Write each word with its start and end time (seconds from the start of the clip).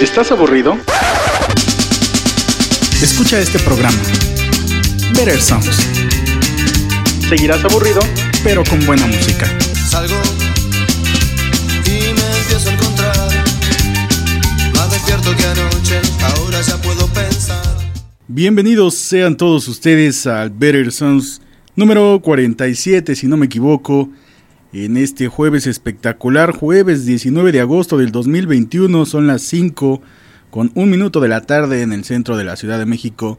¿Estás 0.00 0.32
aburrido? 0.32 0.76
Escucha 3.00 3.38
este 3.38 3.60
programa. 3.60 3.96
Better 5.12 5.40
Sounds. 5.40 5.88
Seguirás 7.28 7.64
aburrido, 7.64 8.00
pero 8.42 8.64
con 8.64 8.84
buena 8.86 9.06
música. 9.06 9.46
Salgo 9.88 10.16
y 11.86 12.12
me 12.12 12.38
empiezo 12.38 12.70
a 12.70 12.72
encontrar 12.72 13.16
más 14.74 14.90
despierto 14.90 15.34
que 15.36 15.44
anoche, 15.46 16.00
ahora 16.22 16.60
ya 16.60 16.76
puedo 16.82 17.06
pensar. 17.08 17.62
Bienvenidos 18.26 18.96
sean 18.96 19.36
todos 19.36 19.68
ustedes 19.68 20.26
al 20.26 20.50
Better 20.50 20.90
Sounds 20.90 21.40
número 21.76 22.20
47, 22.20 23.14
si 23.14 23.28
no 23.28 23.36
me 23.36 23.46
equivoco 23.46 24.10
en 24.74 24.96
este 24.96 25.28
jueves 25.28 25.68
espectacular, 25.68 26.50
jueves 26.50 27.06
19 27.06 27.52
de 27.52 27.60
agosto 27.60 27.96
del 27.96 28.10
2021, 28.10 29.06
son 29.06 29.28
las 29.28 29.42
5 29.42 30.02
con 30.50 30.72
un 30.74 30.90
minuto 30.90 31.20
de 31.20 31.28
la 31.28 31.42
tarde 31.42 31.82
en 31.82 31.92
el 31.92 32.02
centro 32.02 32.36
de 32.36 32.42
la 32.42 32.56
Ciudad 32.56 32.80
de 32.80 32.84
México 32.84 33.38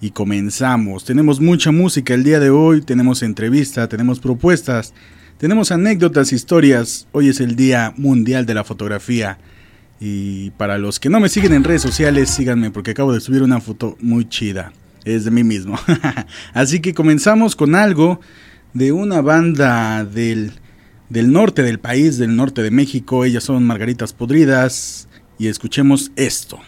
y 0.00 0.10
comenzamos. 0.10 1.04
Tenemos 1.04 1.40
mucha 1.40 1.72
música 1.72 2.14
el 2.14 2.22
día 2.22 2.38
de 2.38 2.50
hoy, 2.50 2.82
tenemos 2.82 3.24
entrevista, 3.24 3.88
tenemos 3.88 4.20
propuestas, 4.20 4.94
tenemos 5.38 5.72
anécdotas, 5.72 6.32
historias. 6.32 7.08
Hoy 7.10 7.30
es 7.30 7.40
el 7.40 7.56
Día 7.56 7.92
Mundial 7.96 8.46
de 8.46 8.54
la 8.54 8.62
Fotografía. 8.62 9.38
Y 9.98 10.50
para 10.50 10.78
los 10.78 11.00
que 11.00 11.08
no 11.08 11.18
me 11.18 11.28
siguen 11.28 11.52
en 11.52 11.64
redes 11.64 11.82
sociales, 11.82 12.30
síganme 12.30 12.70
porque 12.70 12.92
acabo 12.92 13.12
de 13.12 13.20
subir 13.20 13.42
una 13.42 13.60
foto 13.60 13.96
muy 14.00 14.28
chida. 14.28 14.72
Es 15.04 15.24
de 15.24 15.32
mí 15.32 15.42
mismo. 15.42 15.76
Así 16.54 16.78
que 16.78 16.94
comenzamos 16.94 17.56
con 17.56 17.74
algo 17.74 18.20
de 18.72 18.92
una 18.92 19.20
banda 19.20 20.04
del 20.04 20.52
del 21.08 21.32
norte 21.32 21.62
del 21.62 21.78
país, 21.78 22.18
del 22.18 22.36
norte 22.36 22.62
de 22.62 22.70
México. 22.70 23.24
Ellas 23.24 23.44
son 23.44 23.64
margaritas 23.64 24.12
podridas 24.12 25.08
y 25.38 25.48
escuchemos 25.48 26.10
esto. 26.16 26.58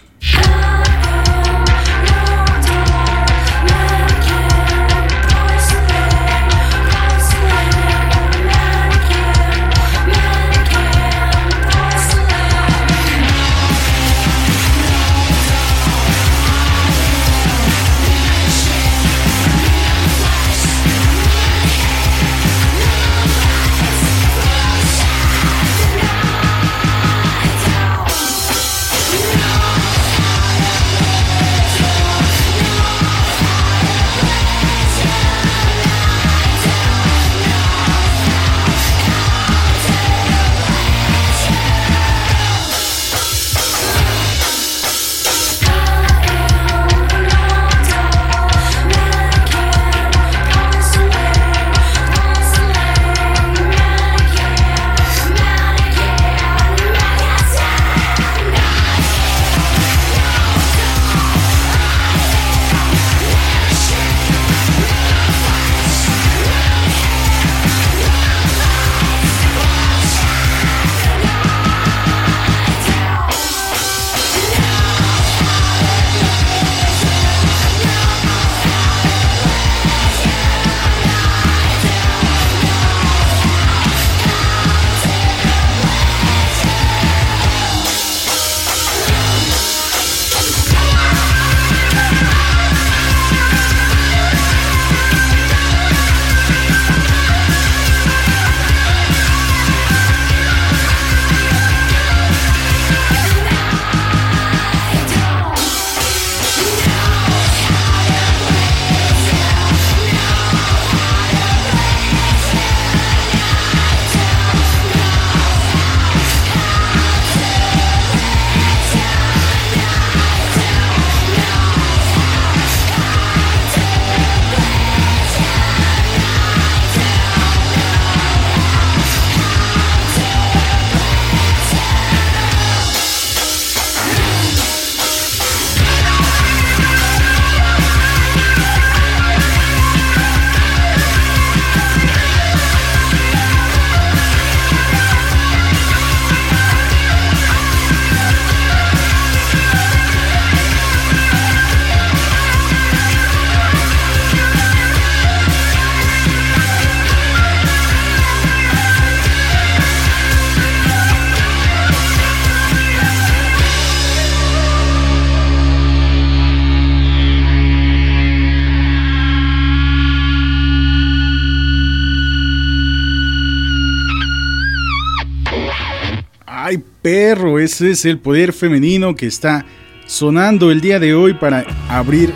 Perro, 177.09 177.59
ese 177.59 177.93
es 177.93 178.05
el 178.05 178.19
poder 178.19 178.53
femenino 178.53 179.17
que 179.17 179.25
está 179.25 179.65
sonando 180.05 180.71
el 180.71 180.83
día 180.83 181.01
de 181.01 181.15
hoy 181.15 181.33
para 181.33 181.65
abrir 181.89 182.35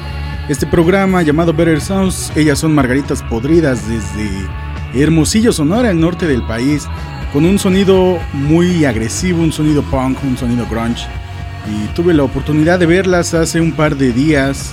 este 0.49 0.66
programa 0.66 1.21
llamado 1.21 1.53
Better 1.53 1.78
Sounds. 1.78 2.33
Ellas 2.37 2.60
son 2.60 2.75
margaritas 2.75 3.22
podridas 3.25 3.87
desde 3.87 4.31
Hermosillo, 4.94 5.53
Sonora, 5.53 5.91
el 5.91 6.00
norte 6.00 6.27
del 6.27 6.41
país, 6.47 6.87
con 7.34 7.44
un 7.44 7.59
sonido 7.59 8.19
muy 8.32 8.87
agresivo, 8.87 9.43
un 9.43 9.53
sonido 9.53 9.82
punk, 9.82 10.16
un 10.25 10.38
sonido 10.38 10.66
grunge. 10.71 11.06
Y 11.70 11.88
tuve 11.94 12.14
la 12.14 12.23
oportunidad 12.23 12.79
de 12.79 12.87
verlas 12.87 13.35
hace 13.35 13.61
un 13.61 13.73
par 13.73 13.99
de 13.99 14.11
días 14.11 14.73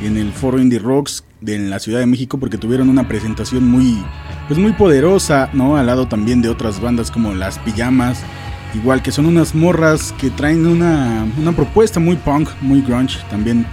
en 0.00 0.16
el 0.16 0.30
Foro 0.30 0.60
Indie 0.60 0.78
Rocks 0.78 1.24
de 1.40 1.58
la 1.58 1.80
Ciudad 1.80 1.98
de 1.98 2.06
México 2.06 2.38
porque 2.38 2.56
tuvieron 2.56 2.88
una 2.88 3.08
presentación 3.08 3.68
muy 3.68 4.00
pues 4.46 4.60
muy 4.60 4.74
poderosa, 4.74 5.50
¿no? 5.54 5.76
Al 5.76 5.86
lado 5.86 6.06
también 6.06 6.40
de 6.40 6.50
otras 6.50 6.80
bandas 6.80 7.10
como 7.10 7.34
Las 7.34 7.58
Pijamas 7.58 8.22
Igual 8.72 9.02
que 9.02 9.10
son 9.10 9.26
unas 9.26 9.54
morras 9.54 10.14
que 10.16 10.30
traen 10.30 10.64
una, 10.64 11.26
propuesta 11.56 11.98
muy 11.98 12.14
punk, 12.14 12.48
muy 12.60 12.82
grunge, 12.82 13.18
también 13.28 13.66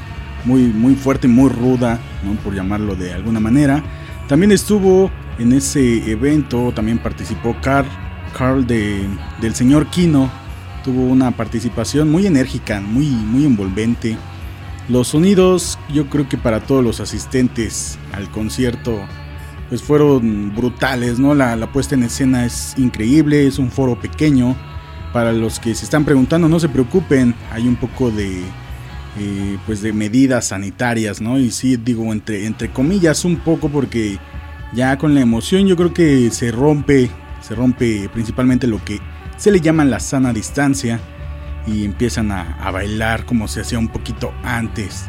muy, 0.43 0.63
muy 0.63 0.95
fuerte, 0.95 1.27
muy 1.27 1.49
ruda, 1.49 1.99
¿no? 2.23 2.33
por 2.41 2.55
llamarlo 2.55 2.95
de 2.95 3.13
alguna 3.13 3.39
manera. 3.39 3.83
También 4.27 4.51
estuvo 4.51 5.11
en 5.37 5.53
ese 5.53 6.09
evento, 6.09 6.71
también 6.73 6.97
participó 6.97 7.55
Carl, 7.61 7.87
Carl 8.35 8.65
de, 8.65 9.05
del 9.39 9.53
señor 9.53 9.85
Kino. 9.87 10.31
Tuvo 10.83 11.03
una 11.03 11.29
participación 11.29 12.09
muy 12.09 12.25
enérgica, 12.25 12.81
muy, 12.81 13.05
muy 13.05 13.45
envolvente. 13.45 14.17
Los 14.89 15.09
sonidos, 15.09 15.77
yo 15.93 16.09
creo 16.09 16.27
que 16.27 16.37
para 16.37 16.61
todos 16.61 16.83
los 16.83 17.01
asistentes 17.01 17.99
al 18.13 18.31
concierto, 18.31 18.99
pues 19.69 19.83
fueron 19.83 20.55
brutales, 20.55 21.19
¿no? 21.19 21.35
La, 21.35 21.55
la 21.55 21.71
puesta 21.71 21.93
en 21.93 22.03
escena 22.03 22.45
es 22.45 22.73
increíble, 22.77 23.45
es 23.45 23.59
un 23.59 23.69
foro 23.69 23.99
pequeño 23.99 24.55
Para 25.13 25.31
los 25.31 25.59
que 25.59 25.73
se 25.73 25.85
están 25.85 26.05
preguntando, 26.05 26.47
no 26.49 26.59
se 26.59 26.69
preocupen, 26.69 27.33
hay 27.51 27.67
un 27.67 27.75
poco 27.75 28.11
de, 28.11 28.43
eh, 29.19 29.57
pues 29.65 29.81
de 29.81 29.93
medidas 29.93 30.47
sanitarias, 30.47 31.21
¿no? 31.21 31.39
Y 31.39 31.49
sí, 31.49 31.75
digo, 31.77 32.11
entre, 32.13 32.45
entre 32.45 32.69
comillas, 32.71 33.25
un 33.25 33.37
poco 33.37 33.69
porque 33.69 34.19
ya 34.73 34.97
con 34.97 35.15
la 35.15 35.21
emoción 35.21 35.65
yo 35.65 35.75
creo 35.75 35.93
que 35.93 36.29
se 36.29 36.51
rompe, 36.51 37.09
se 37.41 37.55
rompe 37.55 38.09
principalmente 38.13 38.67
lo 38.67 38.83
que 38.83 38.99
se 39.37 39.49
le 39.49 39.61
llama 39.61 39.85
la 39.85 39.99
sana 39.99 40.33
distancia 40.33 40.99
y 41.65 41.85
empiezan 41.85 42.31
a, 42.31 42.57
a 42.61 42.69
bailar 42.71 43.25
como 43.25 43.47
se 43.47 43.61
hacía 43.61 43.79
un 43.79 43.87
poquito 43.87 44.33
antes, 44.43 45.05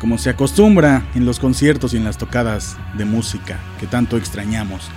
como 0.00 0.18
se 0.18 0.30
acostumbra 0.30 1.06
en 1.14 1.26
los 1.26 1.38
conciertos 1.38 1.92
y 1.92 1.96
en 1.96 2.04
las 2.04 2.16
tocadas 2.16 2.76
de 2.96 3.04
música 3.04 3.58
que 3.80 3.86
tanto 3.86 4.16
extrañamos. 4.16 4.88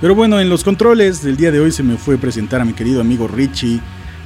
Pero 0.00 0.14
bueno, 0.14 0.40
en 0.40 0.50
los 0.50 0.62
controles 0.62 1.22
del 1.22 1.36
día 1.36 1.50
de 1.50 1.60
hoy 1.60 1.72
se 1.72 1.82
me 1.82 1.96
fue 1.96 2.18
presentar 2.18 2.60
a 2.60 2.64
mi 2.64 2.74
querido 2.74 3.00
amigo 3.00 3.28
Richie. 3.28 3.80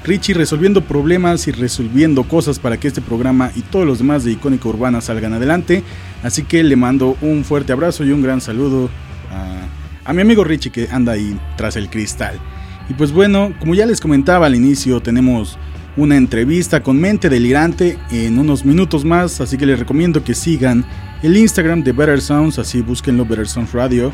Richie 0.04 0.34
resolviendo 0.34 0.82
problemas 0.82 1.46
y 1.46 1.52
resolviendo 1.52 2.24
cosas 2.24 2.58
para 2.58 2.78
que 2.78 2.88
este 2.88 3.00
programa 3.00 3.52
y 3.54 3.60
todos 3.60 3.86
los 3.86 3.98
demás 3.98 4.24
de 4.24 4.32
Icónica 4.32 4.68
Urbana 4.68 5.00
salgan 5.00 5.34
adelante. 5.34 5.84
Así 6.24 6.42
que 6.42 6.64
le 6.64 6.74
mando 6.74 7.16
un 7.20 7.44
fuerte 7.44 7.72
abrazo 7.72 8.04
y 8.04 8.10
un 8.10 8.22
gran 8.22 8.40
saludo 8.40 8.90
a, 9.30 10.10
a 10.10 10.12
mi 10.12 10.22
amigo 10.22 10.42
Richie 10.42 10.72
que 10.72 10.88
anda 10.90 11.12
ahí 11.12 11.38
tras 11.56 11.76
el 11.76 11.88
cristal. 11.88 12.40
Y 12.88 12.94
pues 12.94 13.12
bueno, 13.12 13.52
como 13.60 13.76
ya 13.76 13.86
les 13.86 14.00
comentaba 14.00 14.46
al 14.46 14.56
inicio, 14.56 15.00
tenemos 15.00 15.56
una 15.96 16.16
entrevista 16.16 16.82
con 16.82 17.00
Mente 17.00 17.28
Delirante 17.28 17.96
en 18.10 18.38
unos 18.38 18.64
minutos 18.64 19.04
más, 19.04 19.40
así 19.40 19.56
que 19.56 19.66
les 19.66 19.78
recomiendo 19.78 20.24
que 20.24 20.34
sigan 20.34 20.84
el 21.22 21.36
Instagram 21.36 21.84
de 21.84 21.92
Better 21.92 22.20
Sounds, 22.20 22.58
así 22.58 22.80
búsquenlo 22.80 23.24
Better 23.24 23.46
Sounds 23.46 23.72
Radio. 23.72 24.12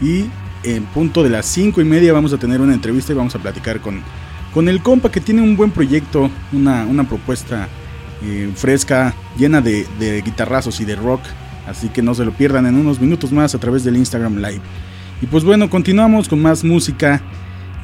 Y 0.00 0.24
en 0.66 0.84
punto 0.86 1.22
de 1.22 1.30
las 1.30 1.46
5 1.46 1.80
y 1.80 1.84
media 1.84 2.12
vamos 2.12 2.32
a 2.32 2.38
tener 2.38 2.60
una 2.60 2.74
entrevista 2.74 3.12
y 3.12 3.16
vamos 3.16 3.34
a 3.36 3.38
platicar 3.38 3.80
con, 3.80 4.02
con 4.52 4.68
el 4.68 4.82
compa 4.82 5.10
que 5.10 5.20
tiene 5.20 5.42
un 5.42 5.56
buen 5.56 5.70
proyecto, 5.70 6.28
una, 6.52 6.84
una 6.86 7.08
propuesta 7.08 7.68
eh, 8.22 8.50
fresca, 8.54 9.14
llena 9.38 9.60
de, 9.60 9.86
guitarrazos 10.24 10.80
y 10.80 10.84
de 10.84 10.96
rock. 10.96 11.20
Así 11.68 11.88
que 11.88 12.02
no 12.02 12.14
se 12.14 12.24
lo 12.24 12.32
pierdan 12.32 12.66
en 12.66 12.76
unos 12.76 13.00
minutos 13.00 13.32
más 13.32 13.54
a 13.54 13.58
través 13.58 13.84
del 13.84 13.96
Instagram 13.96 14.36
Live. 14.36 14.60
Y 15.22 15.26
pues 15.26 15.44
bueno, 15.44 15.70
continuamos 15.70 16.28
con 16.28 16.40
más 16.40 16.64
música. 16.64 17.20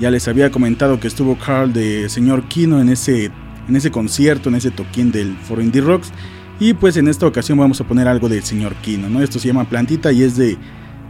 Ya 0.00 0.10
les 0.10 0.26
había 0.28 0.50
comentado 0.50 0.98
que 0.98 1.08
estuvo 1.08 1.36
Carl 1.36 1.72
de 1.72 2.08
Señor 2.08 2.44
Kino 2.44 2.80
en 2.80 2.88
ese, 2.88 3.30
en 3.68 3.76
ese 3.76 3.90
concierto, 3.90 4.48
en 4.48 4.56
ese 4.56 4.70
toquín 4.70 5.12
del 5.12 5.36
Foro 5.36 5.62
Indie 5.62 5.82
Rocks. 5.82 6.12
Y 6.58 6.74
pues 6.74 6.96
en 6.96 7.08
esta 7.08 7.26
ocasión 7.26 7.58
vamos 7.58 7.80
a 7.80 7.84
poner 7.84 8.08
algo 8.08 8.28
del 8.28 8.42
Señor 8.42 8.74
Kino, 8.76 9.08
¿no? 9.08 9.22
Esto 9.22 9.38
se 9.38 9.48
llama 9.48 9.64
Plantita 9.64 10.12
y 10.12 10.22
es 10.22 10.36
de, 10.36 10.56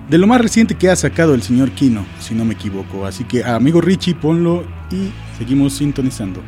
de 0.08 0.18
lo 0.18 0.26
más 0.26 0.40
reciente 0.40 0.74
que 0.74 0.90
ha 0.90 0.96
sacado 0.96 1.34
el 1.34 1.42
Señor 1.42 1.70
Kino, 1.72 2.04
si 2.20 2.34
no 2.34 2.44
me 2.44 2.54
equivoco. 2.54 3.06
Así 3.06 3.24
que 3.24 3.44
amigo 3.44 3.80
Richie, 3.80 4.14
ponlo 4.14 4.64
y 4.90 5.10
seguimos 5.38 5.74
sintonizando. 5.74 6.42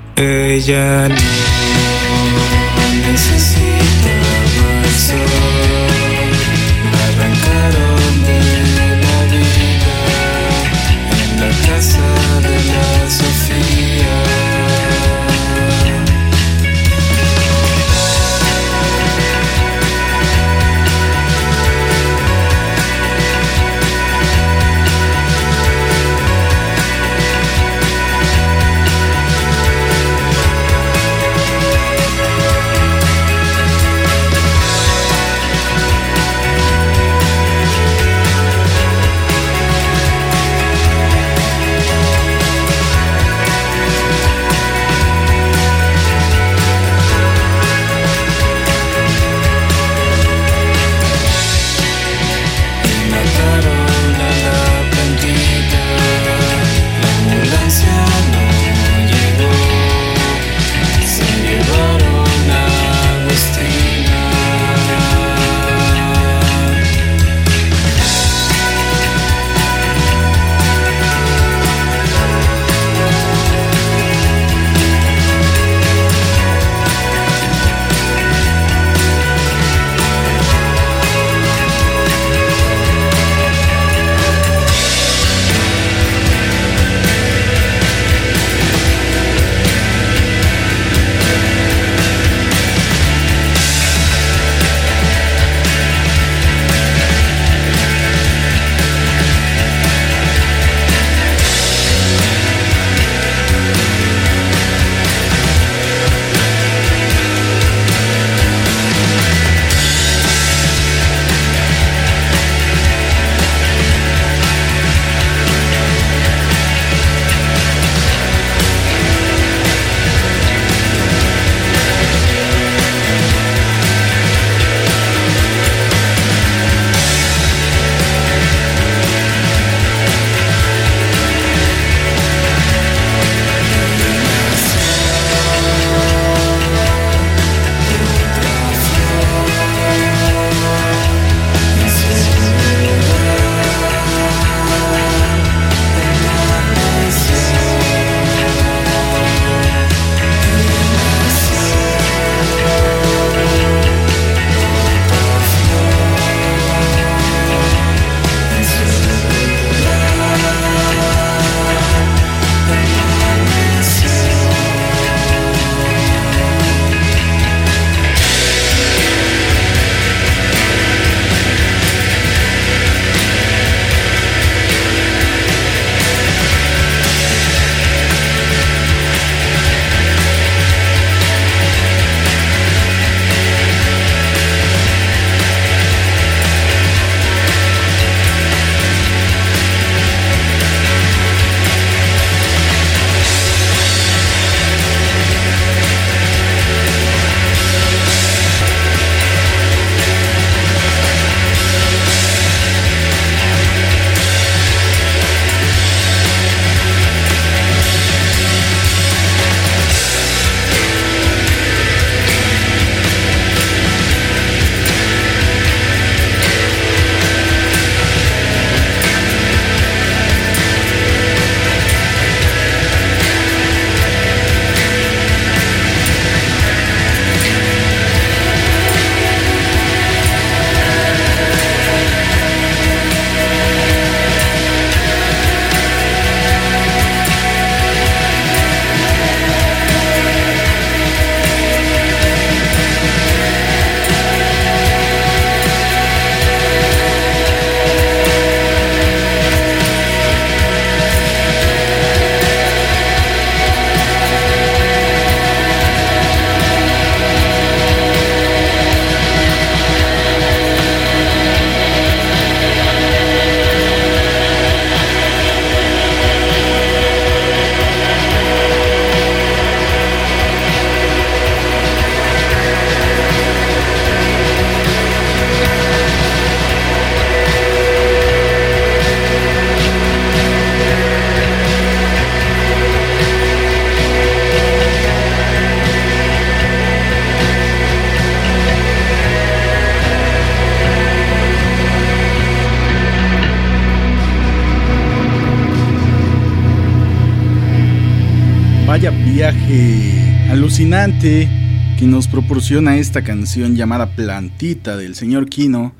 Que 301.04 302.06
nos 302.06 302.28
proporciona 302.28 302.96
esta 302.96 303.22
canción 303.22 303.76
llamada 303.76 304.16
Plantita 304.16 304.96
del 304.96 305.14
señor 305.14 305.50
Kino, 305.50 305.92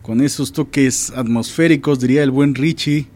con 0.00 0.20
esos 0.20 0.52
toques 0.52 1.10
atmosféricos, 1.10 1.98
diría 1.98 2.22
el 2.22 2.30
buen 2.30 2.54
Richie, 2.54 3.08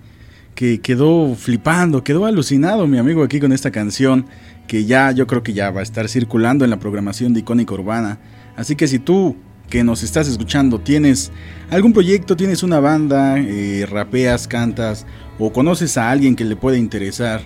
que 0.56 0.80
quedó 0.80 1.36
flipando, 1.36 2.02
quedó 2.02 2.26
alucinado 2.26 2.88
mi 2.88 2.98
amigo 2.98 3.22
aquí 3.22 3.38
con 3.38 3.52
esta 3.52 3.70
canción, 3.70 4.26
que 4.66 4.84
ya 4.84 5.12
yo 5.12 5.28
creo 5.28 5.44
que 5.44 5.52
ya 5.52 5.70
va 5.70 5.78
a 5.78 5.84
estar 5.84 6.08
circulando 6.08 6.64
en 6.64 6.70
la 6.70 6.80
programación 6.80 7.32
de 7.32 7.40
Icónica 7.40 7.72
Urbana. 7.72 8.18
Así 8.56 8.74
que 8.74 8.88
si 8.88 8.98
tú 8.98 9.36
que 9.70 9.84
nos 9.84 10.02
estás 10.02 10.26
escuchando 10.26 10.80
tienes 10.80 11.30
algún 11.70 11.92
proyecto, 11.92 12.34
tienes 12.34 12.64
una 12.64 12.80
banda, 12.80 13.38
eh, 13.38 13.86
rapeas, 13.88 14.48
cantas 14.48 15.06
o 15.38 15.52
conoces 15.52 15.98
a 15.98 16.10
alguien 16.10 16.34
que 16.34 16.44
le 16.44 16.56
puede 16.56 16.78
interesar, 16.78 17.42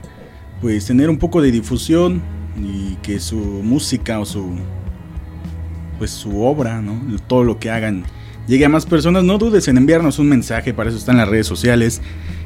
pues 0.63 0.87
tener 0.87 1.11
un 1.11 1.19
poco 1.19 1.43
de 1.43 1.53
difusión 1.53 2.23
y 2.57 2.97
que 3.03 3.21
su 3.21 3.37
música 3.37 4.21
o 4.21 4.25
su 4.25 4.57
pues 5.99 6.11
su 6.11 6.43
obra, 6.43 6.83
¿no? 6.83 7.01
todo 7.29 7.45
lo 7.45 7.59
que 7.59 7.71
hagan 7.71 8.05
llegue 8.47 8.65
a 8.65 8.69
más 8.69 8.87
personas, 8.87 9.25
no 9.25 9.39
dudes 9.39 9.69
en 9.69 9.77
enviarnos 9.77 10.19
un 10.19 10.29
mensaje, 10.29 10.75
para 10.75 10.91
eso 10.91 10.99
están 10.99 11.17
las 11.17 11.29
redes 11.29 11.47
sociales. 11.47 12.01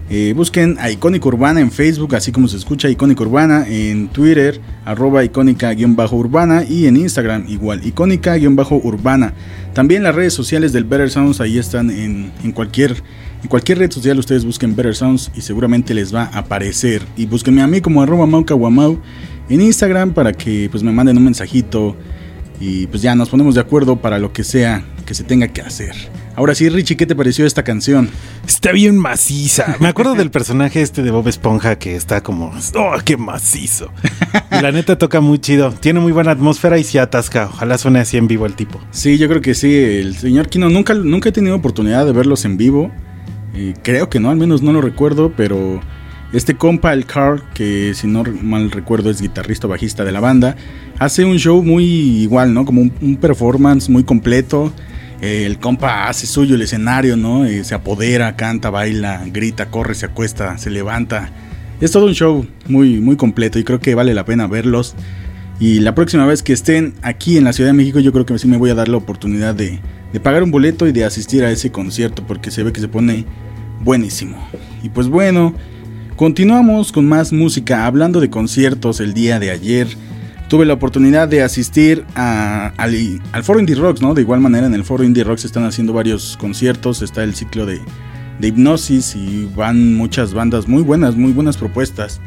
Eh, 0.08 0.34
busquen 0.36 0.76
a 0.78 0.88
Icónica 0.88 1.26
Urbana 1.26 1.60
en 1.60 1.72
Facebook, 1.72 2.14
así 2.14 2.30
como 2.30 2.46
se 2.46 2.56
escucha 2.56 2.88
Icónica 2.88 3.25
Urbana, 3.25 3.66
en 3.66 4.06
Twitter, 4.08 4.60
arroba 4.84 5.25
icónica-urbana 5.25 6.62
y 6.62 6.86
en 6.86 6.96
Instagram 6.96 7.46
igual, 7.48 7.84
icónica-urbana. 7.84 9.34
También 9.75 10.04
las 10.04 10.14
redes 10.14 10.32
sociales 10.32 10.72
del 10.72 10.84
Better 10.84 11.10
Sounds, 11.10 11.40
ahí 11.40 11.58
están 11.58 11.90
en, 11.90 12.30
en, 12.44 12.52
cualquier, 12.52 13.02
en 13.42 13.48
cualquier 13.48 13.78
red 13.78 13.90
social, 13.90 14.16
ustedes 14.18 14.44
busquen 14.44 14.76
Better 14.76 14.94
Sounds 14.94 15.32
y 15.34 15.40
seguramente 15.40 15.92
les 15.92 16.14
va 16.14 16.30
a 16.32 16.38
aparecer. 16.38 17.02
Y 17.16 17.26
búsquenme 17.26 17.62
a 17.62 17.66
mí 17.66 17.80
como 17.80 18.00
arroba 18.00 18.26
maucaguamau 18.26 19.00
en 19.49 19.61
Instagram 19.61 20.12
para 20.12 20.33
que 20.33 20.69
pues 20.71 20.83
me 20.83 20.93
manden 20.93 21.17
un 21.17 21.25
mensajito 21.25 21.97
y 22.61 22.87
pues 22.87 23.03
ya 23.03 23.15
nos 23.15 23.29
ponemos 23.29 23.55
de 23.55 23.61
acuerdo 23.61 23.97
para 23.97 24.19
lo 24.19 24.33
que 24.33 24.45
sea 24.45 24.85
que 25.05 25.15
se 25.15 25.25
tenga 25.25 25.49
que 25.49 25.61
hacer. 25.61 25.95
Ahora 26.35 26.55
sí, 26.55 26.69
Richie, 26.69 26.97
¿qué 26.97 27.07
te 27.07 27.17
pareció 27.17 27.47
esta 27.47 27.62
canción? 27.62 28.11
Está 28.47 28.73
bien 28.73 28.99
maciza. 28.99 29.76
Me 29.81 29.88
acuerdo 29.88 30.15
del 30.15 30.31
personaje 30.33 30.83
este 30.83 31.03
de 31.03 31.11
Bob 31.11 31.26
Esponja 31.29 31.79
que 31.79 31.97
está 31.97 32.23
como, 32.23 32.53
¡oh, 32.75 32.95
qué 33.05 33.17
macizo! 33.17 33.91
Y 34.50 34.61
la 34.61 34.71
neta 34.71 34.99
toca 34.99 35.23
muy 35.23 35.38
chido. 35.38 35.73
Tiene 35.73 36.00
muy 36.00 36.12
buena 36.12 36.33
atmósfera 36.33 36.76
y 36.76 36.85
se 36.85 37.00
atasca. 37.00 37.49
Ojalá 37.50 37.79
suene 37.79 38.00
así 38.00 38.19
en 38.19 38.26
vivo 38.26 38.45
el 38.45 38.55
tipo. 38.55 38.79
Sí, 38.91 39.17
yo 39.17 39.29
creo 39.29 39.41
que 39.41 39.55
sí. 39.55 39.75
El 39.75 40.15
señor 40.17 40.49
Kino, 40.49 40.69
nunca, 40.69 40.93
nunca 40.93 41.31
he 41.31 41.33
tenido 41.33 41.57
oportunidad 41.57 42.05
de 42.05 42.12
verlos 42.12 42.45
en 42.45 42.59
vivo. 42.59 42.91
Eh, 43.55 43.73
creo 43.83 44.11
que 44.11 44.21
no, 44.21 44.29
al 44.29 44.37
menos 44.37 44.61
no 44.61 44.75
lo 44.75 44.83
recuerdo, 44.83 45.33
pero 45.35 45.81
este 46.37 46.55
compa, 46.55 46.93
el 46.93 47.07
Carl, 47.07 47.43
que 47.55 47.95
si 47.95 48.07
no 48.07 48.23
mal 48.43 48.71
recuerdo 48.71 49.09
es 49.09 49.23
guitarrista 49.23 49.66
bajista 49.66 50.05
de 50.05 50.12
la 50.12 50.21
banda, 50.21 50.55
hace 50.99 51.25
un 51.25 51.38
show 51.38 51.62
muy 51.62 51.85
igual, 51.85 52.52
¿no? 52.52 52.66
Como 52.66 52.83
un, 52.83 53.16
performance 53.16 53.88
muy 53.88 54.05
completo. 54.05 54.71
Eh, 55.23 55.47
el 55.47 55.59
compa 55.59 56.09
hace 56.09 56.26
suyo 56.26 56.57
el 56.57 56.61
escenario, 56.61 57.16
¿no? 57.16 57.47
Eh, 57.47 57.64
se 57.64 57.75
apodera, 57.75 58.37
canta, 58.37 58.69
baila, 58.69 59.25
grita, 59.33 59.71
corre, 59.71 59.95
se 59.95 60.05
acuesta, 60.05 60.59
se 60.59 60.69
levanta. 60.69 61.31
Es 61.81 61.93
todo 61.93 62.05
un 62.05 62.12
show 62.12 62.47
muy, 62.69 63.00
muy 63.00 63.16
completo 63.16 63.59
y 63.59 63.64
creo 63.64 63.81
que 63.81 63.95
vale 63.95 64.12
la 64.12 64.26
pena 64.26 64.47
verlos. 64.47 64.95
Y 65.59 65.81
la 65.81 65.95
próxima 65.95 66.26
vez 66.26 66.43
que 66.43 66.52
estén 66.52 66.93
aquí 67.00 67.38
en 67.38 67.45
la 67.45 67.55
Ciudad 67.55 67.71
de 67.71 67.75
México, 67.75 67.99
yo 67.99 68.12
creo 68.12 68.26
que 68.26 68.38
sí 68.38 68.47
me 68.47 68.59
voy 68.59 68.69
a 68.69 68.75
dar 68.75 68.88
la 68.88 68.99
oportunidad 68.99 69.55
de, 69.55 69.81
de 70.12 70.21
pagar 70.21 70.43
un 70.43 70.50
boleto 70.50 70.87
y 70.87 70.93
de 70.93 71.07
asistir 71.07 71.45
a 71.45 71.50
ese 71.50 71.73
concierto 71.73 72.25
porque 72.26 72.50
se 72.50 72.62
ve 72.62 72.73
que 72.75 72.81
se 72.81 72.88
pone 72.88 73.25
buenísimo. 73.83 74.37
Y 74.83 74.90
pues 74.90 75.09
bueno, 75.09 75.55
Continuamos 76.16 76.92
con 76.92 77.06
más 77.06 77.30
música, 77.30 77.85
hablando 77.85 78.20
de 78.20 78.30
conciertos 78.30 79.00
el 79.00 79.12
día 79.12 79.38
de 79.38 79.50
ayer. 79.50 79.87
Tuve 80.49 80.64
la 80.64 80.73
oportunidad 80.73 81.28
de 81.28 81.42
asistir 81.42 82.06
al, 82.14 82.73
Foro 83.42 83.61
Indie 83.61 83.75
Rocks, 83.75 84.00
¿no? 84.00 84.14
De 84.14 84.23
igual 84.23 84.40
manera 84.40 84.66
en 84.66 84.73
el 84.73 84.82
Foro 84.82 85.04
Indie 85.04 85.25
Rocks 85.25 85.44
están 85.44 85.64
haciendo 85.64 85.92
varios 85.92 86.38
conciertos, 86.38 87.02
está 87.02 87.23
el 87.23 87.35
ciclo 87.35 87.66
de, 87.66 87.82
de 88.38 88.49
hipnosis 88.49 89.14
y 89.14 89.46
van 89.54 89.94
muchas 89.94 90.32
bandas 90.32 90.66
muy 90.66 90.82
buenas, 90.82 91.16
muy 91.16 91.32
buenas 91.32 91.58
propuestas. 91.58 92.23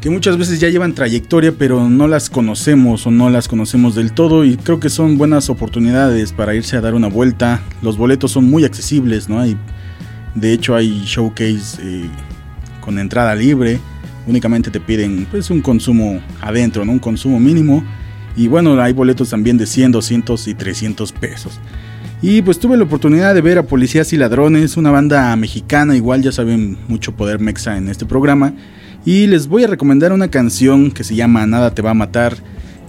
Que 0.00 0.10
muchas 0.10 0.36
veces 0.36 0.58
ya 0.58 0.68
llevan 0.68 0.92
trayectoria 0.92 1.52
pero 1.56 1.88
no 1.88 2.08
las 2.08 2.28
conocemos 2.28 3.06
o 3.06 3.12
no 3.12 3.30
las 3.30 3.46
conocemos 3.46 3.94
del 3.94 4.10
todo 4.10 4.44
y 4.44 4.56
creo 4.56 4.80
que 4.80 4.90
son 4.90 5.16
buenas 5.16 5.48
oportunidades 5.48 6.32
para 6.32 6.56
irse 6.56 6.76
a 6.76 6.80
dar 6.80 6.94
una 6.94 7.08
vuelta. 7.08 7.62
Los 7.82 7.96
boletos 7.96 8.32
son 8.32 8.50
muy 8.50 8.64
accesibles, 8.64 9.28
¿no? 9.28 9.38
Hay, 9.38 9.56
de 10.34 10.52
hecho 10.52 10.74
hay 10.74 11.04
showcase... 11.04 11.80
Eh, 11.80 12.10
con 12.90 12.98
entrada 12.98 13.36
libre. 13.36 13.78
Únicamente 14.26 14.68
te 14.68 14.80
piden 14.80 15.24
pues 15.30 15.48
un 15.50 15.60
consumo 15.60 16.20
adentro. 16.40 16.82
Un 16.82 16.98
consumo 16.98 17.38
mínimo. 17.38 17.84
Y 18.36 18.48
bueno, 18.48 18.80
hay 18.80 18.92
boletos 18.92 19.30
también 19.30 19.56
de 19.56 19.66
100, 19.66 19.92
200 19.92 20.48
y 20.48 20.54
300 20.54 21.12
pesos. 21.12 21.60
Y 22.20 22.42
pues 22.42 22.58
tuve 22.58 22.76
la 22.76 22.82
oportunidad 22.82 23.32
de 23.32 23.42
ver 23.42 23.58
a 23.58 23.62
Policías 23.62 24.12
y 24.12 24.16
Ladrones, 24.16 24.76
una 24.76 24.90
banda 24.90 25.34
mexicana, 25.36 25.96
igual 25.96 26.22
ya 26.22 26.32
saben 26.32 26.76
mucho 26.88 27.12
poder 27.12 27.38
mexa 27.38 27.76
en 27.76 27.88
este 27.88 28.06
programa. 28.06 28.54
Y 29.04 29.28
les 29.28 29.46
voy 29.46 29.64
a 29.64 29.68
recomendar 29.68 30.12
una 30.12 30.28
canción 30.28 30.90
que 30.90 31.04
se 31.04 31.14
llama 31.14 31.46
Nada 31.46 31.74
te 31.74 31.80
va 31.80 31.90
a 31.90 31.94
matar, 31.94 32.36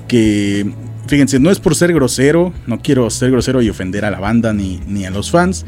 que 0.08 0.70
fíjense, 1.08 1.40
no 1.40 1.52
es 1.52 1.60
por 1.60 1.76
ser 1.76 1.94
grosero, 1.94 2.54
no 2.68 2.82
quiero 2.82 3.10
ser 3.10 3.32
grosero 3.32 3.62
y 3.62 3.70
ofender 3.70 4.04
a 4.04 4.12
la 4.12 4.20
banda 4.20 4.52
ni, 4.52 4.82
ni 4.88 5.06
a 5.06 5.12
los 5.12 5.32
fans, 5.32 5.66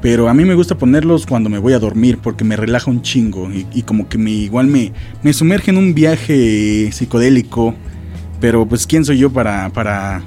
pero 0.00 0.28
a 0.28 0.34
mí 0.34 0.44
me 0.44 0.54
gusta 0.54 0.76
ponerlos 0.76 1.26
cuando 1.26 1.48
me 1.48 1.58
voy 1.58 1.72
a 1.72 1.78
dormir 1.78 2.18
porque 2.22 2.44
me 2.44 2.56
relaja 2.56 2.90
un 2.90 3.02
chingo 3.02 3.50
y, 3.50 3.82
como 3.82 4.08
que 4.08 4.18
me 4.18 4.30
igual 4.30 4.66
me, 4.66 4.92
me 5.22 5.32
sumerge 5.32 5.70
en 5.70 5.78
un 5.78 5.94
viaje 5.94 6.90
psicodélico. 6.92 7.74
Pero 8.40 8.66
pues 8.68 8.86
quién 8.86 9.04
soy 9.04 9.18
yo 9.18 9.32
para, 9.32 9.70
para 9.70 10.22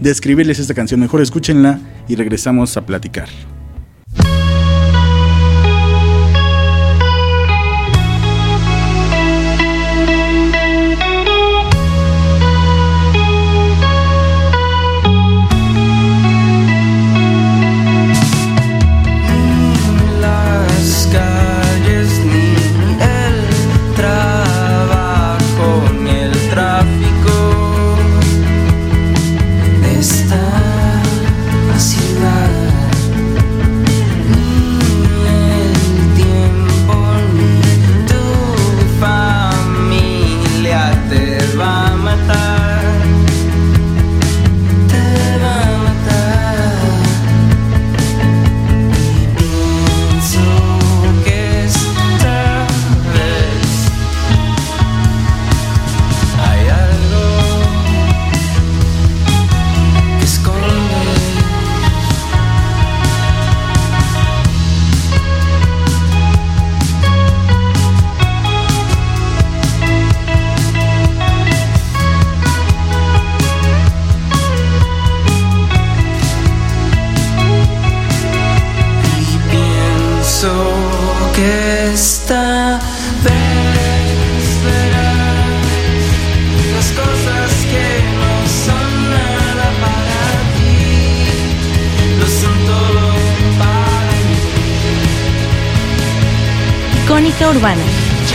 describirles 0.00 0.58
esta 0.58 0.74
canción. 0.74 1.00
Mejor 1.00 1.20
escúchenla 1.20 1.78
y 2.08 2.16
regresamos 2.16 2.76
a 2.76 2.86
platicar. 2.86 3.28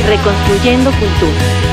Reconstruyendo 0.10 0.90
cultura. 0.94 1.69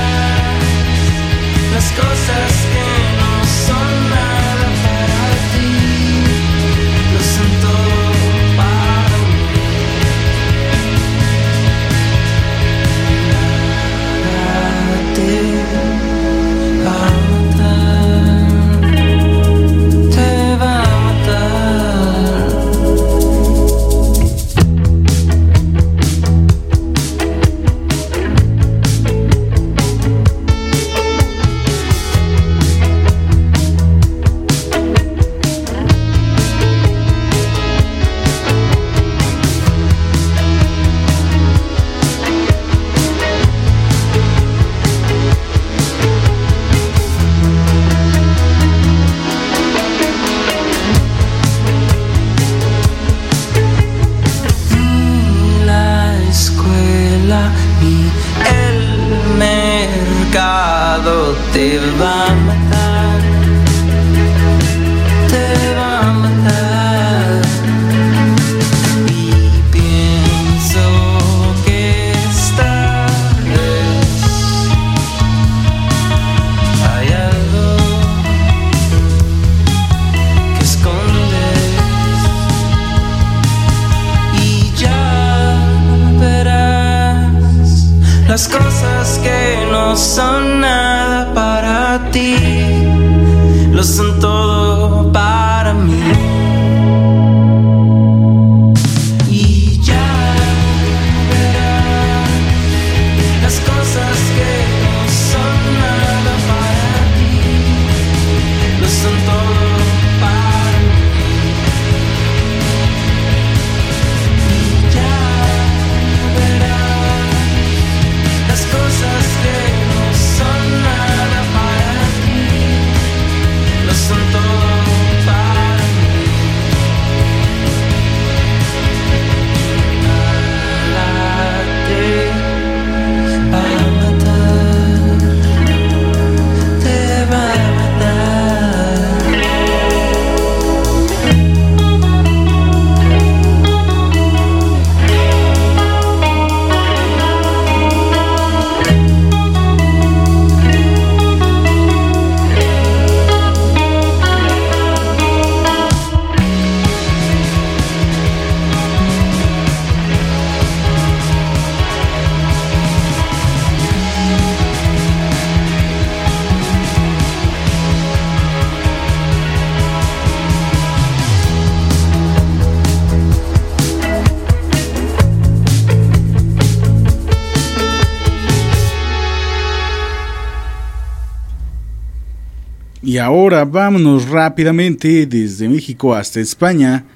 Y 183.16 183.18
ahora 183.18 183.64
vámonos 183.64 184.28
rápidamente 184.28 185.24
desde 185.24 185.70
México 185.70 186.14
hasta 186.14 186.38
España, 186.38 187.06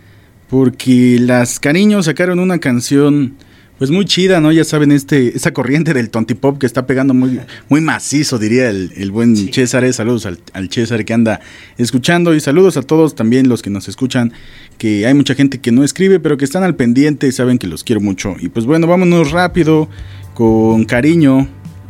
porque 0.48 1.18
las 1.20 1.60
Cariños 1.60 2.06
sacaron 2.06 2.38
una 2.38 2.56
canción 2.56 3.34
pues 3.76 3.90
muy 3.90 4.06
chida, 4.06 4.40
¿no? 4.40 4.50
Ya 4.50 4.64
saben, 4.64 4.92
este, 4.92 5.36
esa 5.36 5.52
corriente 5.52 5.92
del 5.92 6.08
tontipop 6.08 6.56
que 6.56 6.64
está 6.64 6.86
pegando 6.86 7.12
muy, 7.12 7.38
muy 7.68 7.82
macizo, 7.82 8.38
diría 8.38 8.70
el, 8.70 8.92
el 8.96 9.10
buen 9.10 9.36
César. 9.52 9.92
Saludos 9.92 10.24
al, 10.24 10.38
al 10.54 10.70
César 10.70 11.04
que 11.04 11.12
anda 11.12 11.40
escuchando 11.76 12.34
y 12.34 12.40
saludos 12.40 12.78
a 12.78 12.82
todos 12.82 13.14
también 13.14 13.50
los 13.50 13.60
que 13.60 13.68
nos 13.68 13.86
escuchan, 13.86 14.32
que 14.78 15.04
hay 15.04 15.12
mucha 15.12 15.34
gente 15.34 15.60
que 15.60 15.70
no 15.70 15.84
escribe, 15.84 16.18
pero 16.18 16.38
que 16.38 16.46
están 16.46 16.62
al 16.62 16.76
pendiente, 16.76 17.30
saben 17.30 17.58
que 17.58 17.66
los 17.66 17.84
quiero 17.84 18.00
mucho. 18.00 18.36
Y 18.40 18.48
pues 18.48 18.64
bueno, 18.64 18.86
vámonos 18.86 19.32
rápido 19.32 19.90
con 20.32 20.86
cariño 20.86 21.46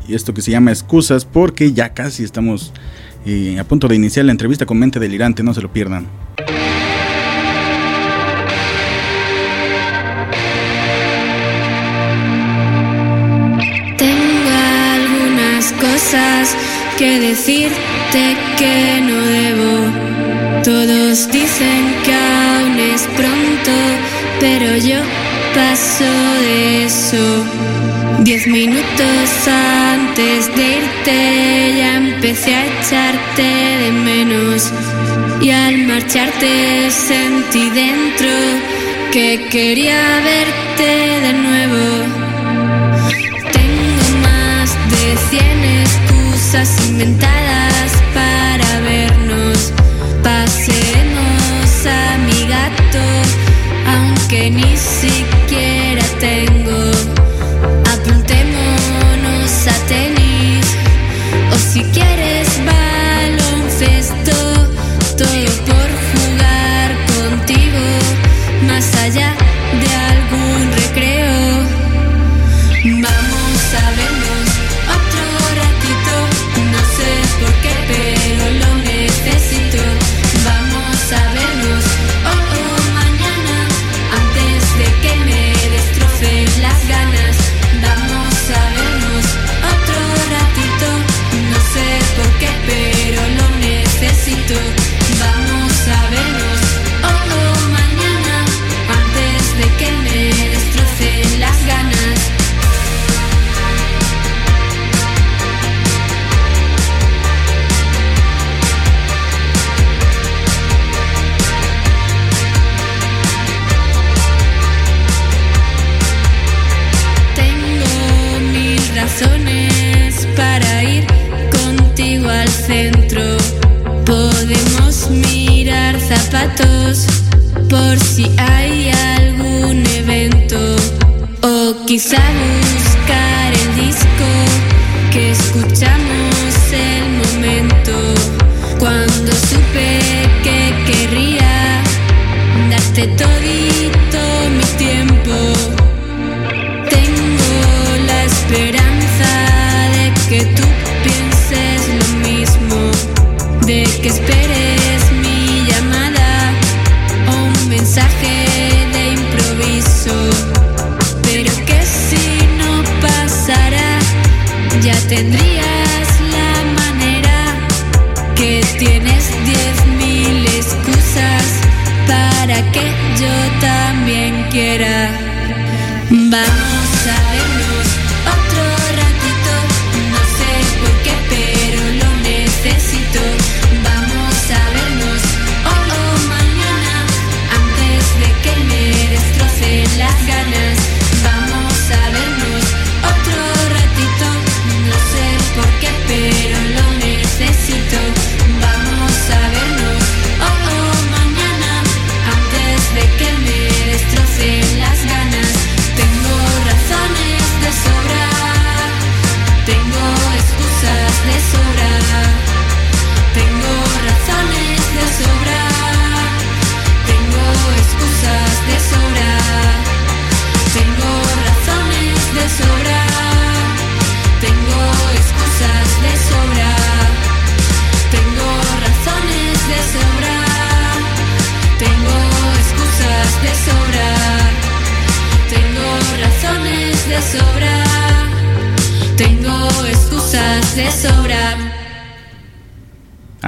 y 0.09 0.17
esto 0.17 0.35
que 0.35 0.43
se 0.43 0.51
llama 0.51 0.73
excusas, 0.73 1.25
porque 1.25 1.73
ya 1.73 1.91
casi 1.91 2.25
estamos 2.25 2.73
eh, 3.25 3.59
a 3.59 3.65
punto 3.65 3.89
de 3.89 3.97
iniciar 3.97 4.25
la 4.25 4.33
entrevista 4.33 4.67
con 4.67 4.79
Mente 4.79 4.99
Delirante, 4.99 5.43
no 5.43 5.55
se 5.55 5.61
lo 5.61 5.73
pierdan. 5.73 6.07
Tengo 13.97 14.51
algunas 14.95 15.73
cosas 15.73 16.57
que 16.99 17.21
decirte 17.21 18.37
que 18.59 19.01
no 19.03 19.17
debo. 19.27 20.63
Todos 20.65 21.31
dicen 21.31 21.95
que 22.05 22.13
aún 22.13 22.79
es 22.79 23.03
pronto, 23.17 23.73
pero 24.39 24.77
yo 24.77 24.99
paso 25.55 26.13
de 26.43 26.85
eso. 26.85 27.45
Diez 28.21 28.47
minutos 28.47 29.29
antes 29.49 30.55
de 30.55 30.63
irte 30.79 31.75
ya 31.79 31.97
empecé 31.97 32.55
a 32.55 32.67
echarte 32.67 33.43
de 33.43 33.93
menos. 33.93 34.71
Y 35.41 35.51
al 35.51 35.79
marcharte 35.87 36.91
sentí 36.91 37.71
dentro 37.71 38.29
que 39.13 39.49
quería 39.51 40.21
verte 40.21 41.21
de 41.27 41.33
nuevo. 41.33 41.85
Tengo 43.53 44.05
más 44.23 44.69
de 44.93 45.17
100 45.31 45.65
excusas 45.85 46.89
inventadas 46.89 47.91
para 48.15 48.81
vernos. 48.81 49.73
Pasemos 50.23 51.87
a 51.87 52.19
mi 52.19 52.47
gato, 52.47 53.05
aunque 53.87 54.51
ni 54.51 54.77
siquiera 54.77 55.30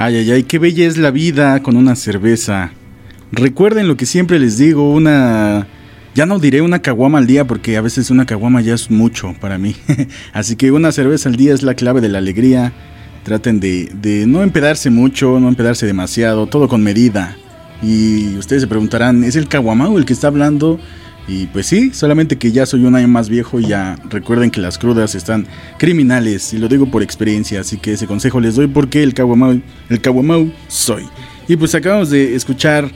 Ay, 0.05 0.17
ay, 0.17 0.31
ay, 0.31 0.43
qué 0.43 0.59
bella 0.59 0.85
es 0.85 0.97
la 0.97 1.11
vida 1.11 1.63
con 1.63 1.77
una 1.77 1.95
cerveza. 1.95 2.71
Recuerden 3.31 3.87
lo 3.87 3.95
que 3.95 4.05
siempre 4.05 4.37
les 4.37 4.57
digo, 4.57 4.91
una... 4.91 5.65
Ya 6.13 6.25
no 6.25 6.39
diré 6.39 6.61
una 6.61 6.81
caguama 6.81 7.19
al 7.19 7.25
día 7.25 7.47
porque 7.47 7.77
a 7.77 7.81
veces 7.81 8.11
una 8.11 8.25
caguama 8.25 8.59
ya 8.59 8.73
es 8.73 8.91
mucho 8.91 9.33
para 9.39 9.57
mí. 9.57 9.77
Así 10.33 10.57
que 10.57 10.73
una 10.73 10.91
cerveza 10.91 11.29
al 11.29 11.37
día 11.37 11.53
es 11.53 11.63
la 11.63 11.75
clave 11.75 12.01
de 12.01 12.09
la 12.09 12.17
alegría. 12.17 12.73
Traten 13.23 13.61
de, 13.61 13.91
de 13.93 14.27
no 14.27 14.43
empedarse 14.43 14.89
mucho, 14.89 15.39
no 15.39 15.47
empedarse 15.47 15.85
demasiado, 15.85 16.47
todo 16.47 16.67
con 16.67 16.83
medida. 16.83 17.37
Y 17.81 18.35
ustedes 18.35 18.63
se 18.63 18.67
preguntarán, 18.67 19.23
¿es 19.23 19.37
el 19.37 19.47
caguamao 19.47 19.97
el 19.97 20.03
que 20.03 20.11
está 20.11 20.27
hablando? 20.27 20.81
Y 21.27 21.47
pues 21.47 21.67
sí, 21.67 21.91
solamente 21.93 22.37
que 22.37 22.51
ya 22.51 22.65
soy 22.65 22.83
un 22.83 22.95
año 22.95 23.07
más 23.07 23.29
viejo 23.29 23.59
y 23.59 23.67
ya 23.67 23.97
recuerden 24.09 24.51
que 24.51 24.59
las 24.59 24.77
crudas 24.77 25.15
están 25.15 25.47
criminales 25.77 26.53
y 26.53 26.57
lo 26.57 26.67
digo 26.67 26.87
por 26.87 27.01
experiencia, 27.01 27.61
así 27.61 27.77
que 27.77 27.93
ese 27.93 28.07
consejo 28.07 28.41
les 28.41 28.55
doy 28.55 28.67
porque 28.67 29.03
el 29.03 29.13
caguamau, 29.13 29.61
el 29.89 30.01
caguamau 30.01 30.51
soy. 30.67 31.05
Y 31.47 31.55
pues 31.55 31.75
acabamos 31.75 32.09
de 32.09 32.35
escuchar 32.35 32.91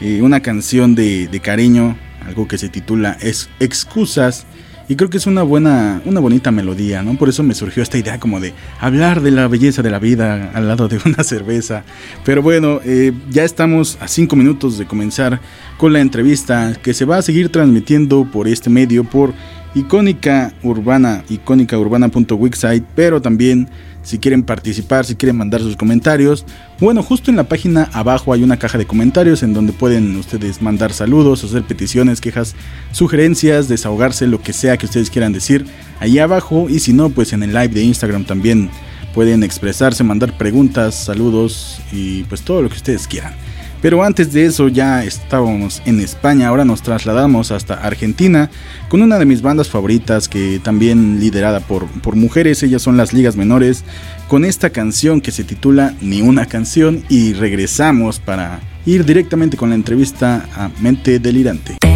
eh, 0.00 0.22
una 0.22 0.40
canción 0.40 0.94
de, 0.94 1.26
de 1.26 1.40
cariño, 1.40 1.96
algo 2.24 2.46
que 2.46 2.56
se 2.56 2.68
titula 2.68 3.16
es 3.20 3.48
Excusas 3.58 4.46
y 4.92 4.94
creo 4.94 5.08
que 5.08 5.16
es 5.16 5.26
una 5.26 5.42
buena, 5.42 6.02
una 6.04 6.20
bonita 6.20 6.50
melodía, 6.50 7.02
¿no? 7.02 7.16
Por 7.16 7.30
eso 7.30 7.42
me 7.42 7.54
surgió 7.54 7.82
esta 7.82 7.96
idea 7.96 8.20
como 8.20 8.40
de 8.40 8.52
hablar 8.78 9.22
de 9.22 9.30
la 9.30 9.48
belleza 9.48 9.80
de 9.80 9.88
la 9.88 9.98
vida 9.98 10.50
al 10.52 10.68
lado 10.68 10.86
de 10.86 11.00
una 11.06 11.24
cerveza. 11.24 11.82
Pero 12.26 12.42
bueno, 12.42 12.78
eh, 12.84 13.14
ya 13.30 13.42
estamos 13.42 13.96
a 14.02 14.06
cinco 14.06 14.36
minutos 14.36 14.76
de 14.76 14.84
comenzar 14.84 15.40
con 15.78 15.94
la 15.94 16.00
entrevista 16.00 16.74
que 16.82 16.92
se 16.92 17.06
va 17.06 17.16
a 17.16 17.22
seguir 17.22 17.48
transmitiendo 17.48 18.26
por 18.30 18.46
este 18.46 18.68
medio, 18.68 19.02
por 19.04 19.32
Icónica 19.74 20.52
Urbana, 20.62 21.24
icónicaurbana.wixsite, 21.28 22.84
pero 22.94 23.22
también 23.22 23.68
si 24.02 24.18
quieren 24.18 24.42
participar, 24.42 25.04
si 25.04 25.14
quieren 25.14 25.36
mandar 25.36 25.60
sus 25.60 25.76
comentarios, 25.76 26.44
bueno, 26.80 27.02
justo 27.02 27.30
en 27.30 27.36
la 27.36 27.44
página 27.44 27.88
abajo 27.92 28.32
hay 28.32 28.42
una 28.42 28.58
caja 28.58 28.76
de 28.76 28.86
comentarios 28.86 29.42
en 29.42 29.54
donde 29.54 29.72
pueden 29.72 30.16
ustedes 30.16 30.60
mandar 30.60 30.92
saludos, 30.92 31.44
hacer 31.44 31.62
peticiones, 31.62 32.20
quejas, 32.20 32.54
sugerencias, 32.90 33.68
desahogarse, 33.68 34.26
lo 34.26 34.42
que 34.42 34.52
sea 34.52 34.76
que 34.76 34.86
ustedes 34.86 35.08
quieran 35.08 35.32
decir 35.32 35.64
ahí 36.00 36.18
abajo 36.18 36.68
y 36.68 36.80
si 36.80 36.92
no, 36.92 37.10
pues 37.10 37.32
en 37.32 37.42
el 37.42 37.52
live 37.52 37.68
de 37.68 37.82
Instagram 37.82 38.24
también 38.24 38.70
pueden 39.14 39.42
expresarse, 39.42 40.04
mandar 40.04 40.36
preguntas, 40.36 40.94
saludos 40.94 41.80
y 41.92 42.24
pues 42.24 42.42
todo 42.42 42.62
lo 42.62 42.68
que 42.68 42.76
ustedes 42.76 43.06
quieran. 43.06 43.34
Pero 43.82 44.04
antes 44.04 44.32
de 44.32 44.46
eso 44.46 44.68
ya 44.68 45.04
estábamos 45.04 45.82
en 45.84 46.00
España, 46.00 46.46
ahora 46.46 46.64
nos 46.64 46.82
trasladamos 46.82 47.50
hasta 47.50 47.74
Argentina 47.74 48.48
con 48.88 49.02
una 49.02 49.18
de 49.18 49.26
mis 49.26 49.42
bandas 49.42 49.68
favoritas 49.68 50.28
que 50.28 50.60
también 50.62 51.18
liderada 51.18 51.58
por, 51.58 51.88
por 52.00 52.14
mujeres, 52.14 52.62
ellas 52.62 52.80
son 52.80 52.96
las 52.96 53.12
ligas 53.12 53.36
menores, 53.36 53.84
con 54.28 54.44
esta 54.44 54.70
canción 54.70 55.20
que 55.20 55.32
se 55.32 55.44
titula 55.44 55.94
Ni 56.00 56.22
una 56.22 56.46
canción. 56.46 57.04
Y 57.08 57.32
regresamos 57.32 58.20
para 58.20 58.60
ir 58.86 59.04
directamente 59.04 59.56
con 59.56 59.70
la 59.70 59.74
entrevista 59.74 60.48
a 60.54 60.70
Mente 60.80 61.18
Delirante. 61.18 61.91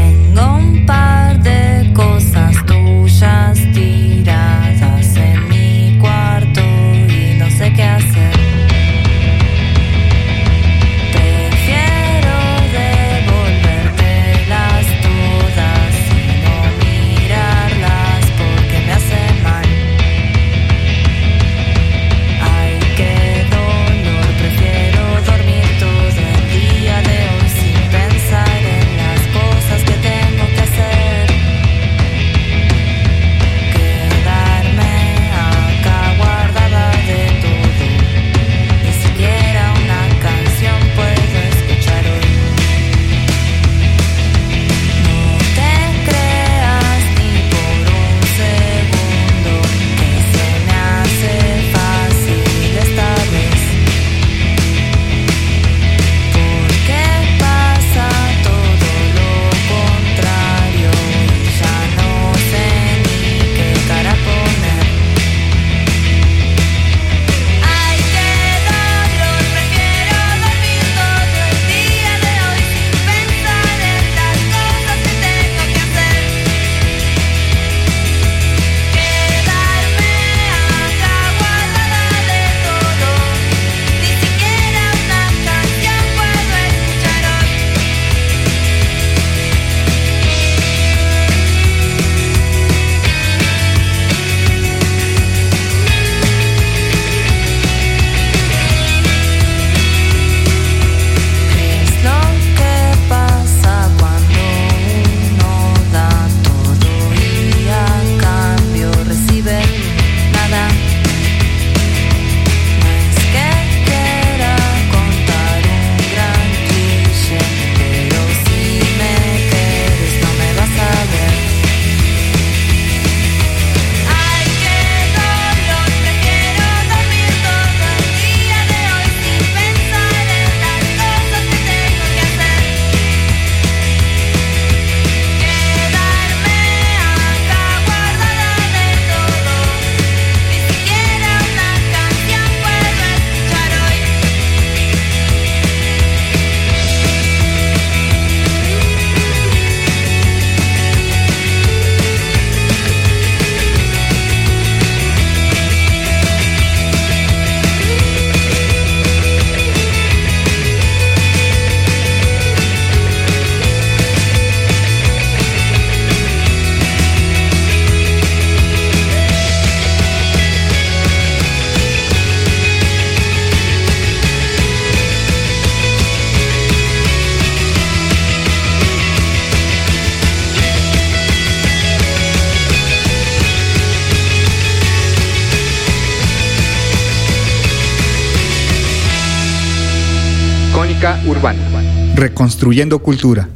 Reconstruyendo 192.47 193.01
cultura. 193.01 193.49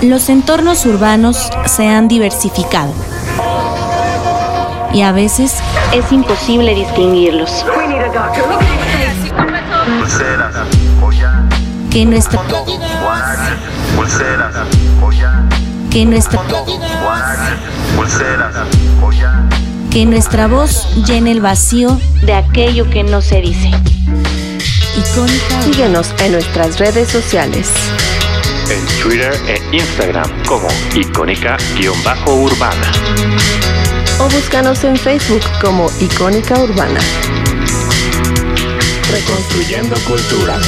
Los 0.00 0.28
entornos 0.28 0.86
urbanos 0.86 1.50
se 1.66 1.88
han 1.88 2.06
diversificado 2.06 2.92
y 4.94 5.02
a 5.02 5.10
veces 5.10 5.56
es 5.92 6.12
imposible 6.12 6.76
distinguirlos. 6.76 7.66
Que 11.90 12.06
nuestra 12.06 12.40
que 15.90 16.06
nuestra 16.06 16.40
que 19.90 20.06
nuestra 20.06 20.46
voz 20.46 21.04
llene 21.06 21.32
el 21.32 21.40
vacío 21.40 21.98
de 22.24 22.34
aquello 22.34 22.88
que 22.88 23.02
no 23.02 23.20
se 23.20 23.40
dice. 23.40 23.72
Icónica 24.96 25.62
Síguenos 25.62 26.14
en 26.22 26.32
nuestras 26.32 26.78
redes 26.78 27.08
sociales. 27.08 27.70
En 28.70 28.84
Twitter 29.02 29.32
e 29.48 29.74
Instagram 29.74 30.30
como 30.44 30.68
icónica-urbana. 30.94 32.92
O 34.20 34.28
búscanos 34.28 34.84
en 34.84 34.96
Facebook 34.96 35.42
como 35.62 35.90
Icónica 35.98 36.60
Urbana. 36.60 37.00
Reconstruyendo 39.10 39.96
cultura. 40.06 40.58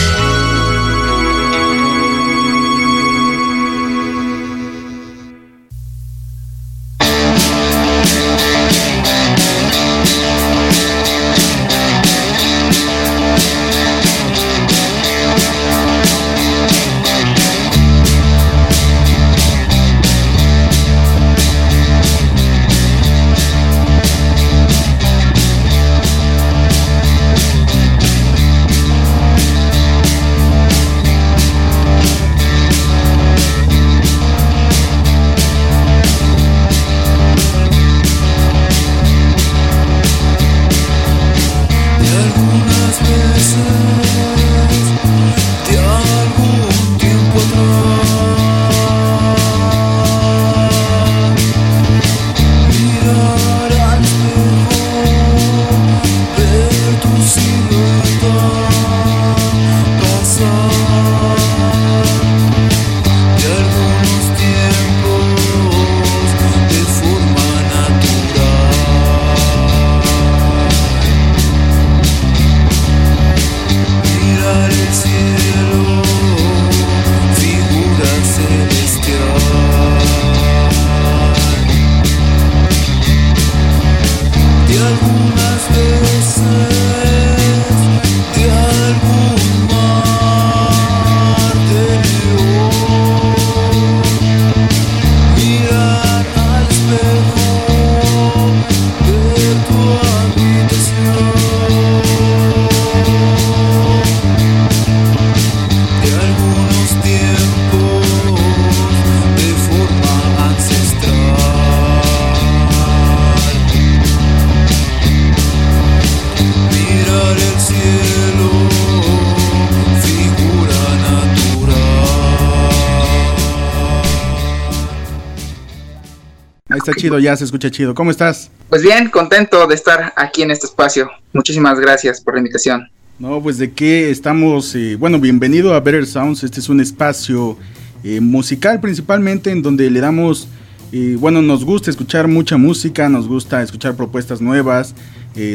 Chido, 127.04 127.18
ya 127.18 127.36
se 127.36 127.44
escucha 127.44 127.70
chido. 127.70 127.94
¿Cómo 127.94 128.10
estás? 128.10 128.50
Pues 128.70 128.82
bien, 128.82 129.10
contento 129.10 129.66
de 129.66 129.74
estar 129.74 130.14
aquí 130.16 130.40
en 130.40 130.50
este 130.50 130.66
espacio. 130.66 131.10
Muchísimas 131.34 131.78
gracias 131.78 132.22
por 132.22 132.34
la 132.34 132.40
invitación. 132.40 132.88
No, 133.18 133.42
pues 133.42 133.58
de 133.58 133.72
qué 133.72 134.10
estamos, 134.10 134.74
eh, 134.74 134.96
bueno, 134.98 135.20
bienvenido 135.20 135.74
a 135.74 135.80
Better 135.80 136.06
Sounds, 136.06 136.42
este 136.42 136.60
es 136.60 136.68
un 136.70 136.80
espacio 136.80 137.58
eh, 138.02 138.20
musical 138.20 138.80
principalmente 138.80 139.50
en 139.50 139.60
donde 139.60 139.90
le 139.90 140.00
damos, 140.00 140.48
eh, 140.92 141.16
bueno, 141.20 141.42
nos 141.42 141.64
gusta 141.64 141.90
escuchar 141.90 142.26
mucha 142.26 142.56
música, 142.56 143.08
nos 143.10 143.28
gusta 143.28 143.62
escuchar 143.62 143.94
propuestas 143.96 144.40
nuevas, 144.40 144.94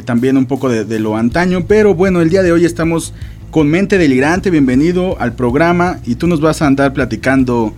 también 0.06 0.36
un 0.36 0.46
poco 0.46 0.68
de, 0.68 0.84
de 0.84 1.00
lo 1.00 1.16
antaño, 1.16 1.66
pero 1.66 1.96
bueno, 1.96 2.22
el 2.22 2.30
día 2.30 2.44
de 2.44 2.52
hoy 2.52 2.66
estamos 2.66 3.14
con 3.50 3.70
Mente 3.70 3.98
Delirante, 3.98 4.50
bienvenido 4.50 5.18
al 5.20 5.34
programa 5.34 6.00
y 6.06 6.16
tú 6.16 6.28
nos 6.28 6.42
vas 6.42 6.62
a 6.62 6.68
andar 6.68 6.94
platicando, 6.94 7.74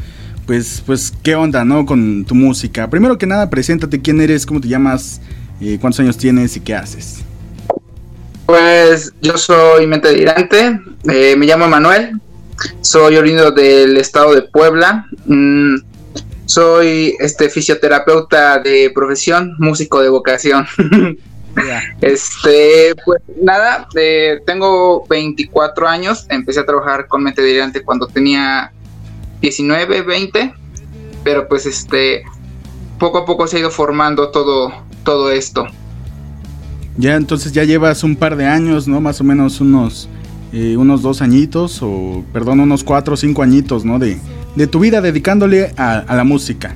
pues, 0.51 0.83
pues, 0.85 1.13
qué 1.23 1.33
onda, 1.33 1.63
¿no? 1.63 1.85
Con 1.85 2.25
tu 2.25 2.35
música. 2.35 2.89
Primero 2.89 3.17
que 3.17 3.25
nada, 3.25 3.49
preséntate, 3.49 4.01
quién 4.01 4.19
eres, 4.19 4.45
cómo 4.45 4.59
te 4.59 4.67
llamas, 4.67 5.21
eh, 5.61 5.77
cuántos 5.79 6.01
años 6.01 6.17
tienes 6.17 6.57
y 6.57 6.59
qué 6.59 6.75
haces. 6.75 7.21
Pues 8.47 9.13
yo 9.21 9.37
soy 9.37 9.87
mente 9.87 10.09
delirante, 10.09 10.77
eh, 11.09 11.37
me 11.37 11.45
llamo 11.45 11.69
Manuel, 11.69 12.19
soy 12.81 13.15
oriundo 13.15 13.51
del 13.51 13.95
estado 13.95 14.35
de 14.35 14.41
Puebla, 14.41 15.05
mm, 15.23 15.75
soy 16.47 17.15
este 17.19 17.49
fisioterapeuta 17.49 18.59
de 18.59 18.91
profesión, 18.93 19.55
músico 19.57 20.01
de 20.01 20.09
vocación. 20.09 20.67
Este, 21.99 22.95
pues 23.05 23.21
nada, 23.41 23.85
eh, 23.95 24.39
tengo 24.45 25.05
24 25.07 25.85
años, 25.85 26.25
empecé 26.29 26.61
a 26.61 26.65
trabajar 26.65 27.07
con 27.07 27.23
mente 27.23 27.41
delirante 27.41 27.83
cuando 27.83 28.07
tenía 28.07 28.71
19, 29.41 30.03
20, 30.03 30.53
pero 31.23 31.47
pues 31.47 31.65
este, 31.65 32.23
poco 32.99 33.19
a 33.19 33.25
poco 33.25 33.47
se 33.47 33.57
ha 33.57 33.59
ido 33.59 33.71
formando 33.71 34.29
todo, 34.29 34.71
todo 35.03 35.31
esto. 35.31 35.65
Ya 36.97 37.15
entonces 37.15 37.51
ya 37.51 37.63
llevas 37.63 38.03
un 38.03 38.15
par 38.15 38.35
de 38.35 38.45
años, 38.45 38.87
¿no? 38.87 39.01
Más 39.01 39.21
o 39.21 39.23
menos 39.23 39.61
unos, 39.61 40.09
eh, 40.53 40.75
unos 40.77 41.01
dos 41.01 41.21
añitos, 41.21 41.79
o 41.81 42.23
perdón, 42.33 42.59
unos 42.59 42.83
cuatro 42.83 43.15
o 43.15 43.17
cinco 43.17 43.41
añitos, 43.41 43.85
¿no? 43.85 43.97
De, 43.97 44.19
de 44.55 44.67
tu 44.67 44.79
vida 44.79 45.01
dedicándole 45.01 45.73
a, 45.77 46.05
la 46.15 46.23
música. 46.23 46.75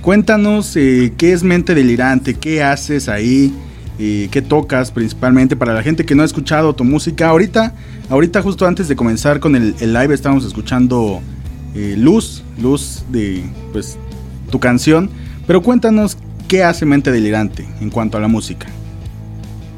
Cuéntanos 0.00 0.74
eh, 0.76 1.12
qué 1.16 1.32
es 1.32 1.44
Mente 1.44 1.74
Delirante, 1.74 2.34
qué 2.34 2.62
haces 2.62 3.08
ahí, 3.08 3.54
eh, 3.98 4.28
qué 4.32 4.42
tocas 4.42 4.90
principalmente 4.90 5.54
para 5.54 5.74
la 5.74 5.82
gente 5.82 6.04
que 6.04 6.14
no 6.16 6.22
ha 6.22 6.26
escuchado 6.26 6.74
tu 6.74 6.82
música. 6.82 7.28
Ahorita, 7.28 7.74
ahorita 8.10 8.42
justo 8.42 8.66
antes 8.66 8.88
de 8.88 8.96
comenzar 8.96 9.38
con 9.38 9.54
el, 9.54 9.76
el 9.78 9.92
live 9.92 10.14
estábamos 10.14 10.44
escuchando 10.44 11.20
eh, 11.74 11.94
Luz, 11.98 12.42
Luz 12.60 13.04
de 13.08 13.42
pues 13.72 13.98
tu 14.50 14.60
canción. 14.60 15.10
Pero 15.46 15.62
cuéntanos 15.62 16.16
qué 16.48 16.62
hace 16.62 16.86
Mente 16.86 17.10
Delirante 17.10 17.66
en 17.80 17.90
cuanto 17.90 18.16
a 18.18 18.20
la 18.20 18.28
música. 18.28 18.66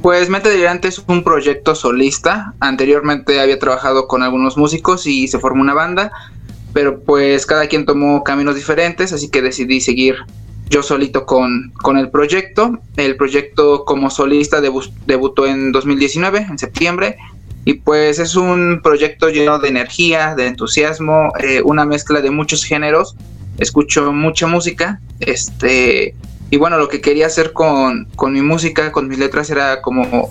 Pues 0.03 0.29
Mente 0.29 0.51
Delirante 0.51 0.89
es 0.89 1.03
un 1.07 1.25
proyecto 1.25 1.75
solista. 1.75 2.55
Anteriormente 2.61 3.41
había 3.41 3.59
trabajado 3.59 4.07
con 4.07 4.23
algunos 4.23 4.57
músicos 4.57 5.07
y 5.07 5.29
se 5.29 5.39
formó 5.39 5.63
una 5.63 5.73
banda, 5.73 6.13
pero 6.75 7.01
pues 7.03 7.47
cada 7.47 7.67
quien 7.69 7.87
tomó 7.87 8.23
caminos 8.23 8.55
diferentes, 8.55 9.13
así 9.15 9.31
que 9.31 9.41
decidí 9.41 9.81
seguir 9.81 10.17
yo 10.69 10.83
solito 10.83 11.25
con, 11.25 11.73
con 11.81 11.97
el 11.97 12.11
proyecto. 12.11 12.79
El 12.97 13.17
proyecto 13.17 13.85
como 13.87 14.11
solista 14.11 14.61
debu- 14.61 14.93
debutó 15.07 15.47
en 15.47 15.73
2019, 15.73 16.47
en 16.51 16.59
septiembre, 16.59 17.17
y 17.65 17.75
pues 17.75 18.19
es 18.19 18.37
un 18.37 18.81
proyecto 18.83 19.31
lleno 19.31 19.59
de 19.59 19.69
energía, 19.69 20.35
de 20.35 20.47
entusiasmo, 20.47 21.33
eh, 21.41 21.63
una 21.63 21.87
mezcla 21.87 22.21
de 22.21 22.31
muchos 22.31 22.65
géneros. 22.65 23.17
Escucho 23.59 24.13
mucha 24.13 24.47
música, 24.47 25.01
este, 25.21 26.15
y 26.51 26.57
bueno, 26.57 26.77
lo 26.77 26.89
que 26.89 27.01
quería 27.01 27.27
hacer 27.27 27.53
con, 27.53 28.07
con 28.17 28.33
mi 28.33 28.43
música, 28.43 28.93
con 28.93 29.09
mis 29.09 29.19
letras, 29.19 29.49
era 29.49 29.81
como 29.81 30.31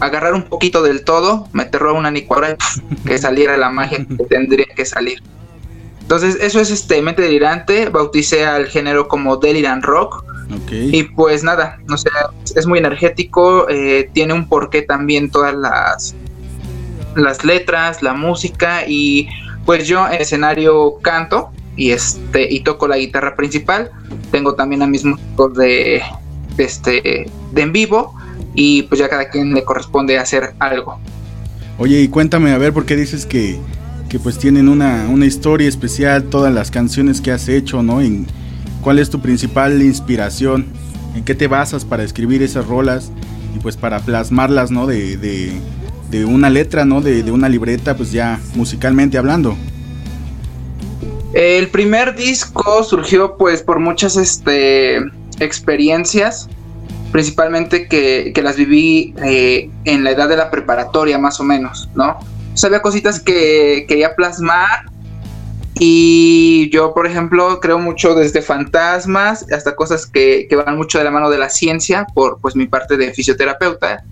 agarrar 0.00 0.34
un 0.34 0.44
poquito 0.44 0.82
del 0.82 1.02
todo, 1.02 1.48
meterlo 1.52 1.90
a 1.90 1.92
una 1.94 2.10
licuadora 2.10 2.56
y 2.90 2.96
que 3.06 3.18
saliera 3.18 3.56
la 3.56 3.70
magia 3.70 4.06
que 4.06 4.24
tendría 4.24 4.66
que 4.66 4.84
salir. 4.84 5.22
Entonces, 6.00 6.38
eso 6.40 6.60
es 6.60 6.70
este 6.70 7.02
mente 7.02 7.22
delirante. 7.22 7.88
Bauticé 7.90 8.46
al 8.46 8.66
género 8.66 9.08
como 9.08 9.36
Delirant 9.36 9.84
Rock. 9.84 10.24
Y 10.70 11.02
pues 11.02 11.44
nada, 11.44 11.78
no 11.86 11.98
sé, 11.98 12.08
es 12.56 12.66
muy 12.66 12.78
energético, 12.78 13.68
eh, 13.68 14.08
tiene 14.14 14.32
un 14.32 14.48
porqué 14.48 14.80
también 14.80 15.30
todas 15.30 15.54
las, 15.54 16.14
las 17.16 17.44
letras, 17.44 18.02
la 18.02 18.14
música 18.14 18.84
y 18.86 19.28
pues 19.64 19.86
yo 19.86 20.06
en 20.06 20.20
escenario 20.20 20.98
canto 21.02 21.50
y 21.76 21.90
este 21.90 22.52
y 22.52 22.60
toco 22.60 22.88
la 22.88 22.98
guitarra 22.98 23.36
principal. 23.36 23.90
Tengo 24.30 24.54
también 24.54 24.82
a 24.82 24.86
mis 24.86 25.04
músicos 25.04 25.54
de, 25.54 26.02
este 26.56 27.30
de 27.52 27.62
en 27.62 27.72
vivo 27.72 28.14
y 28.54 28.82
pues 28.84 28.98
ya 28.98 29.08
cada 29.08 29.28
quien 29.28 29.54
le 29.54 29.64
corresponde 29.64 30.18
hacer 30.18 30.54
algo. 30.58 30.98
Oye, 31.78 32.00
y 32.00 32.08
cuéntame, 32.08 32.50
a 32.52 32.58
ver, 32.58 32.72
¿por 32.72 32.86
qué 32.86 32.96
dices 32.96 33.24
que, 33.24 33.58
que 34.08 34.18
pues 34.18 34.38
tienen 34.38 34.68
una, 34.68 35.06
una 35.08 35.26
historia 35.26 35.68
especial 35.68 36.24
todas 36.24 36.52
las 36.52 36.70
canciones 36.72 37.20
que 37.20 37.30
has 37.30 37.48
hecho, 37.48 37.82
¿no? 37.82 38.00
En, 38.00 38.26
¿Cuál 38.82 38.98
es 38.98 39.10
tu 39.10 39.20
principal 39.20 39.82
inspiración? 39.82 40.66
¿En 41.14 41.24
qué 41.24 41.34
te 41.34 41.46
basas 41.46 41.84
para 41.84 42.04
escribir 42.04 42.42
esas 42.42 42.66
rolas 42.66 43.10
y 43.54 43.58
pues 43.58 43.76
para 43.76 44.00
plasmarlas, 44.00 44.70
¿no? 44.70 44.86
De, 44.86 45.52
de 46.10 46.24
una 46.24 46.50
letra, 46.50 46.84
¿no? 46.84 47.00
De, 47.00 47.22
de 47.22 47.30
una 47.30 47.48
libreta, 47.48 47.96
pues 47.96 48.12
ya 48.12 48.40
musicalmente 48.54 49.18
hablando. 49.18 49.56
El 51.34 51.68
primer 51.68 52.16
disco 52.16 52.82
surgió 52.82 53.36
pues 53.36 53.62
por 53.62 53.78
muchas 53.78 54.16
este, 54.16 54.96
experiencias, 55.38 56.48
principalmente 57.12 57.86
que, 57.86 58.32
que 58.34 58.42
las 58.42 58.56
viví 58.56 59.14
eh, 59.22 59.70
en 59.84 60.04
la 60.04 60.12
edad 60.12 60.28
de 60.28 60.36
la 60.36 60.50
preparatoria 60.50 61.18
más 61.18 61.38
o 61.40 61.44
menos, 61.44 61.88
¿no? 61.94 62.18
O 62.52 62.56
sea, 62.56 62.68
había 62.68 62.82
cositas 62.82 63.20
que 63.20 63.84
quería 63.86 64.16
plasmar 64.16 64.86
y 65.78 66.70
yo, 66.70 66.92
por 66.92 67.06
ejemplo, 67.06 67.60
creo 67.60 67.78
mucho 67.78 68.14
desde 68.14 68.42
fantasmas 68.42 69.46
hasta 69.52 69.76
cosas 69.76 70.06
que, 70.06 70.46
que 70.48 70.56
van 70.56 70.76
mucho 70.76 70.98
de 70.98 71.04
la 71.04 71.10
mano 71.10 71.30
de 71.30 71.38
la 71.38 71.50
ciencia 71.50 72.06
por 72.14 72.40
pues 72.40 72.56
mi 72.56 72.66
parte 72.66 72.96
de 72.96 73.12
fisioterapeuta. 73.12 74.02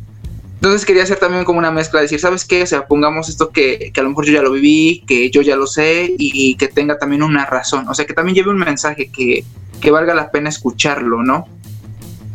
Entonces 0.57 0.87
quería 0.87 1.03
hacer 1.03 1.19
también 1.19 1.45
como 1.45 1.59
una 1.59 1.71
mezcla, 1.71 2.01
decir, 2.01 2.19
¿sabes 2.19 2.45
qué? 2.45 2.63
O 2.63 2.67
sea, 2.67 2.87
pongamos 2.87 3.29
esto 3.29 3.51
que, 3.51 3.91
que 3.93 4.01
a 4.01 4.03
lo 4.03 4.09
mejor 4.09 4.25
yo 4.25 4.33
ya 4.33 4.43
lo 4.43 4.53
viví, 4.53 5.05
que 5.07 5.31
yo 5.31 5.43
ya 5.43 5.55
lo 5.55 5.67
sé 5.67 6.15
y, 6.19 6.57
que 6.57 6.69
tenga 6.69 6.99
también 6.99 7.23
una 7.23 7.45
razón. 7.45 7.87
O 7.89 7.95
sea, 7.95 8.07
que 8.07 8.15
también 8.15 8.35
lleve 8.35 8.51
un 8.51 8.59
mensaje 8.59 9.11
que, 9.11 9.45
que 9.81 9.91
valga 9.91 10.15
la 10.15 10.31
pena 10.31 10.49
escucharlo, 10.49 11.23
¿no? 11.23 11.47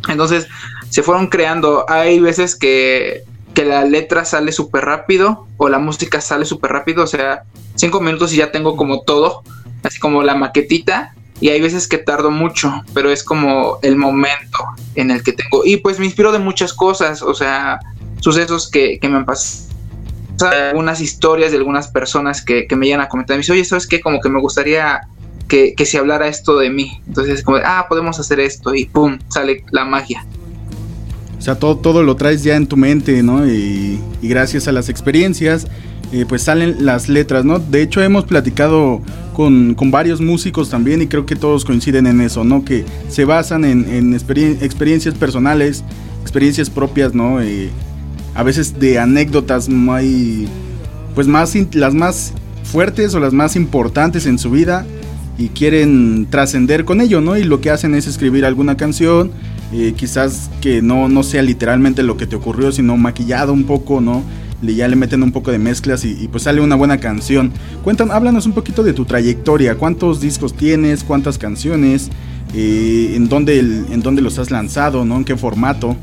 Entonces 0.08 0.46
se 0.88 1.02
fueron 1.02 1.26
creando, 1.26 1.84
hay 1.88 2.20
veces 2.20 2.54
que, 2.54 3.24
que 3.54 3.64
la 3.64 3.84
letra 3.84 4.24
sale 4.24 4.52
súper 4.52 4.84
rápido 4.84 5.48
o 5.56 5.68
la 5.68 5.78
música 5.78 6.20
sale 6.20 6.44
súper 6.44 6.72
rápido, 6.72 7.02
o 7.02 7.08
sea, 7.08 7.42
cinco 7.74 8.00
minutos 8.00 8.32
y 8.32 8.36
ya 8.36 8.52
tengo 8.52 8.76
como 8.76 9.02
todo, 9.02 9.42
así 9.82 9.98
como 9.98 10.22
la 10.22 10.36
maquetita. 10.36 11.14
Y 11.40 11.48
hay 11.48 11.60
veces 11.60 11.88
que 11.88 11.98
tardo 11.98 12.30
mucho, 12.30 12.84
pero 12.94 13.10
es 13.10 13.24
como 13.24 13.80
el 13.82 13.96
momento 13.96 14.64
en 14.94 15.10
el 15.10 15.24
que 15.24 15.32
tengo. 15.32 15.64
Y 15.64 15.78
pues 15.78 15.98
me 15.98 16.04
inspiro 16.04 16.30
de 16.30 16.38
muchas 16.38 16.72
cosas, 16.72 17.20
o 17.20 17.34
sea, 17.34 17.80
sucesos 18.22 18.70
que, 18.70 18.98
que 19.00 19.08
me 19.08 19.16
han 19.16 19.26
pasado, 19.26 19.72
algunas 20.50 21.00
historias 21.00 21.50
de 21.50 21.58
algunas 21.58 21.88
personas 21.88 22.42
que, 22.42 22.66
que 22.66 22.76
me 22.76 22.86
llegan 22.86 23.00
a 23.00 23.08
comentar. 23.08 23.36
Me 23.36 23.38
dicen, 23.38 23.54
oye, 23.54 23.64
¿sabes 23.64 23.86
qué? 23.86 24.00
Como 24.00 24.20
que 24.20 24.28
me 24.28 24.40
gustaría 24.40 25.02
que, 25.48 25.74
que 25.74 25.84
se 25.84 25.98
hablara 25.98 26.28
esto 26.28 26.58
de 26.58 26.70
mí. 26.70 27.00
Entonces, 27.06 27.40
es 27.40 27.42
como, 27.44 27.58
ah, 27.64 27.86
podemos 27.88 28.18
hacer 28.18 28.40
esto 28.40 28.74
y 28.74 28.86
pum, 28.86 29.18
sale 29.28 29.64
la 29.70 29.84
magia. 29.84 30.24
O 31.38 31.42
sea, 31.42 31.56
todo, 31.56 31.76
todo 31.76 32.02
lo 32.02 32.16
traes 32.16 32.44
ya 32.44 32.54
en 32.54 32.66
tu 32.66 32.76
mente, 32.76 33.22
¿no? 33.22 33.46
Y, 33.46 34.00
gracias 34.22 34.68
a 34.68 34.72
las 34.72 34.88
experiencias, 34.88 35.66
eh, 36.12 36.24
pues 36.28 36.42
salen 36.42 36.84
las 36.84 37.08
letras, 37.08 37.44
¿no? 37.44 37.58
De 37.58 37.82
hecho, 37.82 38.00
hemos 38.00 38.24
platicado 38.24 39.02
con, 39.32 39.74
con, 39.74 39.90
varios 39.90 40.20
músicos 40.20 40.70
también 40.70 41.02
y 41.02 41.08
creo 41.08 41.26
que 41.26 41.34
todos 41.34 41.64
coinciden 41.64 42.06
en 42.06 42.20
eso, 42.20 42.44
¿no? 42.44 42.64
Que 42.64 42.84
se 43.08 43.24
basan 43.24 43.64
en, 43.64 43.92
en 43.92 44.14
experien 44.14 44.58
experiencias 44.62 45.14
personales, 45.14 45.82
experiencias 46.22 46.70
propias, 46.70 47.12
¿no? 47.12 47.42
Eh, 47.42 47.70
a 48.34 48.42
veces 48.42 48.78
de 48.78 48.98
anécdotas 48.98 49.68
muy, 49.68 50.48
pues 51.14 51.26
más, 51.26 51.54
las 51.72 51.94
más 51.94 52.32
fuertes 52.64 53.14
o 53.14 53.20
las 53.20 53.32
más 53.32 53.56
importantes 53.56 54.26
en 54.26 54.38
su 54.38 54.50
vida 54.50 54.86
y 55.38 55.48
quieren 55.48 56.26
trascender 56.30 56.84
con 56.84 57.00
ello, 57.00 57.20
¿no? 57.20 57.36
Y 57.36 57.44
lo 57.44 57.60
que 57.60 57.70
hacen 57.70 57.94
es 57.94 58.06
escribir 58.06 58.44
alguna 58.44 58.76
canción, 58.76 59.30
eh, 59.72 59.94
quizás 59.96 60.50
que 60.60 60.82
no, 60.82 61.08
no 61.08 61.22
sea 61.22 61.42
literalmente 61.42 62.02
lo 62.02 62.16
que 62.16 62.26
te 62.26 62.36
ocurrió, 62.36 62.72
sino 62.72 62.96
maquillado 62.96 63.52
un 63.52 63.64
poco, 63.64 64.00
¿no? 64.00 64.22
Le, 64.60 64.74
ya 64.74 64.86
le 64.86 64.96
meten 64.96 65.22
un 65.22 65.32
poco 65.32 65.50
de 65.50 65.58
mezclas 65.58 66.04
y, 66.04 66.28
pues 66.28 66.44
sale 66.44 66.60
una 66.60 66.76
buena 66.76 66.98
canción. 66.98 67.52
Cuéntanos, 67.82 68.14
háblanos 68.14 68.46
un 68.46 68.52
poquito 68.52 68.82
de 68.82 68.92
tu 68.92 69.04
trayectoria, 69.04 69.74
cuántos 69.74 70.20
discos 70.20 70.54
tienes, 70.54 71.02
cuántas 71.02 71.38
canciones, 71.38 72.10
eh, 72.54 73.14
en, 73.16 73.28
dónde 73.28 73.58
en 73.58 74.00
dónde 74.02 74.22
los 74.22 74.38
has 74.38 74.50
lanzado, 74.50 75.04
¿no? 75.04 75.16
En 75.16 75.24
qué 75.24 75.36
formato. 75.36 75.96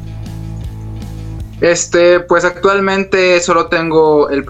Este, 1.62 2.22
pues 2.22 2.45
actualmente 2.45 3.39
solo 3.41 3.68
tengo 3.68 4.30
el 4.30 4.45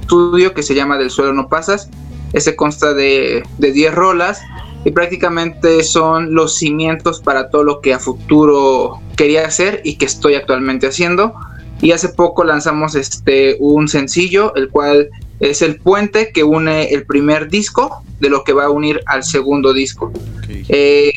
estudio 0.00 0.54
que 0.54 0.62
se 0.62 0.74
llama 0.74 0.98
Del 0.98 1.10
suelo 1.10 1.32
no 1.32 1.48
pasas. 1.48 1.88
Ese 2.32 2.56
consta 2.56 2.94
de, 2.94 3.42
de 3.58 3.72
10 3.72 3.94
rolas 3.94 4.40
y 4.84 4.90
prácticamente 4.90 5.84
son 5.84 6.34
los 6.34 6.56
cimientos 6.56 7.20
para 7.20 7.50
todo 7.50 7.62
lo 7.62 7.80
que 7.80 7.94
a 7.94 7.98
futuro 7.98 9.00
quería 9.16 9.46
hacer 9.46 9.80
y 9.84 9.96
que 9.96 10.06
estoy 10.06 10.34
actualmente 10.34 10.86
haciendo. 10.86 11.34
Y 11.80 11.92
hace 11.92 12.08
poco 12.08 12.44
lanzamos 12.44 12.94
este 12.94 13.56
un 13.60 13.88
sencillo, 13.88 14.54
el 14.54 14.70
cual 14.70 15.10
es 15.40 15.62
el 15.62 15.76
puente 15.76 16.30
que 16.32 16.44
une 16.44 16.84
el 16.92 17.04
primer 17.04 17.48
disco 17.48 18.02
de 18.20 18.30
lo 18.30 18.44
que 18.44 18.52
va 18.52 18.64
a 18.64 18.70
unir 18.70 19.00
al 19.06 19.24
segundo 19.24 19.72
disco. 19.72 20.12
Okay. 20.38 20.64
Eh, 20.68 21.12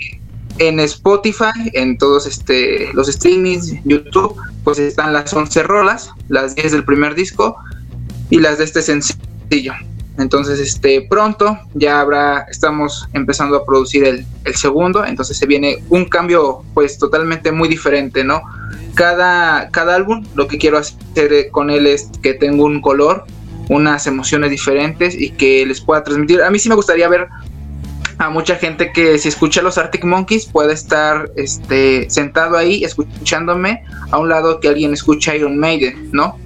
en 0.58 0.80
Spotify, 0.80 1.70
en 1.74 1.98
todos 1.98 2.26
este, 2.26 2.92
los 2.94 3.08
streamings, 3.08 3.74
YouTube, 3.84 4.36
pues 4.66 4.80
están 4.80 5.14
las 5.14 5.32
11 5.32 5.64
rolas, 5.64 6.12
las 6.28 6.56
10 6.56 6.74
del 6.74 6.84
primer 6.84 7.16
disco 7.16 7.56
y 8.30 8.40
las 8.40 8.58
de 8.58 8.66
este 8.66 8.82
sencillo. 8.82 9.74
Entonces, 10.18 10.60
este, 10.60 11.06
pronto 11.10 11.58
ya 11.76 12.00
habrá, 12.00 12.48
estamos 12.50 13.08
empezando 13.14 13.58
a 13.58 13.66
producir 13.66 14.06
el, 14.06 14.26
el, 14.44 14.56
segundo, 14.56 15.06
entonces 15.06 15.38
se 15.38 15.46
viene 15.46 15.84
un 15.90 16.06
cambio 16.06 16.64
pues 16.74 16.98
totalmente 16.98 17.52
muy 17.52 17.70
diferente, 17.70 18.24
¿no? 18.24 18.42
Cada, 18.96 19.70
cada 19.70 19.96
álbum 19.96 20.26
lo 20.36 20.48
que 20.48 20.58
quiero 20.58 20.78
hacer 20.78 21.52
con 21.52 21.70
él 21.70 21.86
es 21.86 22.10
que 22.24 22.34
tenga 22.34 22.64
un 22.64 22.82
color, 22.82 23.26
unas 23.70 24.08
emociones 24.08 24.52
diferentes 24.52 25.16
y 25.20 25.32
que 25.32 25.66
les 25.66 25.82
pueda 25.82 26.04
transmitir. 26.04 26.42
A 26.42 26.50
mí 26.50 26.60
sí 26.60 26.70
me 26.70 26.76
gustaría 26.76 27.08
ver 27.08 27.28
a 28.18 28.30
mucha 28.30 28.56
gente 28.56 28.92
que 28.92 29.18
si 29.18 29.30
escucha 29.30 29.62
los 29.62 29.78
Arctic 29.78 30.04
Monkeys 30.04 30.46
puede 30.46 30.74
estar 30.74 31.32
este, 31.36 32.10
sentado 32.10 32.58
ahí 32.58 32.84
escuchándome 32.84 33.84
a 34.12 34.18
un 34.18 34.30
lado 34.30 34.60
que 34.60 34.70
alguien 34.70 34.94
escucha 34.94 35.36
Iron 35.36 35.58
Maiden, 35.58 36.10
¿no? 36.12 36.40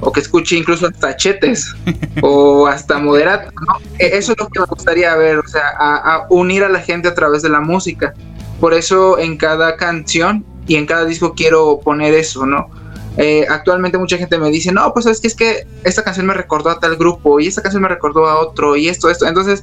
o 0.00 0.12
que 0.12 0.20
escuche 0.20 0.56
incluso 0.56 0.86
hasta 0.86 1.16
chetes 1.16 1.74
o 2.22 2.66
hasta 2.66 2.98
moderato, 2.98 3.50
¿no? 3.66 3.78
Eso 3.98 4.32
es 4.32 4.38
lo 4.38 4.48
que 4.48 4.60
me 4.60 4.66
gustaría 4.66 5.14
ver, 5.16 5.38
o 5.38 5.48
sea, 5.48 5.70
a, 5.78 6.14
a, 6.14 6.26
unir 6.28 6.62
a 6.62 6.68
la 6.68 6.80
gente 6.80 7.08
a 7.08 7.14
través 7.14 7.42
de 7.42 7.48
la 7.48 7.60
música. 7.60 8.12
Por 8.60 8.74
eso 8.74 9.18
en 9.18 9.36
cada 9.38 9.76
canción 9.76 10.44
y 10.66 10.76
en 10.76 10.86
cada 10.86 11.04
disco 11.04 11.34
quiero 11.34 11.80
poner 11.80 12.12
eso, 12.14 12.44
¿no? 12.44 12.68
Eh, 13.16 13.46
actualmente 13.48 13.96
mucha 13.96 14.18
gente 14.18 14.38
me 14.38 14.50
dice, 14.50 14.72
no, 14.72 14.92
pues 14.92 15.06
es 15.06 15.20
que 15.20 15.28
es 15.28 15.34
que 15.36 15.66
esta 15.84 16.02
canción 16.02 16.26
me 16.26 16.34
recordó 16.34 16.70
a 16.70 16.80
tal 16.80 16.96
grupo 16.96 17.38
y 17.38 17.46
esta 17.46 17.62
canción 17.62 17.82
me 17.82 17.88
recordó 17.88 18.26
a 18.26 18.40
otro 18.40 18.76
y 18.76 18.88
esto, 18.88 19.08
esto. 19.08 19.26
Entonces, 19.26 19.62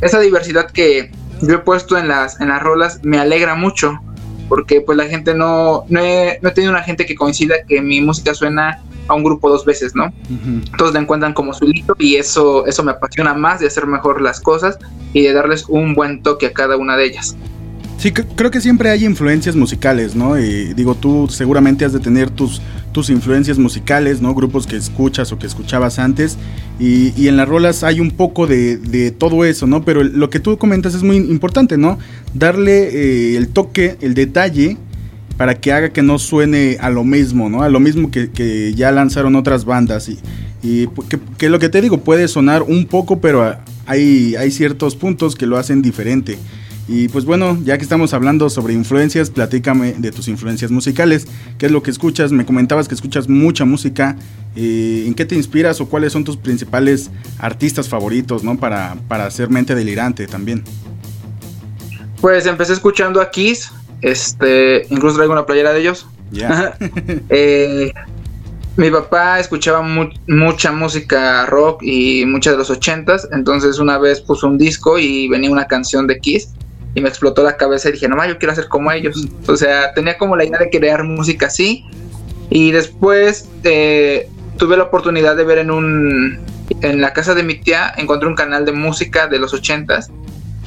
esa 0.00 0.20
diversidad 0.20 0.70
que 0.70 1.10
yo 1.42 1.54
he 1.54 1.58
puesto 1.58 1.98
en 1.98 2.08
las, 2.08 2.40
en 2.40 2.48
las 2.48 2.62
rolas 2.62 3.00
me 3.02 3.18
alegra 3.18 3.54
mucho 3.54 3.98
porque 4.48 4.80
pues 4.80 4.96
la 4.96 5.06
gente 5.06 5.34
no, 5.34 5.84
no 5.88 6.00
he, 6.00 6.38
no 6.42 6.48
he 6.48 6.52
tenido 6.52 6.72
una 6.72 6.82
gente 6.82 7.04
que 7.04 7.14
coincida 7.14 7.56
que 7.68 7.80
mi 7.80 8.00
música 8.00 8.32
suena 8.34 8.80
a 9.08 9.14
un 9.14 9.24
grupo 9.24 9.48
dos 9.48 9.64
veces, 9.64 9.94
¿no? 9.94 10.06
Uh 10.06 10.34
-huh. 10.34 10.76
Todos 10.76 10.94
la 10.94 11.00
encuentran 11.00 11.32
como 11.32 11.52
su 11.52 11.66
hito 11.66 11.94
y 11.98 12.16
eso, 12.16 12.66
eso 12.66 12.82
me 12.82 12.92
apasiona 12.92 13.34
más 13.34 13.60
de 13.60 13.66
hacer 13.66 13.86
mejor 13.86 14.20
las 14.20 14.40
cosas 14.40 14.78
y 15.12 15.22
de 15.22 15.32
darles 15.32 15.64
un 15.68 15.94
buen 15.94 16.22
toque 16.22 16.46
a 16.46 16.52
cada 16.52 16.76
una 16.76 16.96
de 16.96 17.06
ellas. 17.06 17.36
Sí, 18.06 18.12
creo 18.12 18.52
que 18.52 18.60
siempre 18.60 18.88
hay 18.88 19.04
influencias 19.04 19.56
musicales, 19.56 20.14
¿no? 20.14 20.34
Digo, 20.36 20.94
tú 20.94 21.26
seguramente 21.28 21.84
has 21.84 21.92
de 21.92 21.98
tener 21.98 22.30
tus, 22.30 22.62
tus 22.92 23.10
influencias 23.10 23.58
musicales, 23.58 24.20
¿no? 24.20 24.32
Grupos 24.32 24.64
que 24.64 24.76
escuchas 24.76 25.32
o 25.32 25.40
que 25.40 25.48
escuchabas 25.48 25.98
antes. 25.98 26.38
Y, 26.78 27.26
en 27.26 27.36
las 27.36 27.48
rolas 27.48 27.82
hay 27.82 27.98
un 27.98 28.12
poco 28.12 28.46
de, 28.46 28.76
de, 28.76 29.10
todo 29.10 29.44
eso, 29.44 29.66
¿no? 29.66 29.84
Pero 29.84 30.04
lo 30.04 30.30
que 30.30 30.38
tú 30.38 30.56
comentas 30.56 30.94
es 30.94 31.02
muy 31.02 31.16
importante, 31.16 31.78
¿no? 31.78 31.98
Darle 32.32 32.90
eh, 32.90 33.36
el 33.36 33.48
toque, 33.48 33.96
el 34.00 34.14
detalle 34.14 34.76
para 35.36 35.56
que 35.56 35.72
haga 35.72 35.88
que 35.88 36.02
no 36.02 36.20
suene 36.20 36.76
a 36.80 36.90
lo 36.90 37.02
mismo, 37.02 37.50
¿no? 37.50 37.64
A 37.64 37.68
lo 37.68 37.80
mismo 37.80 38.12
que, 38.12 38.72
ya 38.76 38.92
lanzaron 38.92 39.34
otras 39.34 39.64
bandas. 39.64 40.08
Y, 40.08 40.20
y 40.62 40.86
que, 41.08 41.18
que, 41.38 41.48
lo 41.48 41.58
que 41.58 41.70
te 41.70 41.80
digo, 41.80 41.98
puede 41.98 42.28
sonar 42.28 42.62
un 42.62 42.86
poco, 42.86 43.20
pero 43.20 43.56
hay, 43.84 44.36
hay 44.36 44.52
ciertos 44.52 44.94
puntos 44.94 45.34
que 45.34 45.46
lo 45.46 45.58
hacen 45.58 45.82
diferente. 45.82 46.38
Y 46.88 47.08
pues 47.08 47.24
bueno, 47.24 47.58
ya 47.64 47.76
que 47.78 47.82
estamos 47.82 48.14
hablando 48.14 48.48
sobre 48.48 48.72
influencias, 48.72 49.30
platícame 49.30 49.94
de 49.98 50.12
tus 50.12 50.28
influencias 50.28 50.70
musicales. 50.70 51.26
¿Qué 51.58 51.66
es 51.66 51.72
lo 51.72 51.82
que 51.82 51.90
escuchas? 51.90 52.30
Me 52.30 52.46
comentabas 52.46 52.86
que 52.86 52.94
escuchas 52.94 53.28
mucha 53.28 53.64
música. 53.64 54.16
Eh, 54.54 55.04
¿En 55.06 55.14
qué 55.14 55.24
te 55.24 55.34
inspiras 55.34 55.80
o 55.80 55.88
cuáles 55.88 56.12
son 56.12 56.22
tus 56.22 56.36
principales 56.36 57.10
artistas 57.38 57.88
favoritos, 57.88 58.44
¿no? 58.44 58.56
Para, 58.56 58.96
para 59.08 59.26
hacer 59.26 59.50
mente 59.50 59.74
delirante 59.74 60.26
también. 60.28 60.62
Pues 62.20 62.46
empecé 62.46 62.72
escuchando 62.72 63.20
a 63.20 63.30
Kiss, 63.30 63.70
este, 64.00 64.86
incluso 64.90 65.16
traigo 65.16 65.32
una 65.32 65.44
playera 65.46 65.72
de 65.72 65.80
ellos. 65.80 66.06
Ya. 66.30 66.76
Eh, 67.30 67.92
mi 68.76 68.90
papá 68.90 69.40
escuchaba 69.40 69.80
mu- 69.82 70.10
mucha 70.28 70.70
música 70.70 71.46
rock 71.46 71.82
y 71.82 72.24
mucha 72.26 72.50
de 72.52 72.58
los 72.58 72.68
ochentas, 72.70 73.26
entonces 73.32 73.78
una 73.78 73.96
vez 73.98 74.20
puso 74.20 74.46
un 74.46 74.58
disco 74.58 74.98
y 74.98 75.28
venía 75.28 75.50
una 75.50 75.66
canción 75.66 76.06
de 76.06 76.18
Kiss 76.18 76.48
y 76.96 77.02
me 77.02 77.10
explotó 77.10 77.42
la 77.42 77.58
cabeza 77.58 77.90
y 77.90 77.92
dije, 77.92 78.08
no, 78.08 78.16
ma, 78.16 78.26
yo 78.26 78.38
quiero 78.38 78.52
hacer 78.52 78.68
como 78.68 78.90
ellos. 78.90 79.28
O 79.46 79.56
sea, 79.56 79.92
tenía 79.92 80.16
como 80.16 80.34
la 80.34 80.44
idea 80.44 80.58
de 80.58 80.70
crear 80.70 81.04
música 81.04 81.46
así 81.46 81.84
y 82.48 82.72
después 82.72 83.50
eh, 83.64 84.30
tuve 84.56 84.78
la 84.78 84.84
oportunidad 84.84 85.36
de 85.36 85.44
ver 85.44 85.58
en 85.58 85.70
un 85.70 86.40
en 86.80 87.00
la 87.00 87.12
casa 87.12 87.34
de 87.34 87.42
mi 87.42 87.54
tía 87.54 87.92
encontré 87.96 88.28
un 88.28 88.34
canal 88.34 88.64
de 88.64 88.72
música 88.72 89.28
de 89.28 89.38
los 89.38 89.52
ochentas 89.52 90.10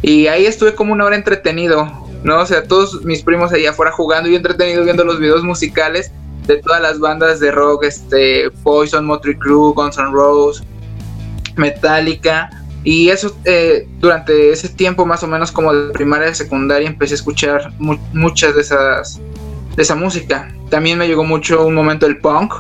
y 0.04 0.28
ahí 0.28 0.46
estuve 0.46 0.76
como 0.76 0.94
una 0.94 1.06
hora 1.06 1.16
entretenido, 1.16 1.92
¿no? 2.24 2.38
O 2.38 2.46
sea, 2.46 2.64
todos 2.64 3.04
mis 3.04 3.24
primos 3.24 3.52
ahí 3.52 3.66
afuera 3.66 3.92
jugando 3.92 4.30
y 4.30 4.36
entretenido 4.36 4.84
viendo 4.84 5.04
los 5.04 5.20
videos 5.20 5.44
musicales 5.44 6.12
de 6.46 6.58
todas 6.58 6.80
las 6.80 7.00
bandas 7.00 7.40
de 7.40 7.52
rock, 7.52 7.86
este, 7.86 8.52
Poison, 8.64 9.04
Motley 9.04 9.36
Crue, 9.36 9.74
Guns 9.74 9.98
N' 9.98 10.12
Roses, 10.12 10.64
Metallica. 11.56 12.52
Y 12.84 13.10
eso, 13.10 13.36
eh, 13.46 13.88
durante 14.00 14.52
ese 14.52 14.70
tiempo, 14.70 15.06
más 15.06 15.22
o 15.24 15.28
menos 15.28 15.52
como 15.52 15.74
de 15.74 15.92
primaria 15.92 16.30
y 16.30 16.36
secundaria, 16.36 16.88
empecé 16.88 17.14
a 17.14 17.16
escuchar 17.16 17.74
mu- 17.78 17.98
muchas 18.14 18.56
de 18.56 18.62
esas, 18.62 19.20
de 19.76 19.82
esa 19.82 19.96
música. 19.96 20.54
También 20.70 20.98
me 20.98 21.08
llegó 21.08 21.24
mucho 21.24 21.66
un 21.66 21.76
momento 21.76 22.06
el 22.06 22.18
punk, 22.18 22.54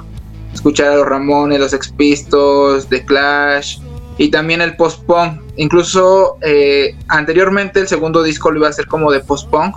escuchar 0.53 0.89
a 0.89 0.95
los 0.97 1.05
Ramones, 1.07 1.59
los 1.59 1.73
Ex 1.73 1.89
Pistols, 1.89 2.87
The 2.87 3.05
Clash, 3.05 3.79
y 4.17 4.29
también 4.29 4.59
el 4.61 4.75
post-punk. 4.75 5.39
Incluso 5.55 6.37
eh, 6.41 6.95
anteriormente 7.07 7.79
el 7.79 7.87
segundo 7.87 8.21
disco 8.21 8.51
lo 8.51 8.57
iba 8.57 8.67
a 8.67 8.71
hacer 8.71 8.87
como 8.87 9.11
de 9.11 9.21
post-punk, 9.21 9.75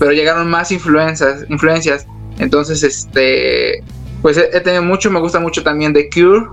pero 0.00 0.10
llegaron 0.12 0.50
más 0.50 0.72
influencias, 0.72 1.44
influencias. 1.48 2.06
Entonces, 2.38 2.82
este, 2.82 3.84
pues 4.20 4.36
he, 4.36 4.50
he 4.52 4.60
tenido 4.60 4.82
mucho, 4.82 5.10
me 5.12 5.20
gusta 5.20 5.38
mucho 5.38 5.62
también 5.62 5.92
The 5.94 6.10
Cure, 6.10 6.46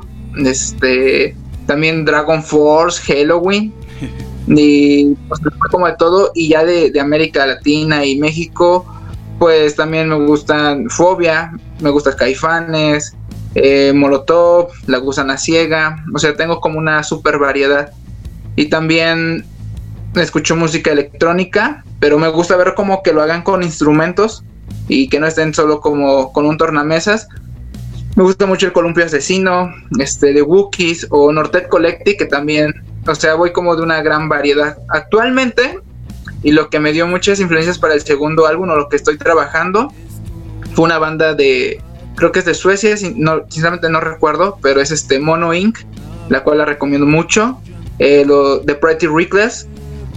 este, 0.46 1.36
también 1.66 2.06
Dragon 2.06 2.44
Force, 2.44 3.02
Halloween, 3.02 3.74
y 4.48 5.16
pues, 5.28 5.42
como 5.72 5.88
de 5.88 5.96
todo, 5.98 6.32
y 6.34 6.50
ya 6.50 6.64
de, 6.66 6.92
de 6.92 7.00
América 7.00 7.46
Latina 7.46 8.06
y 8.06 8.18
México, 8.18 8.86
pues 9.40 9.76
también 9.76 10.10
me 10.10 10.16
gustan 10.16 10.90
Fobia, 10.90 11.52
me 11.82 11.90
gusta 11.90 12.16
Caifanes, 12.16 13.16
eh, 13.56 13.94
Molotov, 13.94 14.70
La 14.88 14.98
Gusana 14.98 15.38
Ciega, 15.38 16.04
o 16.14 16.20
sea, 16.20 16.36
tengo 16.36 16.60
como 16.60 16.80
una 16.80 17.04
super 17.04 17.38
variedad. 17.38 17.92
Y 18.56 18.68
también 18.68 19.46
escucho 20.16 20.56
música 20.56 20.92
electrónica, 20.92 21.84
pero 22.00 22.20
me 22.20 22.28
gusta 22.30 22.56
ver 22.56 22.74
como 22.76 23.04
que 23.04 23.14
lo 23.14 23.22
hagan 23.22 23.44
con 23.44 23.64
instrumentos 23.64 24.44
y 24.88 25.08
que 25.10 25.20
no 25.20 25.28
estén 25.28 25.54
solo 25.54 25.82
como 25.82 26.32
con 26.34 26.46
un 26.46 26.58
tornamesas. 26.58 27.28
Me 28.16 28.24
gusta 28.24 28.46
mucho 28.46 28.68
el 28.68 28.74
Columpio 28.74 29.06
Asesino, 29.06 29.74
este 30.00 30.34
de 30.34 30.44
Wookiees 30.44 31.08
o 31.10 31.32
Nortet 31.32 31.68
Collective, 31.68 32.18
que 32.18 32.26
también, 32.26 32.74
o 33.08 33.16
sea, 33.16 33.34
voy 33.34 33.52
como 33.52 33.76
de 33.76 33.82
una 33.82 34.04
gran 34.04 34.30
variedad. 34.30 34.78
Actualmente, 34.90 35.80
y 36.44 36.52
lo 36.52 36.70
que 36.70 36.80
me 36.80 36.92
dio 36.92 37.08
muchas 37.08 37.40
influencias 37.40 37.80
para 37.80 37.96
el 37.96 38.02
segundo 38.02 38.46
álbum 38.46 38.70
o 38.70 38.76
lo 38.76 38.88
que 38.88 38.98
estoy 38.98 39.18
trabajando, 39.18 39.92
fue 40.76 40.86
una 40.86 41.00
banda 41.00 41.34
de, 41.34 41.82
creo 42.16 42.32
que 42.32 42.40
es 42.40 42.46
de 42.46 42.54
Suecia, 42.54 42.96
sinceramente 42.96 43.90
no 43.90 44.00
recuerdo, 44.00 44.60
pero 44.62 44.80
es 44.80 44.92
este 44.92 45.20
Mono 45.20 45.52
Inc., 45.54 45.80
la 46.30 46.44
cual 46.44 46.60
la 46.60 46.66
recomiendo 46.66 47.08
mucho. 47.08 47.60
Eh, 47.98 48.26
lo 48.26 48.60
de 48.60 48.76
Pretty 48.76 49.08
Reckless, 49.08 49.68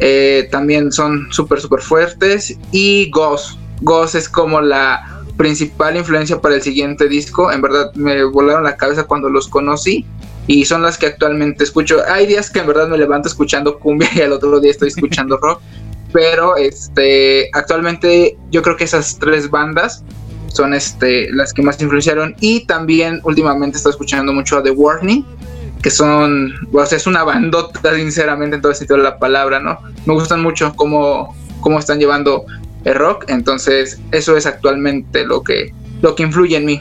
eh, 0.01 0.49
también 0.51 0.93
son 0.93 1.29
súper, 1.31 1.61
súper 1.61 1.81
fuertes. 1.81 2.59
Y 2.73 3.11
Ghost, 3.11 3.59
Ghost 3.81 4.15
es 4.17 4.29
como 4.29 4.61
la 4.61 5.16
principal 5.37 5.97
influencia 5.97 6.41
para 6.41 6.57
el 6.57 6.63
siguiente 6.63 7.09
disco. 7.09 7.53
En 7.53 7.63
verdad 7.63 7.93
me 7.95 8.25
volaron 8.25 8.65
la 8.65 8.77
cabeza 8.77 9.05
cuando 9.05 9.29
los 9.29 9.49
conocí. 9.49 10.05
Y 10.49 10.65
son 10.65 10.83
las 10.83 10.97
que 10.97 11.07
actualmente 11.07 11.65
escucho. 11.65 12.01
Hay 12.09 12.27
días 12.27 12.51
que 12.51 12.61
en 12.61 12.69
verdad 12.69 12.89
me 12.89 12.97
levanto 12.97 13.29
escuchando 13.29 13.79
cumbia 13.79 14.09
y 14.15 14.21
al 14.21 14.33
otro 14.33 14.61
día 14.61 14.71
estoy 14.71 14.89
escuchando 14.89 15.37
rock. 15.43 15.61
Pero 16.13 16.57
este 16.57 17.51
actualmente 17.53 18.39
yo 18.51 18.63
creo 18.63 18.77
que 18.77 18.85
esas 18.85 19.19
tres 19.19 19.51
bandas 19.51 20.05
son 20.49 20.73
este 20.73 21.31
las 21.33 21.53
que 21.53 21.63
más 21.63 21.81
influenciaron. 21.81 22.35
Y 22.41 22.65
también 22.67 23.21
últimamente 23.25 23.77
estoy 23.77 23.91
escuchando 23.91 24.33
mucho 24.33 24.59
a 24.59 24.63
The 24.63 24.71
Warning. 24.71 25.25
Que 25.83 25.91
son, 25.91 26.53
o 26.73 26.87
sea, 26.87 26.97
es 26.97 27.07
una 27.07 27.23
bandota, 27.23 27.95
sinceramente, 27.95 28.57
en 28.57 28.63
todo 28.63 28.73
el 28.73 28.77
sentido 28.77 28.97
de 28.97 29.05
la 29.05 29.19
palabra, 29.19 29.61
¿no? 29.61 29.79
Me 30.05 30.15
gustan 30.15 30.43
mucho 30.43 30.73
cómo, 30.75 31.37
cómo 31.61 31.79
están 31.79 32.01
llevando 32.01 32.45
rock, 32.95 33.25
entonces 33.29 34.01
eso 34.13 34.37
es 34.37 34.47
actualmente 34.47 35.25
lo 35.25 35.43
que, 35.43 35.73
lo 36.03 36.15
que 36.15 36.23
influye 36.23 36.57
en 36.57 36.65
mí. 36.65 36.81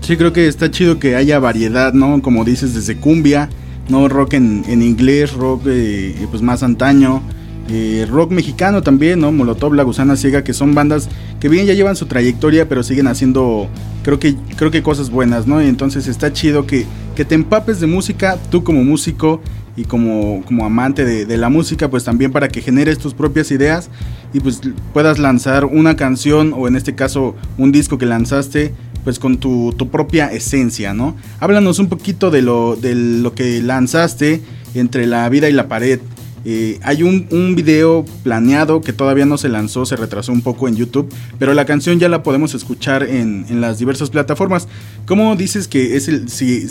Sí, 0.00 0.16
creo 0.16 0.32
que 0.32 0.46
está 0.46 0.70
chido 0.70 0.98
que 0.98 1.16
haya 1.16 1.38
variedad, 1.38 1.92
¿no? 1.92 2.22
Como 2.22 2.44
dices, 2.44 2.74
desde 2.74 2.96
cumbia, 2.96 3.48
¿no? 3.88 4.08
Rock 4.08 4.34
en, 4.34 4.64
en 4.68 4.82
inglés, 4.82 5.32
rock 5.32 5.62
eh, 5.66 6.26
pues 6.30 6.42
más 6.42 6.62
antaño, 6.62 7.22
eh, 7.70 8.06
rock 8.08 8.30
mexicano 8.30 8.82
también, 8.82 9.20
¿no? 9.20 9.30
Molotov, 9.30 9.74
La 9.74 9.82
Gusana 9.82 10.16
Ciega, 10.16 10.42
que 10.42 10.54
son 10.54 10.74
bandas 10.74 11.08
que 11.38 11.48
bien 11.48 11.66
ya 11.66 11.74
llevan 11.74 11.96
su 11.96 12.06
trayectoria, 12.06 12.68
pero 12.68 12.82
siguen 12.82 13.06
haciendo, 13.08 13.68
creo 14.02 14.18
que, 14.18 14.36
creo 14.56 14.70
que 14.70 14.82
cosas 14.82 15.10
buenas, 15.10 15.46
¿no? 15.46 15.62
Y 15.62 15.66
entonces 15.66 16.06
está 16.06 16.32
chido 16.32 16.66
que, 16.66 16.86
que 17.14 17.26
te 17.26 17.34
empapes 17.34 17.78
de 17.80 17.86
música, 17.86 18.38
tú 18.50 18.64
como 18.64 18.82
músico 18.84 19.42
y 19.78 19.84
como, 19.84 20.42
como 20.44 20.66
amante 20.66 21.04
de, 21.04 21.36
la 21.36 21.48
música, 21.48 21.88
pues 21.88 22.02
también 22.02 22.32
para 22.32 22.48
que 22.48 22.60
generes 22.60 22.98
tus 22.98 23.14
propias 23.14 23.52
ideas 23.52 23.90
y 24.32 24.40
pues 24.40 24.60
puedas 24.92 25.20
lanzar 25.20 25.66
una 25.66 25.94
canción 25.94 26.52
o 26.52 26.66
en 26.66 26.74
este 26.74 26.96
caso 26.96 27.36
un 27.58 27.70
disco 27.70 27.96
que 27.96 28.04
lanzaste 28.04 28.74
pues 29.04 29.20
con 29.20 29.38
tu, 29.38 29.72
tu 29.78 29.88
propia 29.88 30.32
esencia, 30.32 30.94
¿no? 30.94 31.14
Háblanos 31.38 31.78
un 31.78 31.88
poquito 31.88 32.32
de 32.32 32.42
lo, 32.42 32.74
de 32.74 32.96
lo 32.96 33.36
que 33.36 33.62
lanzaste 33.62 34.42
entre 34.74 35.06
la 35.06 35.28
vida 35.28 35.48
y 35.48 35.52
la 35.52 35.68
pared. 35.68 36.00
Eh, 36.44 36.78
hay 36.82 37.02
un, 37.02 37.54
video 37.54 38.04
planeado 38.22 38.80
que 38.80 38.92
todavía 38.92 39.26
no 39.26 39.38
se 39.38 39.48
lanzó, 39.48 39.84
se 39.84 39.96
retrasó 39.96 40.32
un 40.32 40.42
poco 40.42 40.68
en 40.68 40.76
YouTube, 40.76 41.12
pero 41.38 41.54
la 41.54 41.66
canción 41.66 41.98
ya 41.98 42.08
la 42.08 42.22
podemos 42.22 42.54
escuchar 42.54 43.02
en, 43.02 43.46
las 43.60 43.78
diversas 43.78 44.10
plataformas. 44.10 44.68
¿Cómo 45.06 45.34
dices 45.36 45.68
que 45.68 45.96
es 45.96 46.08
el, 46.08 46.28
si, 46.28 46.64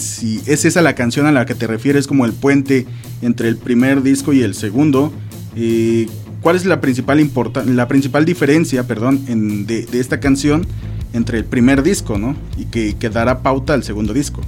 es 0.46 0.66
esa 0.66 0.82
la 0.82 0.96
canción 0.96 1.26
a 1.26 1.32
la 1.32 1.46
que 1.46 1.56
te 1.56 1.68
refieres 1.68 2.08
como 2.08 2.26
el 2.26 2.34
puente 2.34 2.86
entre 3.22 3.50
el 3.50 3.58
primer 3.58 4.04
disco 4.04 4.34
y 4.34 4.42
el 4.42 4.54
segundo? 4.54 5.12
¿Cuál 6.42 6.56
es 6.56 6.66
la 6.66 6.80
principal, 6.80 7.30
la 7.66 7.88
principal 7.88 8.26
diferencia 8.26 8.84
perdón, 8.88 9.26
de 9.66 9.88
esta 10.00 10.20
canción 10.20 10.66
entre 11.14 11.40
el 11.40 11.46
primer 11.46 11.84
disco, 11.84 12.18
¿no? 12.18 12.36
Y 12.58 12.66
que, 12.66 12.96
que 12.96 13.10
dará 13.10 13.42
pauta 13.42 13.74
al 13.74 13.84
segundo 13.84 14.14
disco. 14.14 14.42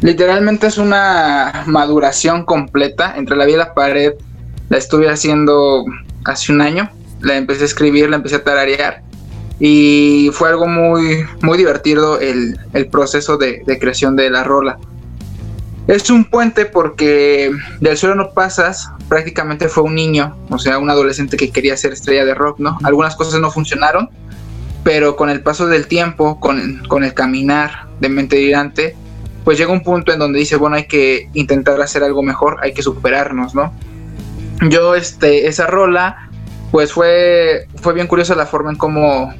Literalmente 0.00 0.66
es 0.66 0.78
una 0.78 1.64
maduración 1.66 2.44
completa 2.44 3.14
entre 3.16 3.36
la 3.36 3.44
vida 3.44 3.56
y 3.56 3.58
la 3.58 3.74
pared. 3.74 4.12
La 4.68 4.78
estuve 4.78 5.08
haciendo 5.08 5.84
hace 6.24 6.52
un 6.52 6.60
año. 6.60 6.90
La 7.20 7.36
empecé 7.36 7.62
a 7.62 7.66
escribir, 7.66 8.10
la 8.10 8.16
empecé 8.16 8.36
a 8.36 8.44
tararear. 8.44 9.02
Y 9.60 10.30
fue 10.32 10.48
algo 10.48 10.66
muy, 10.66 11.24
muy 11.42 11.56
divertido 11.56 12.18
el, 12.20 12.58
el 12.72 12.86
proceso 12.88 13.36
de, 13.36 13.62
de 13.66 13.78
creación 13.78 14.16
de 14.16 14.28
la 14.30 14.44
rola. 14.44 14.78
Es 15.86 16.08
un 16.10 16.24
puente 16.24 16.64
porque 16.64 17.52
del 17.80 17.96
suelo 17.96 18.14
no 18.14 18.30
pasas, 18.30 18.90
prácticamente 19.08 19.68
fue 19.68 19.82
un 19.82 19.94
niño, 19.94 20.34
o 20.48 20.58
sea, 20.58 20.78
un 20.78 20.88
adolescente 20.88 21.36
que 21.36 21.50
quería 21.50 21.76
ser 21.76 21.92
estrella 21.92 22.24
de 22.24 22.34
rock, 22.34 22.58
¿no? 22.58 22.78
Algunas 22.84 23.14
cosas 23.16 23.38
no 23.38 23.50
funcionaron, 23.50 24.08
pero 24.82 25.14
con 25.14 25.28
el 25.28 25.42
paso 25.42 25.66
del 25.66 25.86
tiempo, 25.86 26.40
con, 26.40 26.82
con 26.88 27.04
el 27.04 27.12
caminar 27.12 27.86
de 28.00 28.08
mente 28.08 28.36
delirante, 28.36 28.96
pues 29.44 29.58
llega 29.58 29.72
un 29.72 29.82
punto 29.82 30.12
en 30.12 30.18
donde 30.18 30.38
dice, 30.38 30.56
bueno, 30.56 30.76
hay 30.76 30.86
que 30.86 31.28
intentar 31.34 31.80
hacer 31.80 32.02
algo 32.02 32.22
mejor, 32.22 32.58
hay 32.62 32.72
que 32.72 32.82
superarnos, 32.82 33.54
¿no? 33.54 33.72
Yo, 34.70 34.94
este, 34.94 35.46
esa 35.46 35.66
rola, 35.66 36.30
pues 36.70 36.92
fue, 36.92 37.68
fue 37.80 37.92
bien 37.92 38.06
curiosa 38.06 38.34
la 38.34 38.46
forma 38.46 38.70
en 38.70 38.76
cómo, 38.76 39.34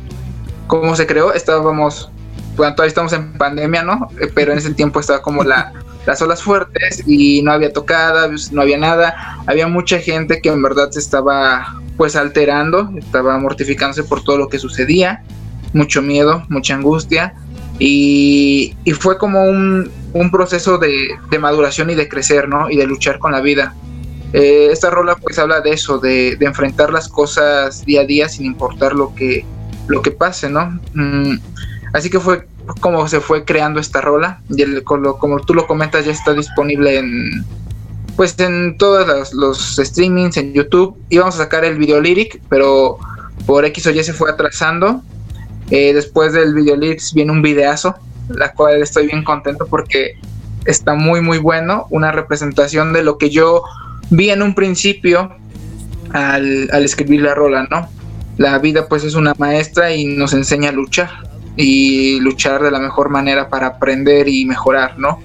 cómo 0.67 0.95
se 0.95 1.07
creó. 1.07 1.33
Estábamos, 1.33 2.11
bueno, 2.57 2.75
todavía 2.75 2.89
estamos 2.89 3.13
en 3.15 3.33
pandemia, 3.33 3.83
¿no? 3.83 4.09
Eh, 4.21 4.31
Pero 4.35 4.53
en 4.53 4.59
ese 4.59 4.75
tiempo 4.75 5.01
estaba 5.01 5.23
como 5.23 5.43
la, 5.43 5.73
las 6.07 6.21
olas 6.21 6.43
fuertes 6.43 7.03
y 7.07 7.41
no 7.43 7.53
había 7.53 7.73
tocadas, 7.73 8.53
no 8.53 8.61
había 8.61 8.77
nada. 8.77 9.39
Había 9.47 9.67
mucha 9.69 9.99
gente 9.99 10.41
que 10.43 10.51
en 10.51 10.63
verdad 10.63 10.91
se 10.91 10.99
estaba, 10.99 11.81
pues, 11.97 12.15
alterando, 12.15 12.91
estaba 12.99 13.39
mortificándose 13.39 14.05
por 14.05 14.23
todo 14.23 14.37
lo 14.37 14.49
que 14.49 14.59
sucedía. 14.59 15.23
Mucho 15.73 16.03
miedo, 16.03 16.45
mucha 16.51 16.75
angustia. 16.75 17.35
Y, 17.79 18.75
fue 18.99 19.19
como 19.19 19.43
un, 19.45 19.91
un 20.13 20.31
proceso 20.31 20.79
de, 20.79 21.09
de 21.31 21.39
maduración 21.39 21.91
y 21.91 21.95
de 21.95 22.09
crecer, 22.09 22.49
¿no? 22.49 22.71
Y 22.71 22.77
de 22.77 22.87
luchar 22.87 23.19
con 23.19 23.33
la 23.33 23.41
vida. 23.41 23.75
Eh, 24.33 24.69
esta 24.73 24.91
rola 24.91 25.15
pues 25.17 25.39
habla 25.39 25.61
de 25.61 25.71
eso, 25.71 25.99
de, 25.99 26.37
enfrentar 26.41 26.93
las 26.93 27.09
cosas 27.09 27.85
día 27.85 28.01
a 28.01 28.05
día 28.05 28.29
sin 28.29 28.47
importar 28.47 28.93
lo 28.93 29.15
que, 29.15 29.45
lo 29.87 30.03
que 30.03 30.11
pase, 30.11 30.51
¿no? 30.51 30.81
Mm, 30.95 31.39
así 31.93 32.11
que 32.11 32.19
fue 32.19 32.47
como 32.81 33.07
se 33.07 33.21
fue 33.21 33.45
creando 33.45 33.79
esta 33.79 34.01
rola 34.01 34.41
y 34.49 34.63
el- 34.63 34.83
con 34.85 35.03
lo- 35.03 35.19
como 35.19 35.39
tú 35.39 35.55
lo 35.55 35.67
comentas 35.67 36.05
ya 36.07 36.13
está 36.13 36.33
disponible 36.33 36.99
en 36.99 37.45
pues 38.17 38.39
en 38.41 38.77
todos 38.79 39.35
los, 39.35 39.77
streamings 39.77 40.37
en 40.39 40.53
YouTube 40.55 40.97
íbamos 41.11 41.35
a 41.35 41.39
sacar 41.39 41.65
el 41.65 41.77
video 41.77 42.01
lyric 42.01 42.41
pero 42.49 42.99
por 43.47 43.65
X 43.67 43.87
o 43.87 43.93
se 43.93 44.13
fue 44.15 44.31
atrasando 44.31 45.03
Eh, 45.71 45.93
después 45.95 46.33
del 46.33 46.55
video 46.55 46.77
lyrics 46.77 47.15
viene 47.15 47.33
un 47.33 47.43
videazo 47.43 47.95
la 48.29 48.53
cual 48.53 48.83
estoy 48.83 49.07
bien 49.07 49.25
contento 49.25 49.67
porque 49.67 50.17
está 50.65 50.95
muy 50.95 51.21
muy 51.21 51.39
bueno 51.39 51.87
una 51.91 52.13
representación 52.13 52.93
de 52.93 53.03
lo 53.03 53.19
que 53.19 53.31
yo 53.31 53.63
vi 54.11 54.31
en 54.31 54.43
un 54.43 54.55
principio 54.55 55.35
al, 56.13 56.69
al 56.73 56.85
escribir 56.85 57.23
la 57.23 57.35
rola 57.35 57.67
no 57.71 57.89
la 58.37 58.59
vida 58.59 58.89
pues 58.89 59.05
es 59.05 59.15
una 59.15 59.35
maestra 59.39 59.95
y 59.95 60.05
nos 60.05 60.33
enseña 60.33 60.71
a 60.71 60.73
luchar 60.73 61.11
y 61.57 62.19
luchar 62.21 62.63
de 62.63 62.71
la 62.71 62.81
mejor 62.81 63.11
manera 63.11 63.49
para 63.49 63.67
aprender 63.69 64.29
y 64.29 64.45
mejorar, 64.45 64.99
¿no? 64.99 65.21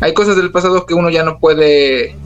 Hay 0.00 0.12
cosas 0.14 0.36
del 0.36 0.50
pasado 0.50 0.84
que 0.84 0.94
uno 0.94 1.10
ya 1.10 1.22
no 1.22 1.38
puede 1.38 2.16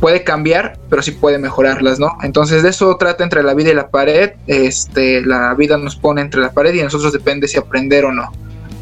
puede 0.00 0.24
cambiar, 0.24 0.78
pero 0.88 1.02
sí 1.02 1.10
puede 1.12 1.38
mejorarlas, 1.38 1.98
¿no? 1.98 2.16
Entonces 2.22 2.62
de 2.62 2.70
eso 2.70 2.96
trata 2.96 3.24
entre 3.24 3.42
la 3.42 3.54
vida 3.54 3.70
y 3.70 3.74
la 3.74 3.90
pared, 3.90 4.32
este, 4.46 5.22
la 5.22 5.54
vida 5.54 5.76
nos 5.76 5.96
pone 5.96 6.20
entre 6.20 6.40
la 6.40 6.52
pared 6.52 6.74
y 6.74 6.80
a 6.80 6.84
nosotros 6.84 7.12
depende 7.12 7.48
si 7.48 7.58
aprender 7.58 8.04
o 8.04 8.12
no. 8.12 8.32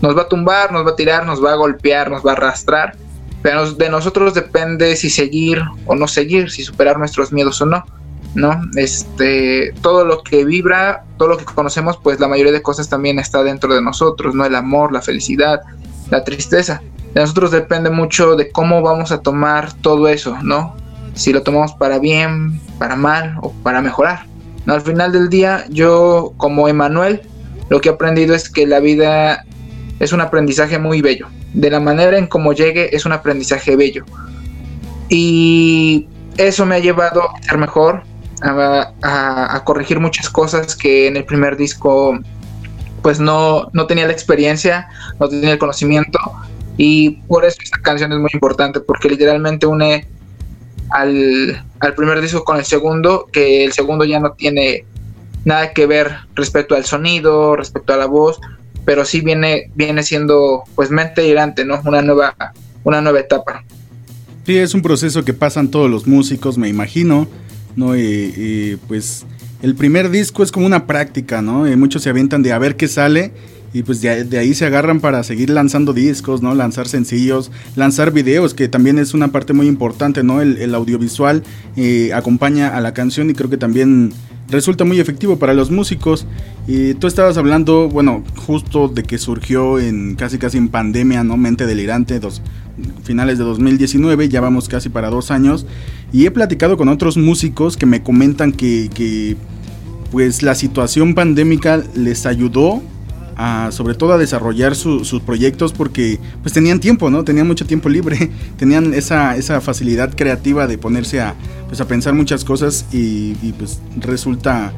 Nos 0.02 0.16
va 0.16 0.22
a 0.22 0.28
tumbar, 0.28 0.72
nos 0.72 0.86
va 0.86 0.90
a 0.90 0.96
tirar, 0.96 1.26
nos 1.26 1.42
va 1.42 1.52
a 1.52 1.56
golpear, 1.56 2.10
nos 2.10 2.24
va 2.24 2.32
a 2.32 2.34
arrastrar, 2.34 2.96
pero 3.42 3.70
de 3.72 3.88
nosotros 3.88 4.34
depende 4.34 4.94
si 4.96 5.08
seguir 5.08 5.62
o 5.86 5.94
no 5.94 6.06
seguir, 6.06 6.50
si 6.50 6.64
superar 6.64 6.98
nuestros 6.98 7.32
miedos 7.32 7.60
o 7.60 7.66
no. 7.66 7.84
¿no? 8.34 8.60
Este, 8.76 9.72
todo 9.80 10.04
lo 10.04 10.22
que 10.22 10.44
vibra, 10.44 11.04
todo 11.16 11.28
lo 11.28 11.38
que 11.38 11.46
conocemos, 11.46 11.96
pues 11.96 12.20
la 12.20 12.28
mayoría 12.28 12.52
de 12.52 12.60
cosas 12.60 12.88
también 12.90 13.18
está 13.18 13.42
dentro 13.42 13.74
de 13.74 13.80
nosotros, 13.80 14.34
¿no? 14.34 14.44
El 14.44 14.54
amor, 14.54 14.92
la 14.92 15.00
felicidad, 15.00 15.62
la 16.10 16.22
tristeza. 16.22 16.82
De 17.14 17.22
nosotros 17.22 17.50
depende 17.50 17.88
mucho 17.88 18.36
de 18.36 18.50
cómo 18.50 18.82
vamos 18.82 19.10
a 19.10 19.22
tomar 19.22 19.72
todo 19.72 20.06
eso, 20.08 20.36
¿no? 20.42 20.76
Si 21.16 21.32
lo 21.32 21.42
tomamos 21.42 21.72
para 21.72 21.98
bien, 21.98 22.60
para 22.78 22.94
mal 22.94 23.36
o 23.42 23.52
para 23.64 23.82
mejorar. 23.82 24.26
¿no? 24.64 24.74
Al 24.74 24.82
final 24.82 25.10
del 25.10 25.28
día, 25.28 25.64
yo 25.68 26.32
como 26.36 26.68
Emanuel, 26.68 27.22
lo 27.68 27.80
que 27.80 27.88
he 27.88 27.92
aprendido 27.92 28.34
es 28.34 28.48
que 28.48 28.66
la 28.66 28.78
vida 28.78 29.44
es 29.98 30.12
un 30.12 30.20
aprendizaje 30.20 30.78
muy 30.78 31.02
bello. 31.02 31.26
De 31.52 31.70
la 31.70 31.80
manera 31.80 32.16
en 32.16 32.28
cómo 32.28 32.52
llegue, 32.52 32.94
es 32.94 33.04
un 33.04 33.12
aprendizaje 33.12 33.74
bello. 33.74 34.04
Y 35.08 36.06
eso 36.36 36.64
me 36.66 36.76
ha 36.76 36.78
llevado 36.78 37.22
a 37.34 37.42
ser 37.42 37.58
mejor, 37.58 38.02
a, 38.42 38.92
a, 39.02 39.56
a, 39.56 39.64
corregir 39.64 39.98
muchas 39.98 40.30
cosas 40.30 40.76
que 40.76 41.08
en 41.08 41.16
el 41.16 41.24
primer 41.24 41.56
disco 41.56 42.18
pues 43.02 43.20
no, 43.20 43.68
no 43.72 43.86
tenía 43.86 44.04
la 44.06 44.12
experiencia, 44.12 44.88
no 45.20 45.28
tenía 45.28 45.52
el 45.52 45.58
conocimiento 45.58 46.18
y 46.76 47.10
por 47.28 47.44
eso 47.44 47.56
esta 47.62 47.80
canción 47.80 48.12
es 48.12 48.18
muy 48.18 48.30
importante 48.32 48.80
porque 48.80 49.08
literalmente 49.08 49.64
une 49.66 50.06
al, 50.90 51.64
al 51.80 51.94
primer 51.94 52.20
disco 52.20 52.44
con 52.44 52.58
el 52.58 52.64
segundo, 52.64 53.26
que 53.32 53.64
el 53.64 53.72
segundo 53.72 54.04
ya 54.04 54.20
no 54.20 54.32
tiene 54.32 54.84
nada 55.44 55.72
que 55.72 55.86
ver 55.86 56.12
respecto 56.34 56.74
al 56.74 56.84
sonido, 56.84 57.56
respecto 57.56 57.92
a 57.92 57.96
la 57.96 58.06
voz, 58.06 58.40
pero 58.84 59.04
sí 59.04 59.20
viene, 59.20 59.70
viene 59.74 60.02
siendo 60.02 60.64
pues 60.74 60.90
mente 60.90 61.26
hirante, 61.26 61.64
¿no? 61.64 61.80
Una 61.84 62.02
nueva, 62.02 62.34
una 62.84 63.00
nueva 63.00 63.20
etapa. 63.20 63.64
Sí, 64.44 64.58
es 64.58 64.74
un 64.74 64.82
proceso 64.82 65.24
que 65.24 65.32
pasan 65.32 65.70
todos 65.70 65.90
los 65.90 66.06
músicos, 66.06 66.56
me 66.56 66.68
imagino. 66.68 67.28
¿no? 67.76 67.96
Y, 67.96 68.00
y, 68.02 68.76
pues 68.88 69.24
el 69.62 69.74
primer 69.74 70.10
disco 70.10 70.42
es 70.42 70.50
como 70.50 70.66
una 70.66 70.86
práctica, 70.86 71.42
¿no? 71.42 71.70
Y 71.70 71.76
muchos 71.76 72.02
se 72.02 72.10
avientan 72.10 72.42
de 72.42 72.52
a 72.52 72.58
ver 72.58 72.76
qué 72.76 72.88
sale 72.88 73.32
y 73.72 73.82
pues 73.82 74.00
de, 74.00 74.24
de, 74.24 74.38
ahí 74.38 74.54
se 74.54 74.64
agarran 74.64 75.00
para 75.00 75.22
seguir 75.22 75.50
lanzando 75.50 75.92
discos, 75.92 76.42
¿no? 76.42 76.54
Lanzar 76.54 76.88
sencillos, 76.88 77.50
lanzar 77.74 78.12
videos, 78.12 78.54
que 78.54 78.68
también 78.68 78.98
es 78.98 79.14
una 79.14 79.28
parte 79.28 79.52
muy 79.52 79.66
importante, 79.66 80.22
¿no? 80.22 80.40
El, 80.40 80.58
el 80.58 80.74
audiovisual 80.74 81.42
eh, 81.76 82.10
acompaña 82.14 82.76
a 82.76 82.80
la 82.80 82.94
canción 82.94 83.28
y 83.30 83.34
creo 83.34 83.50
que 83.50 83.58
también 83.58 84.12
resulta 84.48 84.84
muy 84.84 85.00
efectivo 85.00 85.38
para 85.38 85.54
los 85.54 85.70
músicos. 85.70 86.26
Y 86.66 86.94
tú 86.94 87.06
estabas 87.06 87.36
hablando, 87.36 87.88
bueno, 87.88 88.24
justo 88.36 88.88
de 88.88 89.02
que 89.02 89.18
surgió 89.18 89.78
en 89.78 90.14
casi 90.14 90.38
casi 90.38 90.58
en 90.58 90.68
pandemia, 90.68 91.24
¿no? 91.24 91.36
Mente 91.36 91.66
delirante, 91.66 92.18
dos, 92.20 92.42
finales 93.04 93.38
de 93.38 93.44
2019, 93.44 94.28
ya 94.28 94.40
vamos 94.40 94.68
casi 94.68 94.88
para 94.88 95.10
dos 95.10 95.30
años. 95.30 95.66
Y 96.12 96.26
he 96.26 96.30
platicado 96.30 96.76
con 96.76 96.88
otros 96.88 97.16
músicos 97.16 97.76
que 97.76 97.86
me 97.86 98.02
comentan 98.02 98.52
que, 98.52 98.90
que 98.94 99.36
pues 100.10 100.42
la 100.42 100.54
situación 100.54 101.14
pandémica 101.14 101.82
les 101.94 102.26
ayudó 102.26 102.82
a, 103.36 103.70
sobre 103.70 103.94
todo 103.94 104.14
a 104.14 104.18
desarrollar 104.18 104.74
su, 104.74 105.04
sus 105.04 105.20
proyectos 105.20 105.72
porque 105.72 106.18
pues 106.42 106.52
tenían 106.52 106.80
tiempo, 106.80 107.10
¿no? 107.10 107.24
Tenían 107.24 107.46
mucho 107.46 107.66
tiempo 107.66 107.88
libre, 107.88 108.30
tenían 108.58 108.94
esa, 108.94 109.36
esa 109.36 109.60
facilidad 109.60 110.14
creativa 110.14 110.66
de 110.66 110.78
ponerse 110.78 111.20
a, 111.20 111.34
pues, 111.68 111.80
a 111.80 111.86
pensar 111.86 112.14
muchas 112.14 112.44
cosas 112.44 112.86
y, 112.92 113.36
y 113.42 113.54
pues 113.56 113.80
resulta, 113.98 114.72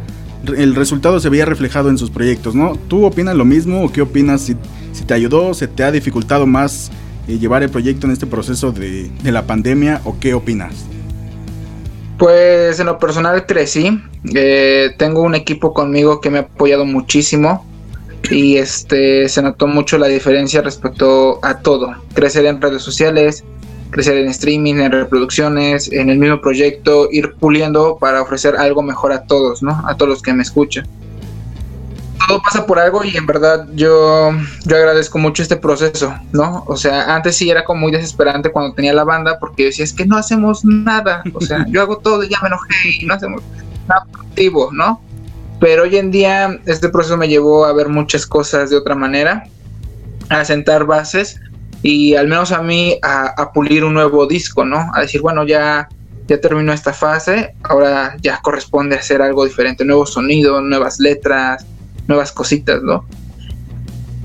el 0.57 0.75
resultado 0.75 1.21
se 1.21 1.29
veía 1.29 1.45
reflejado 1.45 1.89
en 1.89 1.99
sus 1.99 2.11
proyectos, 2.11 2.55
¿no? 2.55 2.77
¿Tú 2.89 3.05
opinas 3.05 3.37
lo 3.37 3.45
mismo 3.45 3.85
o 3.85 3.93
qué 3.93 4.03
opinas 4.03 4.43
si, 4.43 4.57
si 4.93 5.05
te 5.05 5.15
ayudó, 5.15 5.55
se 5.55 5.69
te 5.69 5.85
ha 5.85 5.93
dificultado 5.93 6.47
más 6.47 6.91
eh, 7.29 7.39
llevar 7.39 7.63
el 7.63 7.71
proyecto 7.71 8.07
en 8.07 8.13
este 8.13 8.27
proceso 8.27 8.73
de, 8.73 9.11
de 9.23 9.33
la 9.33 9.47
pandemia 9.47 10.01
o 10.05 10.19
qué 10.19 10.35
opinas? 10.35 10.75
Pues 12.19 12.81
en 12.81 12.87
lo 12.87 12.99
personal 12.99 13.47
crecí, 13.47 14.03
eh, 14.35 14.91
tengo 14.99 15.23
un 15.23 15.37
equipo 15.37 15.73
conmigo 15.73 16.21
que 16.21 16.31
me 16.31 16.39
ha 16.39 16.41
apoyado 16.43 16.85
muchísimo 16.85 17.65
y 18.31 18.57
este 18.57 19.29
se 19.29 19.43
notó 19.43 19.66
mucho 19.66 19.99
la 19.99 20.07
diferencia 20.07 20.62
respecto 20.62 21.39
a 21.43 21.59
todo, 21.59 21.95
crecer 22.14 22.47
en 22.47 22.61
redes 22.61 22.83
sociales, 22.83 23.45
crecer 23.91 24.18
en 24.18 24.29
streaming, 24.29 24.76
en 24.76 24.93
reproducciones, 24.93 25.91
en 25.93 26.11
el 26.11 26.18
mismo 26.18 26.41
proyecto, 26.41 27.09
ir 27.11 27.35
puliendo 27.35 27.97
para 27.99 28.22
ofrecer 28.22 28.57
algo 28.57 28.83
mejor 28.83 29.12
a 29.12 29.22
todos, 29.24 29.62
¿no? 29.62 29.83
A 29.87 29.97
todos 29.97 30.11
los 30.11 30.22
que 30.22 30.33
me 30.33 30.43
escuchan. 30.43 30.87
Todo 32.26 32.43
pasa 32.43 32.66
por 32.66 32.79
algo 32.79 33.05
y 33.05 33.16
en 33.16 33.24
verdad 33.24 33.66
yo, 33.74 34.33
yo 34.66 34.76
agradezco 34.76 35.18
mucho 35.18 35.43
este 35.43 35.57
proceso, 35.57 36.14
¿no? 36.33 36.64
O 36.66 36.76
sea, 36.76 37.14
antes 37.14 37.37
sí 37.37 37.49
era 37.49 37.64
como 37.64 37.83
muy 37.83 37.93
desesperante 37.93 38.51
cuando 38.51 38.74
tenía 38.74 38.93
la 38.93 39.05
banda 39.05 39.39
porque 39.39 39.66
decía, 39.66 39.85
es 39.85 39.95
que 39.95 40.05
no 40.05 40.16
hacemos 40.16 40.64
nada, 40.64 41.22
o 41.33 41.41
sea, 41.41 41.64
yo 41.70 41.81
hago 41.81 41.99
todo 41.99 42.24
y 42.24 42.29
ya 42.29 42.39
me 42.43 42.49
enojé 42.49 42.91
y 43.01 43.07
no 43.07 43.14
hacemos 43.14 43.43
nada 43.89 44.05
productivo, 44.12 44.70
¿no? 44.72 45.01
Pero 45.61 45.83
hoy 45.83 45.97
en 45.97 46.11
día 46.11 46.59
este 46.67 46.89
proceso 46.89 47.17
me 47.17 47.29
llevó 47.29 47.65
a 47.65 47.73
ver 47.73 47.89
muchas 47.89 48.27
cosas 48.27 48.71
de 48.71 48.77
otra 48.77 48.95
manera, 48.95 49.45
a 50.29 50.45
sentar 50.45 50.85
bases 50.85 51.41
y 51.83 52.15
al 52.15 52.29
menos 52.29 52.53
a 52.53 52.63
mí 52.63 52.99
a, 53.03 53.53
pulir 53.53 53.85
un 53.85 53.95
nuevo 53.95 54.27
disco, 54.27 54.65
¿no? 54.65 54.91
A 54.95 55.01
decir, 55.01 55.21
bueno, 55.21 55.47
ya, 55.47 55.89
ya 56.27 56.41
terminó 56.41 56.73
esta 56.73 56.93
fase, 56.93 57.55
ahora 57.63 58.17
ya 58.21 58.41
corresponde 58.41 58.97
hacer 58.97 59.23
algo 59.23 59.45
diferente, 59.45 59.85
nuevo 59.85 60.07
sonido, 60.07 60.61
nuevas 60.61 61.01
letras, 61.01 61.65
nuevas 62.07 62.33
cositas, 62.33 62.83
¿no? 62.83 63.05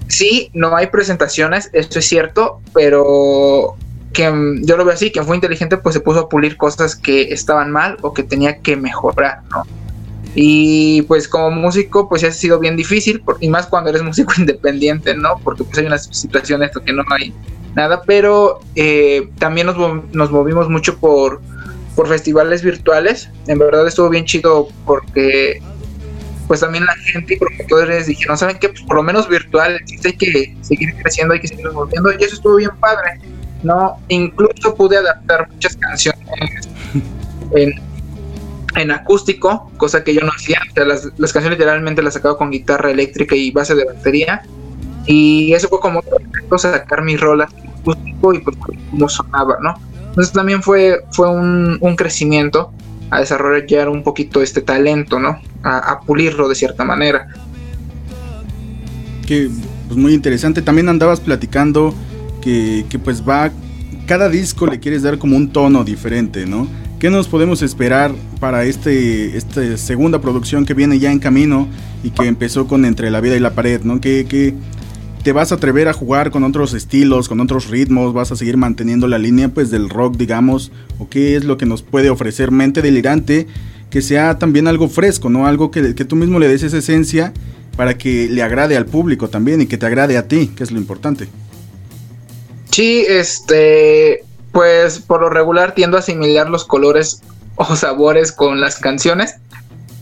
Sí, 0.07 0.51
no 0.53 0.75
hay 0.75 0.87
presentaciones, 0.87 1.69
esto 1.73 1.99
es 1.99 2.05
cierto, 2.05 2.61
pero 2.73 3.75
que 4.13 4.31
yo 4.61 4.77
lo 4.77 4.85
veo 4.85 4.93
así, 4.93 5.11
quien 5.11 5.25
fue 5.25 5.35
inteligente 5.35 5.77
pues 5.77 5.93
se 5.93 5.99
puso 5.99 6.19
a 6.19 6.29
pulir 6.29 6.55
cosas 6.55 6.95
que 6.95 7.33
estaban 7.33 7.71
mal 7.71 7.97
o 8.01 8.13
que 8.13 8.21
tenía 8.21 8.59
que 8.59 8.75
mejorar, 8.75 9.41
¿no? 9.49 9.63
Y 10.35 11.03
pues 11.03 11.27
como 11.27 11.51
músico 11.51 12.09
pues 12.09 12.23
ha 12.23 12.31
sido 12.31 12.59
bien 12.59 12.75
difícil, 12.75 13.21
por, 13.21 13.37
y 13.39 13.49
más 13.49 13.67
cuando 13.67 13.89
eres 13.89 14.03
músico 14.03 14.33
independiente, 14.37 15.15
¿no? 15.15 15.39
Porque 15.43 15.63
pues 15.63 15.77
hay 15.77 15.85
unas 15.85 16.05
situaciones 16.11 16.71
que 16.85 16.93
no 16.93 17.03
hay 17.09 17.33
nada, 17.75 18.01
pero 18.03 18.59
eh, 18.75 19.29
también 19.39 19.67
nos, 19.67 19.77
nos, 20.13 20.31
movimos 20.31 20.69
mucho 20.69 20.97
por, 20.97 21.41
por 21.95 22.07
festivales 22.07 22.63
virtuales, 22.63 23.29
en 23.47 23.59
verdad 23.59 23.87
estuvo 23.87 24.09
bien 24.09 24.25
chido 24.25 24.67
porque 24.85 25.61
pues 26.47 26.59
también 26.59 26.85
la 26.85 26.95
gente 26.95 27.33
y 27.33 27.37
promotores 27.37 28.07
dijeron, 28.07 28.37
¿saben 28.37 28.57
qué? 28.59 28.69
Pues 28.69 28.81
por 28.81 28.97
lo 28.97 29.03
menos 29.03 29.27
virtual, 29.27 29.79
hay 30.03 30.13
que 30.13 30.55
seguir 30.61 30.93
creciendo, 31.01 31.33
hay 31.33 31.39
que 31.39 31.47
seguir 31.47 31.71
moviendo, 31.71 32.11
y 32.11 32.23
eso 32.23 32.35
estuvo 32.35 32.57
bien 32.57 32.71
padre, 32.79 33.19
¿no? 33.63 33.97
Incluso 34.09 34.75
pude 34.75 34.97
adaptar 34.97 35.49
muchas 35.49 35.75
canciones 35.77 36.69
en, 37.55 37.73
en 38.75 38.91
acústico, 38.91 39.71
cosa 39.77 40.03
que 40.03 40.13
yo 40.13 40.21
no 40.21 40.31
hacía. 40.35 40.59
O 40.69 40.73
sea, 40.73 40.85
las, 40.85 41.09
las, 41.17 41.33
canciones 41.33 41.59
literalmente 41.59 42.01
las 42.01 42.13
sacaba 42.13 42.37
con 42.37 42.51
guitarra 42.51 42.91
eléctrica 42.91 43.35
y 43.35 43.51
base 43.51 43.75
de 43.75 43.85
batería. 43.85 44.41
Y 45.05 45.53
eso 45.53 45.67
fue 45.67 45.79
como 45.79 46.03
sacar 46.57 47.03
mis 47.03 47.19
rolas 47.19 47.51
en 47.61 47.69
acústico 47.69 48.33
y 48.33 48.39
pues 48.39 48.57
cómo 48.91 49.09
sonaba, 49.09 49.57
¿no? 49.61 49.75
Entonces 50.09 50.33
también 50.33 50.61
fue, 50.61 51.03
fue 51.11 51.29
un, 51.29 51.77
un, 51.81 51.95
crecimiento 51.95 52.71
a 53.09 53.19
desarrollar 53.19 53.89
un 53.89 54.03
poquito 54.03 54.41
este 54.41 54.61
talento, 54.61 55.19
¿no? 55.19 55.39
A, 55.63 55.77
a 55.91 55.99
pulirlo 56.01 56.47
de 56.47 56.55
cierta 56.55 56.83
manera. 56.83 57.27
Que 59.25 59.49
pues 59.87 59.97
muy 59.97 60.13
interesante. 60.13 60.61
También 60.61 60.87
andabas 60.89 61.19
platicando 61.19 61.93
que, 62.41 62.85
que 62.89 62.99
pues 62.99 63.27
va 63.27 63.51
cada 64.05 64.29
disco 64.29 64.67
le 64.67 64.79
quieres 64.79 65.03
dar 65.03 65.17
como 65.17 65.37
un 65.37 65.49
tono 65.49 65.83
diferente, 65.83 66.45
¿no? 66.45 66.67
¿Qué 67.03 67.09
nos 67.09 67.27
podemos 67.27 67.61
esperar 67.61 68.15
para 68.39 68.63
este, 68.63 69.35
esta 69.35 69.75
segunda 69.75 70.21
producción 70.21 70.65
que 70.65 70.73
viene 70.73 70.99
ya 70.99 71.11
en 71.11 71.19
camino 71.19 71.67
y 72.01 72.11
que 72.11 72.27
empezó 72.27 72.65
con 72.65 72.85
Entre 72.85 73.11
la 73.11 73.19
vida 73.19 73.35
y 73.35 73.41
la 73.41 73.55
pared, 73.55 73.81
¿no? 73.81 73.99
¿Qué, 73.99 74.25
qué 74.25 74.53
te 75.21 75.33
vas 75.33 75.51
a 75.51 75.55
atrever 75.55 75.89
a 75.89 75.93
jugar 75.93 76.31
con 76.31 76.45
otros 76.45 76.73
estilos, 76.73 77.27
con 77.27 77.41
otros 77.41 77.69
ritmos? 77.69 78.13
¿Vas 78.13 78.31
a 78.31 78.37
seguir 78.37 78.55
manteniendo 78.55 79.09
la 79.09 79.17
línea 79.17 79.49
pues 79.49 79.69
del 79.69 79.89
rock, 79.89 80.15
digamos? 80.15 80.71
¿O 80.97 81.09
qué 81.09 81.35
es 81.35 81.43
lo 81.43 81.57
que 81.57 81.65
nos 81.65 81.81
puede 81.81 82.09
ofrecer 82.09 82.51
Mente 82.51 82.81
Delirante? 82.81 83.47
Que 83.89 84.01
sea 84.01 84.39
también 84.39 84.69
algo 84.69 84.87
fresco, 84.87 85.29
¿no? 85.29 85.45
Algo 85.45 85.71
que, 85.71 85.95
que 85.95 86.05
tú 86.05 86.15
mismo 86.15 86.39
le 86.39 86.47
des 86.47 86.63
esa 86.63 86.77
esencia 86.77 87.33
para 87.75 87.97
que 87.97 88.29
le 88.29 88.41
agrade 88.43 88.77
al 88.77 88.85
público 88.85 89.27
también 89.27 89.59
y 89.59 89.65
que 89.65 89.77
te 89.77 89.85
agrade 89.85 90.15
a 90.17 90.29
ti, 90.29 90.51
que 90.55 90.63
es 90.63 90.71
lo 90.71 90.79
importante. 90.79 91.27
Sí, 92.71 93.03
este, 93.09 94.23
pues 94.53 94.99
por 94.99 95.21
lo 95.21 95.29
regular 95.29 95.73
tiendo 95.73 95.97
a 95.97 95.99
asimilar 95.99 96.49
los 96.49 96.63
colores 96.63 97.21
o 97.55 97.75
sabores 97.75 98.31
con 98.31 98.61
las 98.61 98.77
canciones. 98.77 99.35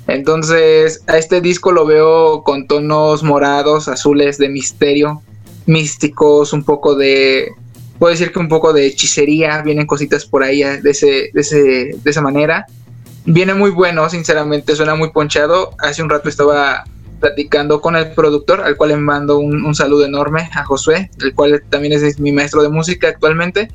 Entonces, 0.08 1.02
a 1.08 1.18
este 1.18 1.42
disco 1.42 1.72
lo 1.72 1.86
veo 1.86 2.44
con 2.44 2.68
tonos 2.68 3.24
morados, 3.24 3.88
azules 3.88 4.38
de 4.38 4.50
misterio, 4.50 5.22
místicos, 5.66 6.52
un 6.54 6.64
poco 6.64 6.96
de, 6.96 7.54
puedo 7.98 8.12
decir 8.12 8.34
que 8.34 8.40
un 8.40 8.50
poco 8.50 8.74
de 8.74 8.88
hechicería, 8.88 9.62
vienen 9.62 9.88
cositas 9.88 10.26
por 10.26 10.44
ahí 10.44 10.64
de, 10.64 10.90
ese, 10.90 11.30
de, 11.34 11.42
ese, 11.42 11.58
de 11.58 12.10
esa 12.10 12.22
manera. 12.22 12.66
Viene 13.26 13.54
muy 13.54 13.70
bueno, 13.70 14.10
sinceramente, 14.10 14.76
suena 14.76 14.96
muy 14.96 15.12
ponchado. 15.12 15.72
Hace 15.80 16.04
un 16.04 16.10
rato 16.10 16.28
estaba 16.28 16.84
platicando 17.22 17.80
con 17.80 17.96
el 17.96 18.12
productor, 18.12 18.62
al 18.62 18.76
cual 18.76 18.90
le 18.90 18.98
mando 18.98 19.38
un, 19.38 19.64
un 19.64 19.76
saludo 19.76 20.06
enorme 20.06 20.50
a 20.54 20.66
Josué, 20.66 21.10
el 21.22 21.34
cual 21.36 21.64
también 21.70 21.94
es 21.94 22.20
mi 22.20 22.34
maestro 22.34 22.64
de 22.64 22.70
música 22.70 23.08
actualmente. 23.08 23.70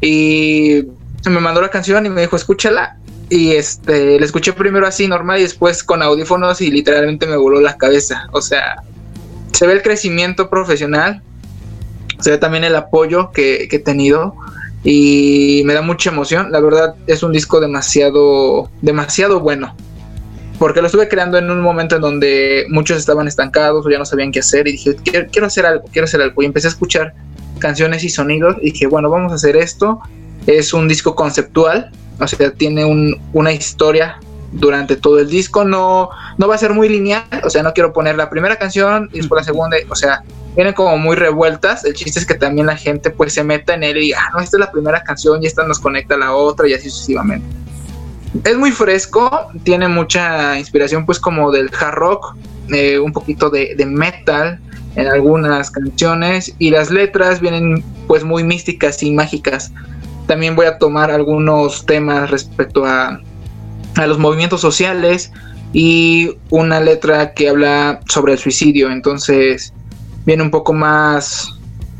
Y 0.00 0.84
me 1.26 1.40
mandó 1.40 1.60
la 1.60 1.68
canción 1.68 2.06
y 2.06 2.08
me 2.08 2.22
dijo, 2.22 2.36
escúchala. 2.36 2.96
Y 3.28 3.52
este, 3.52 4.18
la 4.18 4.26
escuché 4.26 4.52
primero 4.52 4.86
así 4.86 5.06
normal 5.06 5.38
y 5.38 5.42
después 5.42 5.84
con 5.84 6.02
audífonos 6.02 6.60
y 6.60 6.70
literalmente 6.70 7.26
me 7.26 7.36
voló 7.36 7.60
la 7.60 7.76
cabeza. 7.76 8.26
O 8.32 8.42
sea, 8.42 8.82
se 9.52 9.66
ve 9.66 9.74
el 9.74 9.82
crecimiento 9.82 10.50
profesional, 10.50 11.22
se 12.18 12.32
ve 12.32 12.38
también 12.38 12.64
el 12.64 12.74
apoyo 12.74 13.30
que, 13.30 13.68
que 13.70 13.76
he 13.76 13.80
tenido 13.80 14.34
y 14.82 15.62
me 15.64 15.74
da 15.74 15.82
mucha 15.82 16.10
emoción. 16.10 16.50
La 16.50 16.60
verdad 16.60 16.94
es 17.06 17.22
un 17.22 17.32
disco 17.32 17.60
demasiado, 17.60 18.68
demasiado 18.82 19.40
bueno. 19.40 19.76
Porque 20.58 20.80
lo 20.80 20.86
estuve 20.86 21.08
creando 21.08 21.38
en 21.38 21.50
un 21.50 21.62
momento 21.62 21.96
en 21.96 22.02
donde 22.02 22.66
muchos 22.68 22.98
estaban 22.98 23.28
estancados 23.28 23.86
o 23.86 23.90
ya 23.90 23.98
no 23.98 24.04
sabían 24.04 24.32
qué 24.32 24.40
hacer 24.40 24.68
y 24.68 24.72
dije, 24.72 24.96
quiero, 25.04 25.28
quiero 25.30 25.46
hacer 25.46 25.64
algo, 25.64 25.84
quiero 25.92 26.04
hacer 26.04 26.20
algo. 26.20 26.42
Y 26.42 26.46
empecé 26.46 26.66
a 26.66 26.70
escuchar 26.70 27.14
canciones 27.60 28.02
y 28.02 28.08
sonidos 28.08 28.56
y 28.60 28.72
dije, 28.72 28.86
bueno, 28.86 29.08
vamos 29.10 29.30
a 29.30 29.36
hacer 29.36 29.56
esto. 29.56 30.00
Es 30.46 30.72
un 30.72 30.88
disco 30.88 31.14
conceptual, 31.14 31.92
o 32.18 32.26
sea, 32.26 32.50
tiene 32.50 32.84
un, 32.84 33.20
una 33.32 33.52
historia 33.52 34.18
durante 34.52 34.96
todo 34.96 35.20
el 35.20 35.28
disco. 35.28 35.64
No, 35.64 36.10
no 36.38 36.48
va 36.48 36.54
a 36.56 36.58
ser 36.58 36.72
muy 36.72 36.88
lineal, 36.88 37.24
o 37.44 37.50
sea, 37.50 37.62
no 37.62 37.72
quiero 37.72 37.92
poner 37.92 38.16
la 38.16 38.28
primera 38.28 38.56
canción 38.56 39.08
y 39.12 39.18
después 39.18 39.42
la 39.42 39.44
segunda, 39.44 39.76
o 39.88 39.94
sea, 39.94 40.22
vienen 40.54 40.74
como 40.74 40.96
muy 40.98 41.16
revueltas. 41.16 41.84
El 41.84 41.94
chiste 41.94 42.18
es 42.18 42.26
que 42.26 42.34
también 42.34 42.66
la 42.66 42.76
gente 42.76 43.10
pues 43.10 43.34
se 43.34 43.44
meta 43.44 43.74
en 43.74 43.84
él 43.84 43.96
y 43.98 44.00
diga, 44.00 44.18
ah, 44.20 44.30
no, 44.34 44.40
esta 44.40 44.56
es 44.56 44.60
la 44.60 44.72
primera 44.72 45.02
canción 45.02 45.42
y 45.42 45.46
esta 45.46 45.66
nos 45.66 45.78
conecta 45.78 46.14
a 46.14 46.18
la 46.18 46.34
otra 46.34 46.68
y 46.68 46.74
así 46.74 46.90
sucesivamente. 46.90 47.46
Es 48.44 48.56
muy 48.56 48.70
fresco, 48.70 49.48
tiene 49.64 49.88
mucha 49.88 50.58
inspiración 50.58 51.04
pues 51.04 51.18
como 51.18 51.50
del 51.50 51.70
hard 51.78 51.94
rock, 51.94 52.36
eh, 52.72 52.98
un 52.98 53.12
poquito 53.12 53.50
de, 53.50 53.74
de 53.76 53.86
metal 53.86 54.60
en 54.96 55.06
algunas 55.06 55.70
canciones 55.70 56.54
y 56.58 56.70
las 56.70 56.90
letras 56.90 57.40
vienen 57.40 57.84
pues 58.06 58.24
muy 58.24 58.44
místicas 58.44 59.02
y 59.02 59.12
mágicas. 59.12 59.72
También 60.26 60.56
voy 60.56 60.66
a 60.66 60.78
tomar 60.78 61.10
algunos 61.10 61.86
temas 61.86 62.30
respecto 62.30 62.84
a, 62.84 63.20
a 63.96 64.06
los 64.06 64.18
movimientos 64.18 64.60
sociales 64.60 65.32
y 65.72 66.36
una 66.50 66.80
letra 66.80 67.34
que 67.34 67.48
habla 67.48 68.00
sobre 68.08 68.32
el 68.32 68.38
suicidio. 68.38 68.90
Entonces 68.90 69.72
viene 70.24 70.42
un 70.42 70.50
poco 70.50 70.72
más, 70.72 71.48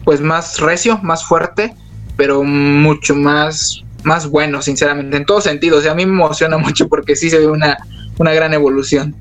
pues 0.05 0.21
más 0.21 0.61
recio, 0.61 0.99
más 1.03 1.25
fuerte, 1.25 1.75
pero 2.17 2.43
mucho 2.43 3.15
más, 3.15 3.83
más 4.03 4.29
bueno, 4.29 4.63
sinceramente, 4.63 5.17
en 5.17 5.25
todos 5.25 5.45
sentidos. 5.45 5.85
Y 5.85 5.89
a 5.89 5.95
mí 5.95 6.07
me 6.07 6.13
emociona 6.13 6.59
mucho 6.59 6.89
porque 6.89 7.17
sí 7.17 7.31
se 7.31 7.39
ve 7.39 7.47
una, 7.47 7.79
una 8.19 8.33
gran 8.33 8.53
evolución. 8.53 9.15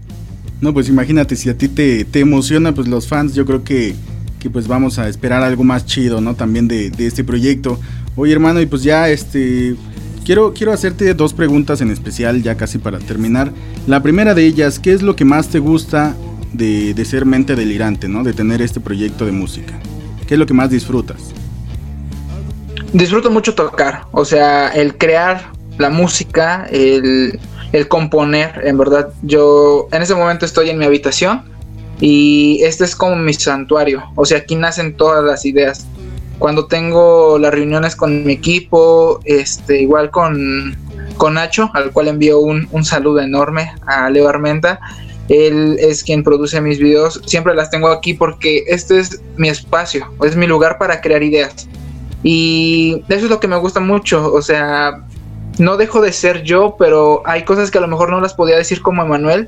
No, 0.62 0.74
pues 0.74 0.90
imagínate, 0.90 1.36
si 1.36 1.50
a 1.50 1.58
ti 1.58 1.68
te, 1.68 2.04
te 2.06 2.20
emociona, 2.20 2.74
pues 2.74 2.88
los 2.88 3.08
fans, 3.08 3.34
yo 3.34 3.46
creo 3.46 3.64
que, 3.64 3.96
que 4.40 4.50
pues 4.50 4.68
vamos 4.68 5.00
a 5.00 5.08
esperar 5.08 5.42
algo 5.44 5.64
más 5.64 5.86
chido, 5.86 6.20
¿no? 6.20 6.36
También 6.36 6.68
de, 6.68 6.90
de 6.90 7.08
este 7.08 7.24
proyecto. 7.24 7.80
Oye, 8.16 8.34
hermano, 8.34 8.60
y 8.60 8.66
pues 8.66 8.84
ya, 8.84 9.10
este, 9.10 9.76
quiero, 10.26 10.54
quiero 10.54 10.74
hacerte 10.74 11.14
dos 11.14 11.34
preguntas 11.34 11.80
en 11.80 11.92
especial, 11.92 12.44
ya 12.44 12.56
casi 12.56 12.78
para 12.78 13.00
terminar. 13.00 13.54
La 13.88 14.04
primera 14.04 14.34
de 14.34 14.46
ellas, 14.46 14.80
¿qué 14.80 14.92
es 14.92 15.02
lo 15.02 15.16
que 15.16 15.24
más 15.24 15.48
te 15.48 15.60
gusta 15.60 16.16
de, 16.52 16.94
de 16.94 17.06
ser 17.06 17.26
mente 17.26 17.56
delirante, 17.56 18.10
¿no? 18.10 18.24
De 18.24 18.34
tener 18.34 18.62
este 18.62 18.82
proyecto 18.82 19.26
de 19.26 19.32
música. 19.32 19.80
¿Qué 20.28 20.36
es 20.36 20.40
lo 20.40 20.46
que 20.46 20.54
más 20.54 20.70
disfrutas? 20.70 21.18
Disfruto 22.92 23.32
mucho 23.32 23.56
tocar, 23.56 24.06
o 24.12 24.26
sea, 24.26 24.70
el 24.70 24.98
crear 24.98 25.52
la 25.78 25.90
música, 25.90 26.68
el, 26.72 27.40
el 27.72 27.88
componer, 27.88 28.62
en 28.64 28.78
verdad. 28.78 29.10
Yo 29.22 29.88
en 29.92 30.02
ese 30.02 30.16
momento 30.16 30.46
estoy 30.46 30.70
en 30.70 30.78
mi 30.78 30.86
habitación 30.86 31.44
y 32.00 32.62
este 32.64 32.86
es 32.86 32.96
como 32.96 33.16
mi 33.16 33.34
santuario, 33.34 34.04
o 34.16 34.26
sea, 34.26 34.40
aquí 34.40 34.56
nacen 34.56 34.96
todas 34.96 35.24
las 35.24 35.46
ideas. 35.46 35.86
Cuando 36.38 36.68
tengo 36.68 37.38
las 37.38 37.54
reuniones 37.54 37.98
con 37.98 38.26
mi 38.26 38.32
equipo, 38.32 39.20
este, 39.26 39.82
igual 39.82 40.10
con, 40.10 40.78
con 41.18 41.34
Nacho, 41.34 41.70
al 41.74 41.92
cual 41.92 42.08
envío 42.08 42.40
un, 42.40 42.66
un 42.72 42.86
saludo 42.86 43.20
enorme 43.20 43.74
a 43.86 44.10
Leo 44.10 44.30
Armenta. 44.30 44.80
Él 45.28 45.76
es 45.80 46.02
quien 46.02 46.24
produce 46.24 46.62
mis 46.62 46.80
videos. 46.80 47.22
Siempre 47.26 47.54
las 47.56 47.70
tengo 47.70 47.90
aquí 47.90 48.14
porque 48.14 48.64
este 48.68 49.00
es 49.00 49.22
mi 49.36 49.50
espacio, 49.50 50.08
es 50.24 50.38
mi 50.38 50.48
lugar 50.48 50.78
para 50.78 51.02
crear 51.02 51.22
ideas. 51.22 51.68
Y 52.24 53.04
eso 53.10 53.26
es 53.26 53.30
lo 53.30 53.42
que 53.42 53.50
me 53.50 53.58
gusta 53.58 53.82
mucho. 53.82 54.34
O 54.34 54.42
sea, 54.42 55.06
no 55.60 55.78
dejo 55.78 56.02
de 56.02 56.12
ser 56.12 56.44
yo, 56.44 56.76
pero 56.80 57.22
hay 57.26 57.44
cosas 57.44 57.70
que 57.70 57.78
a 57.78 57.82
lo 57.82 57.88
mejor 57.88 58.10
no 58.10 58.22
las 58.22 58.34
podía 58.34 58.58
decir 58.58 58.82
como 58.82 59.04
Emanuel. 59.04 59.48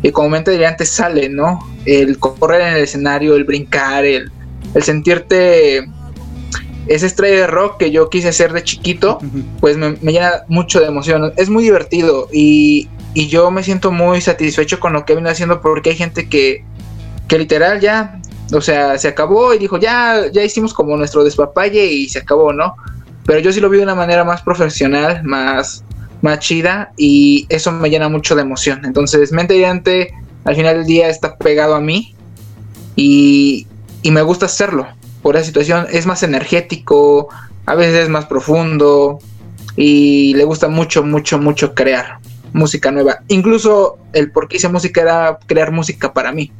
Y 0.00 0.12
como 0.12 0.28
mente 0.28 0.64
antes 0.64 0.90
sale, 0.90 1.28
¿no? 1.28 1.58
El 1.84 2.18
correr 2.20 2.60
en 2.60 2.74
el 2.74 2.82
escenario, 2.84 3.34
el 3.34 3.42
brincar, 3.42 4.04
el, 4.04 4.30
el 4.74 4.82
sentirte 4.84 5.88
esa 6.86 7.06
estrella 7.06 7.40
de 7.40 7.46
rock 7.48 7.78
que 7.78 7.90
yo 7.90 8.08
quise 8.08 8.32
ser 8.32 8.52
de 8.52 8.62
chiquito, 8.62 9.18
pues 9.60 9.76
me, 9.76 9.96
me 10.00 10.12
llena 10.12 10.44
mucho 10.48 10.80
de 10.80 10.86
emoción. 10.86 11.32
Es 11.36 11.50
muy 11.50 11.64
divertido 11.64 12.28
y, 12.32 12.88
y 13.12 13.26
yo 13.26 13.50
me 13.50 13.62
siento 13.62 13.90
muy 13.90 14.20
satisfecho 14.20 14.80
con 14.80 14.92
lo 14.92 15.04
que 15.04 15.14
vino 15.14 15.28
haciendo 15.28 15.60
porque 15.60 15.90
hay 15.90 15.96
gente 15.96 16.28
que, 16.28 16.64
que 17.26 17.38
literal 17.38 17.80
ya, 17.80 18.20
o 18.52 18.60
sea, 18.60 18.96
se 18.98 19.08
acabó 19.08 19.52
y 19.52 19.58
dijo, 19.58 19.78
ya, 19.78 20.30
ya 20.32 20.42
hicimos 20.42 20.72
como 20.72 20.96
nuestro 20.96 21.24
despapalle 21.24 21.86
y 21.86 22.08
se 22.08 22.20
acabó, 22.20 22.52
¿no? 22.52 22.76
Pero 23.28 23.40
yo 23.40 23.52
sí 23.52 23.60
lo 23.60 23.68
vi 23.68 23.76
de 23.76 23.82
una 23.82 23.94
manera 23.94 24.24
más 24.24 24.40
profesional, 24.40 25.22
más, 25.22 25.84
más 26.22 26.38
chida 26.38 26.92
y 26.96 27.44
eso 27.50 27.70
me 27.70 27.90
llena 27.90 28.08
mucho 28.08 28.34
de 28.34 28.40
emoción. 28.40 28.86
Entonces, 28.86 29.32
Mente 29.32 29.52
Brillante 29.52 30.14
al 30.46 30.56
final 30.56 30.78
del 30.78 30.86
día 30.86 31.10
está 31.10 31.36
pegado 31.36 31.74
a 31.74 31.80
mí 31.80 32.14
y, 32.96 33.66
y 34.00 34.10
me 34.12 34.22
gusta 34.22 34.46
hacerlo 34.46 34.88
por 35.20 35.36
esa 35.36 35.44
situación. 35.44 35.86
Es 35.92 36.06
más 36.06 36.22
energético, 36.22 37.28
a 37.66 37.74
veces 37.74 38.04
es 38.04 38.08
más 38.08 38.24
profundo 38.24 39.18
y 39.76 40.32
le 40.32 40.44
gusta 40.44 40.68
mucho, 40.68 41.04
mucho, 41.04 41.38
mucho 41.38 41.74
crear 41.74 42.20
música 42.54 42.90
nueva. 42.90 43.20
Incluso 43.28 43.98
el 44.14 44.32
por 44.32 44.48
qué 44.48 44.56
hice 44.56 44.70
música 44.70 45.02
era 45.02 45.38
crear 45.44 45.70
música 45.70 46.14
para 46.14 46.32
mí. 46.32 46.50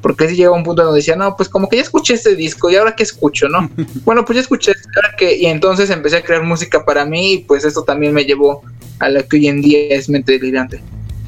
Porque 0.00 0.28
si 0.28 0.36
llega 0.36 0.52
un 0.52 0.62
punto 0.62 0.84
donde 0.84 0.98
decía, 0.98 1.16
no, 1.16 1.36
pues 1.36 1.48
como 1.48 1.68
que 1.68 1.76
ya 1.76 1.82
escuché 1.82 2.14
este 2.14 2.36
disco 2.36 2.70
y 2.70 2.76
ahora 2.76 2.94
qué 2.94 3.02
escucho, 3.02 3.48
¿no? 3.48 3.68
bueno, 4.04 4.24
pues 4.24 4.36
ya 4.36 4.42
escuché, 4.42 4.72
ahora 4.96 5.14
que, 5.18 5.36
y 5.36 5.46
entonces 5.46 5.90
empecé 5.90 6.16
a 6.18 6.22
crear 6.22 6.42
música 6.44 6.84
para 6.84 7.04
mí 7.04 7.32
y 7.34 7.38
pues 7.38 7.64
esto 7.64 7.82
también 7.82 8.12
me 8.14 8.24
llevó 8.24 8.62
a 9.00 9.08
lo 9.08 9.26
que 9.26 9.36
hoy 9.36 9.48
en 9.48 9.60
día 9.60 9.78
es 9.90 10.08
mente 10.08 10.32
delirante. 10.38 10.80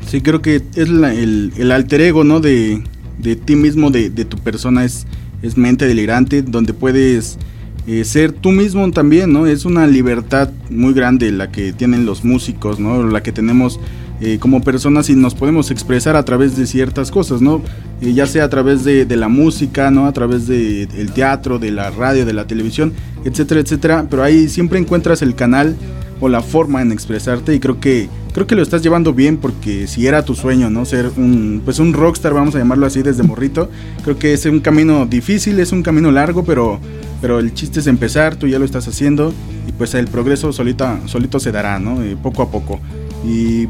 Sí, 0.09 0.21
creo 0.21 0.41
que 0.43 0.63
es 0.75 0.89
la- 0.89 1.15
el, 1.15 1.53
el 1.57 1.73
alter 1.73 2.01
ego, 2.01 2.25
¿no? 2.25 2.41
De, 2.41 2.83
de 3.19 3.37
ti 3.37 3.55
mismo, 3.57 3.91
de, 3.91 4.11
de 4.11 4.25
tu 4.25 4.39
persona, 4.39 4.85
es, 4.85 5.07
es 5.43 5.57
mente 5.57 5.87
delirante, 5.87 6.43
donde 6.43 6.73
puedes 6.75 7.39
eh, 7.87 8.05
ser 8.05 8.33
tú 8.33 8.51
mismo 8.51 8.91
también, 8.93 9.33
¿no? 9.33 9.47
Es 9.47 9.65
una 9.65 9.87
libertad 9.87 10.51
muy 10.69 10.95
grande 10.95 11.31
la 11.33 11.51
que 11.51 11.73
tienen 11.73 12.07
los 12.07 12.25
músicos, 12.25 12.79
¿no? 12.81 13.05
La 13.07 13.23
que 13.23 13.33
tenemos 13.33 13.79
eh, 14.21 14.39
como 14.39 14.63
personas 14.63 15.09
y 15.11 15.15
nos 15.17 15.35
podemos 15.35 15.71
expresar 15.71 16.17
a 16.17 16.25
través 16.25 16.57
de 16.57 16.67
ciertas 16.67 17.11
cosas, 17.11 17.41
¿no? 17.41 17.63
Eh, 18.01 18.13
ya 18.13 18.27
sea 18.27 18.45
a 18.45 18.49
través 18.49 18.85
de, 18.85 19.05
de 19.07 19.17
la 19.17 19.29
música, 19.29 19.91
¿no? 19.91 20.07
A 20.07 20.13
través 20.13 20.47
del 20.47 20.89
el 20.97 21.13
teatro, 21.13 21.59
de 21.59 21.71
la 21.71 21.91
radio, 21.91 22.27
de 22.27 22.33
la 22.33 22.47
televisión, 22.47 22.93
etcétera, 23.25 23.61
etcétera. 23.61 24.07
Pero 24.09 24.23
ahí 24.23 24.49
siempre 24.49 24.79
encuentras 24.79 25.23
el 25.23 25.35
canal 25.35 25.77
o 26.21 26.29
la 26.29 26.43
forma 26.43 26.83
en 26.83 26.93
expresarte 26.93 27.55
y 27.55 27.61
creo 27.61 27.81
que 27.81 28.09
creo 28.33 28.47
que 28.47 28.55
lo 28.55 28.63
estás 28.63 28.83
llevando 28.83 29.13
bien 29.13 29.39
porque 29.39 29.87
si 29.87 30.07
era 30.07 30.25
tu 30.25 30.35
sueño, 30.35 30.71
¿no? 30.71 30.85
Ser 30.85 31.11
un 31.17 31.63
pues 31.65 31.79
un 31.79 31.93
rockstar, 31.93 32.35
vamos 32.35 32.55
a 32.55 32.59
llamarlo 32.59 32.87
así 32.87 33.03
desde 33.03 33.23
morrito. 33.23 33.71
Creo 34.05 34.19
que 34.19 34.35
es 34.35 34.45
un 34.47 34.61
camino 34.61 35.07
difícil, 35.07 35.59
es 35.59 35.73
un 35.73 35.83
camino 35.83 36.11
largo, 36.11 36.45
pero 36.45 36.79
pero 37.21 37.39
el 37.39 37.53
chiste 37.55 37.81
es 37.81 37.87
empezar, 37.87 38.37
tú 38.37 38.47
ya 38.47 38.59
lo 38.59 38.65
estás 38.65 38.87
haciendo 38.89 39.33
y 39.67 39.73
pues 39.73 39.95
el 39.95 40.09
progreso 40.09 40.53
solita, 40.53 41.01
solito 41.07 41.41
se 41.41 41.53
dará, 41.53 41.79
¿no? 41.79 42.03
Eh, 42.03 42.17
poco 42.23 42.43
a 42.43 42.51
poco. 42.51 42.81
Y 43.27 43.67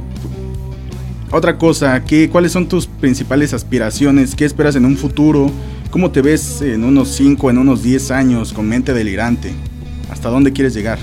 otra 1.30 1.58
cosa, 1.58 2.04
¿qué, 2.04 2.28
¿cuáles 2.28 2.52
son 2.52 2.68
tus 2.68 2.86
principales 2.86 3.54
aspiraciones? 3.54 4.34
¿Qué 4.34 4.44
esperas 4.44 4.76
en 4.76 4.84
un 4.84 4.96
futuro? 4.96 5.50
¿Cómo 5.90 6.10
te 6.10 6.22
ves 6.22 6.60
en 6.62 6.84
unos 6.84 7.08
5, 7.10 7.50
en 7.50 7.58
unos 7.58 7.82
10 7.82 8.10
años 8.10 8.52
con 8.52 8.68
mente 8.68 8.92
delirante? 8.92 9.52
¿Hasta 10.10 10.28
dónde 10.28 10.52
quieres 10.52 10.74
llegar? 10.74 10.98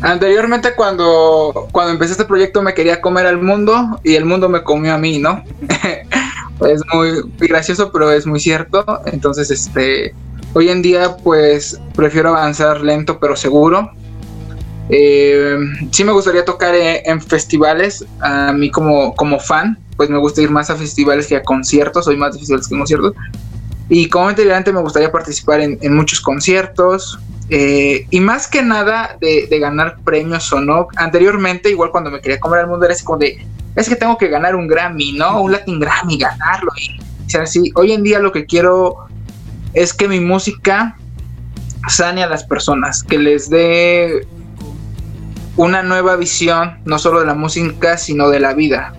Anteriormente 0.00 0.74
cuando, 0.76 1.68
cuando 1.72 1.92
empecé 1.92 2.12
este 2.12 2.24
proyecto 2.24 2.62
me 2.62 2.72
quería 2.72 3.00
comer 3.00 3.26
al 3.26 3.42
mundo 3.42 3.98
y 4.04 4.14
el 4.14 4.24
mundo 4.24 4.48
me 4.48 4.62
comió 4.62 4.94
a 4.94 4.98
mí, 4.98 5.18
¿no? 5.18 5.42
es 6.66 6.82
muy 6.92 7.22
gracioso, 7.38 7.90
pero 7.92 8.10
es 8.12 8.26
muy 8.26 8.38
cierto. 8.38 8.84
Entonces, 9.06 9.50
este, 9.50 10.14
hoy 10.54 10.68
en 10.68 10.82
día 10.82 11.16
pues 11.16 11.80
prefiero 11.94 12.30
avanzar 12.30 12.80
lento 12.80 13.18
pero 13.18 13.34
seguro. 13.34 13.90
Eh, 14.90 15.58
sí 15.90 16.04
me 16.04 16.12
gustaría 16.12 16.44
tocar 16.44 16.74
en, 16.74 17.02
en 17.04 17.20
festivales, 17.20 18.04
a 18.20 18.52
mí 18.52 18.70
como, 18.70 19.14
como 19.14 19.38
fan, 19.38 19.78
pues 19.96 20.08
me 20.08 20.18
gusta 20.18 20.40
ir 20.40 20.50
más 20.50 20.70
a 20.70 20.76
festivales 20.76 21.26
que 21.26 21.36
a 21.36 21.42
conciertos, 21.42 22.04
soy 22.04 22.16
más 22.16 22.32
de 22.32 22.38
festivales 22.38 22.68
que 22.68 22.78
conciertos. 22.78 23.14
Y 23.88 24.08
como 24.08 24.30
integrante 24.30 24.72
me 24.72 24.80
gustaría 24.80 25.10
participar 25.10 25.60
en, 25.60 25.94
muchos 25.94 26.20
conciertos. 26.20 27.18
eh, 27.50 28.06
y 28.10 28.20
más 28.20 28.46
que 28.46 28.62
nada 28.62 29.16
de, 29.20 29.48
ganar 29.58 29.98
premios 30.04 30.52
o 30.52 30.60
no. 30.60 30.88
Anteriormente, 30.96 31.70
igual 31.70 31.90
cuando 31.90 32.10
me 32.10 32.20
quería 32.20 32.38
comer 32.38 32.60
al 32.60 32.68
mundo, 32.68 32.84
era 32.84 32.94
así 32.94 33.04
como 33.04 33.18
es 33.22 33.88
que 33.88 33.96
tengo 33.96 34.18
que 34.18 34.28
ganar 34.28 34.54
un 34.54 34.68
Grammy, 34.68 35.12
¿no? 35.12 35.42
Un 35.42 35.52
Latin 35.52 35.80
Grammy, 35.80 36.18
ganarlo. 36.18 36.70
O 36.70 37.30
sea, 37.30 37.46
sí, 37.46 37.72
hoy 37.74 37.92
en 37.92 38.02
día 38.02 38.18
lo 38.18 38.32
que 38.32 38.46
quiero 38.46 39.06
es 39.74 39.92
que 39.94 40.08
mi 40.08 40.20
música 40.20 40.96
sane 41.88 42.22
a 42.22 42.28
las 42.28 42.44
personas, 42.44 43.02
que 43.02 43.18
les 43.18 43.48
dé 43.48 44.26
una 45.58 45.82
nueva 45.82 46.14
visión, 46.16 46.78
no 46.84 46.98
solo 46.98 47.20
de 47.20 47.26
la 47.26 47.34
música, 47.34 47.98
sino 47.98 48.30
de 48.30 48.38
la 48.38 48.54
vida, 48.54 48.94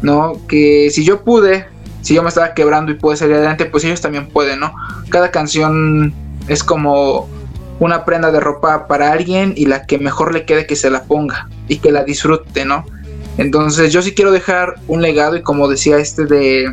¿no? 0.00 0.40
Que 0.48 0.88
si 0.90 1.04
yo 1.04 1.22
pude, 1.22 1.66
si 2.00 2.14
yo 2.14 2.22
me 2.22 2.30
estaba 2.30 2.54
quebrando 2.54 2.90
y 2.90 2.94
pude 2.94 3.16
salir 3.16 3.36
adelante, 3.36 3.66
pues 3.66 3.84
ellos 3.84 4.00
también 4.00 4.26
pueden, 4.28 4.60
¿no? 4.60 4.74
Cada 5.10 5.30
canción 5.30 6.14
es 6.48 6.64
como 6.64 7.28
una 7.80 8.06
prenda 8.06 8.32
de 8.32 8.40
ropa 8.40 8.86
para 8.86 9.12
alguien 9.12 9.52
y 9.56 9.66
la 9.66 9.84
que 9.84 9.98
mejor 9.98 10.32
le 10.32 10.46
quede 10.46 10.66
que 10.66 10.74
se 10.74 10.88
la 10.88 11.04
ponga 11.04 11.50
y 11.68 11.78
que 11.78 11.92
la 11.92 12.02
disfrute, 12.02 12.64
¿no? 12.64 12.86
Entonces 13.36 13.92
yo 13.92 14.00
sí 14.00 14.12
quiero 14.12 14.32
dejar 14.32 14.76
un 14.88 15.02
legado 15.02 15.36
y 15.36 15.42
como 15.42 15.68
decía 15.68 15.98
este 15.98 16.24
de 16.24 16.72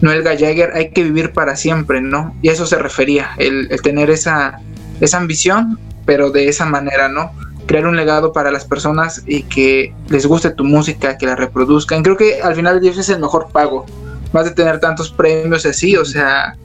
Noel 0.00 0.22
Gallagher, 0.22 0.72
hay 0.74 0.92
que 0.92 1.04
vivir 1.04 1.32
para 1.34 1.56
siempre, 1.56 2.00
¿no? 2.00 2.34
Y 2.40 2.48
a 2.48 2.52
eso 2.52 2.64
se 2.64 2.78
refería, 2.78 3.32
el, 3.36 3.68
tener 3.82 4.08
esa, 4.08 4.60
esa 5.02 5.18
ambición, 5.18 5.78
pero 6.06 6.30
de 6.30 6.48
esa 6.48 6.64
manera, 6.64 7.10
¿no? 7.10 7.32
Crear 7.70 7.86
un 7.86 7.94
legado 7.94 8.32
para 8.32 8.50
las 8.50 8.64
personas 8.64 9.22
y 9.28 9.44
que 9.44 9.94
les 10.08 10.26
guste 10.26 10.50
tu 10.50 10.64
música, 10.64 11.16
que 11.16 11.26
la 11.26 11.36
reproduzcan. 11.36 12.02
Creo 12.02 12.16
que 12.16 12.42
al 12.42 12.56
final 12.56 12.80
Dios 12.80 12.98
es 12.98 13.08
el 13.10 13.20
mejor 13.20 13.46
pago, 13.52 13.86
más 14.32 14.44
de 14.44 14.50
tener 14.50 14.80
tantos 14.80 15.12
premios 15.12 15.64
así, 15.64 15.96
o 15.96 16.04
sea, 16.04 16.56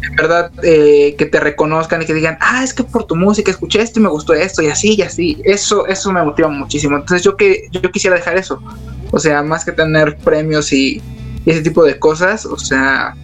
en 0.00 0.14
verdad 0.14 0.52
eh, 0.62 1.16
que 1.18 1.26
te 1.26 1.40
reconozcan 1.40 2.02
y 2.02 2.06
que 2.06 2.14
digan, 2.14 2.38
ah, 2.40 2.62
es 2.62 2.72
que 2.72 2.84
por 2.84 3.02
tu 3.02 3.16
música 3.16 3.50
escuché 3.50 3.82
esto 3.82 3.98
y 3.98 4.04
me 4.04 4.08
gustó 4.08 4.32
esto 4.32 4.62
y 4.62 4.68
así 4.68 4.94
y 4.96 5.02
así. 5.02 5.42
Eso, 5.42 5.88
eso 5.88 6.12
me 6.12 6.22
motiva 6.22 6.48
muchísimo. 6.48 6.96
Entonces 6.96 7.24
yo 7.24 7.36
que 7.36 7.68
yo 7.72 7.90
quisiera 7.90 8.14
dejar 8.14 8.38
eso. 8.38 8.62
O 9.10 9.18
sea, 9.18 9.42
más 9.42 9.64
que 9.64 9.72
tener 9.72 10.18
premios 10.18 10.72
y, 10.72 11.02
y 11.44 11.50
ese 11.50 11.62
tipo 11.62 11.82
de 11.82 11.98
cosas, 11.98 12.46
o 12.46 12.58
sea, 12.58 13.16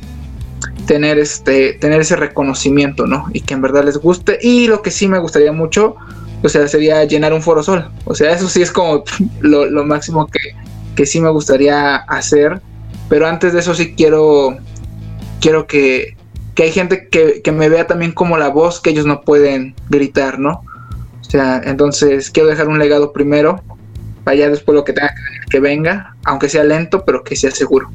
tener 0.88 1.18
este, 1.18 1.74
tener 1.74 2.00
ese 2.00 2.16
reconocimiento, 2.16 3.06
¿no? 3.06 3.26
Y 3.32 3.40
que 3.40 3.54
en 3.54 3.62
verdad 3.62 3.84
les 3.84 3.98
guste. 3.98 4.40
Y 4.42 4.66
lo 4.66 4.82
que 4.82 4.90
sí 4.90 5.06
me 5.06 5.20
gustaría 5.20 5.52
mucho, 5.52 5.94
o 6.44 6.48
sea, 6.50 6.68
sería 6.68 7.02
llenar 7.04 7.32
un 7.32 7.40
foro 7.40 7.62
sol. 7.62 7.90
O 8.04 8.14
sea, 8.14 8.30
eso 8.30 8.48
sí 8.48 8.60
es 8.60 8.70
como 8.70 9.02
lo, 9.40 9.84
máximo 9.84 10.26
que, 10.26 10.54
que 10.94 11.06
sí 11.06 11.20
me 11.20 11.30
gustaría 11.30 11.96
hacer. 11.96 12.60
Pero 13.08 13.26
antes 13.26 13.54
de 13.54 13.60
eso 13.60 13.74
sí 13.74 13.94
quiero, 13.94 14.58
quiero 15.40 15.66
que, 15.66 16.16
que 16.54 16.64
hay 16.64 16.72
gente 16.72 17.08
que, 17.08 17.40
que 17.42 17.50
me 17.50 17.70
vea 17.70 17.86
también 17.86 18.12
como 18.12 18.36
la 18.36 18.48
voz 18.48 18.80
que 18.80 18.90
ellos 18.90 19.06
no 19.06 19.22
pueden 19.22 19.74
gritar, 19.88 20.38
¿no? 20.38 20.62
O 21.20 21.24
sea, 21.24 21.62
entonces 21.64 22.30
quiero 22.30 22.50
dejar 22.50 22.68
un 22.68 22.78
legado 22.78 23.12
primero, 23.12 23.62
para 24.22 24.36
ya 24.36 24.50
después 24.50 24.74
lo 24.74 24.84
que 24.84 24.92
tenga 24.92 25.14
que 25.48 25.60
venga, 25.60 26.14
aunque 26.24 26.48
sea 26.48 26.64
lento, 26.64 27.04
pero 27.04 27.24
que 27.24 27.36
sea 27.36 27.50
seguro. 27.50 27.90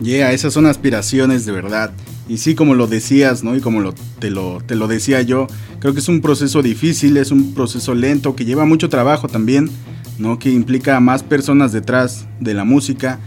Yeah, 0.00 0.32
esas 0.32 0.52
son 0.52 0.66
aspiraciones 0.66 1.46
de 1.46 1.52
verdad. 1.52 1.90
Y 2.28 2.38
sí, 2.38 2.54
como 2.54 2.74
lo 2.74 2.86
decías, 2.86 3.42
¿no? 3.42 3.56
Y 3.56 3.60
como 3.60 3.80
lo, 3.80 3.94
te, 4.18 4.30
lo, 4.30 4.62
te 4.64 4.76
lo 4.76 4.88
decía 4.88 5.22
yo, 5.22 5.46
creo 5.80 5.92
que 5.92 6.00
es 6.00 6.08
un 6.08 6.20
proceso 6.20 6.62
difícil, 6.62 7.16
es 7.16 7.30
un 7.30 7.52
proceso 7.54 7.94
lento, 7.94 8.36
que 8.36 8.44
lleva 8.44 8.64
mucho 8.64 8.88
trabajo 8.88 9.28
también, 9.28 9.70
¿no? 10.18 10.38
Que 10.38 10.50
implica 10.50 10.96
a 10.96 11.00
más 11.00 11.22
personas 11.22 11.72
detrás 11.72 12.26
de 12.40 12.54
la 12.54 12.64
música. 12.64 13.18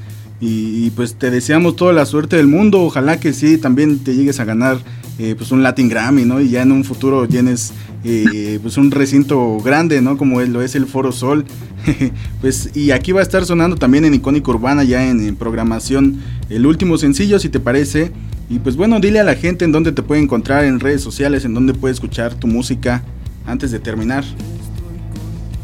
Y, 0.42 0.86
y, 0.86 0.92
pues 0.92 1.16
te 1.16 1.32
deseamos 1.32 1.78
toda 1.78 1.94
la 1.94 2.06
suerte 2.06 2.36
del 2.36 2.48
mundo. 2.48 2.82
Ojalá 2.82 3.20
que 3.20 3.32
sí, 3.32 3.58
también 3.58 4.00
te 4.00 4.16
llegues 4.16 4.40
a 4.42 4.46
ganar 4.46 4.80
eh, 5.18 5.34
pues 5.38 5.52
un 5.52 5.64
Latin 5.64 5.88
Grammy, 5.88 6.26
¿no? 6.26 6.42
Y 6.42 6.50
ya 6.50 6.62
en 6.62 6.74
un 6.74 6.84
futuro 6.84 7.26
tienes 7.26 7.72
eh, 8.04 8.60
pues 8.62 8.78
un 8.78 8.92
recinto 8.92 9.58
grande, 9.60 10.02
¿no? 10.02 10.18
Como 10.18 10.42
lo 10.42 10.62
es 10.62 10.76
el 10.76 10.88
Foro 10.88 11.14
Sol. 11.14 11.46
pues 12.42 12.72
y 12.76 12.92
aquí 12.92 13.14
va 13.14 13.22
a 13.22 13.24
estar 13.24 13.46
sonando 13.46 13.78
también 13.78 14.04
en 14.04 14.14
Icónica 14.14 14.52
Urbana, 14.52 14.84
ya 14.84 15.08
en, 15.08 15.26
en, 15.26 15.38
programación, 15.38 16.20
el 16.50 16.66
último 16.66 16.98
sencillo, 16.98 17.40
si 17.40 17.48
te 17.48 17.62
parece. 17.62 18.12
Y 18.50 18.60
pues 18.60 18.76
bueno, 18.76 19.00
dile 19.00 19.20
a 19.20 19.24
la 19.24 19.36
gente 19.36 19.66
en 19.66 19.72
dónde 19.72 19.92
te 19.92 20.04
puede 20.04 20.22
encontrar 20.22 20.66
en 20.66 20.80
redes 20.80 21.02
sociales, 21.02 21.46
en 21.46 21.54
dónde 21.54 21.74
puede 21.74 21.94
escuchar 21.94 22.36
tu 22.36 22.48
música 22.48 23.04
antes 23.46 23.72
de 23.72 23.80
terminar. 23.80 24.24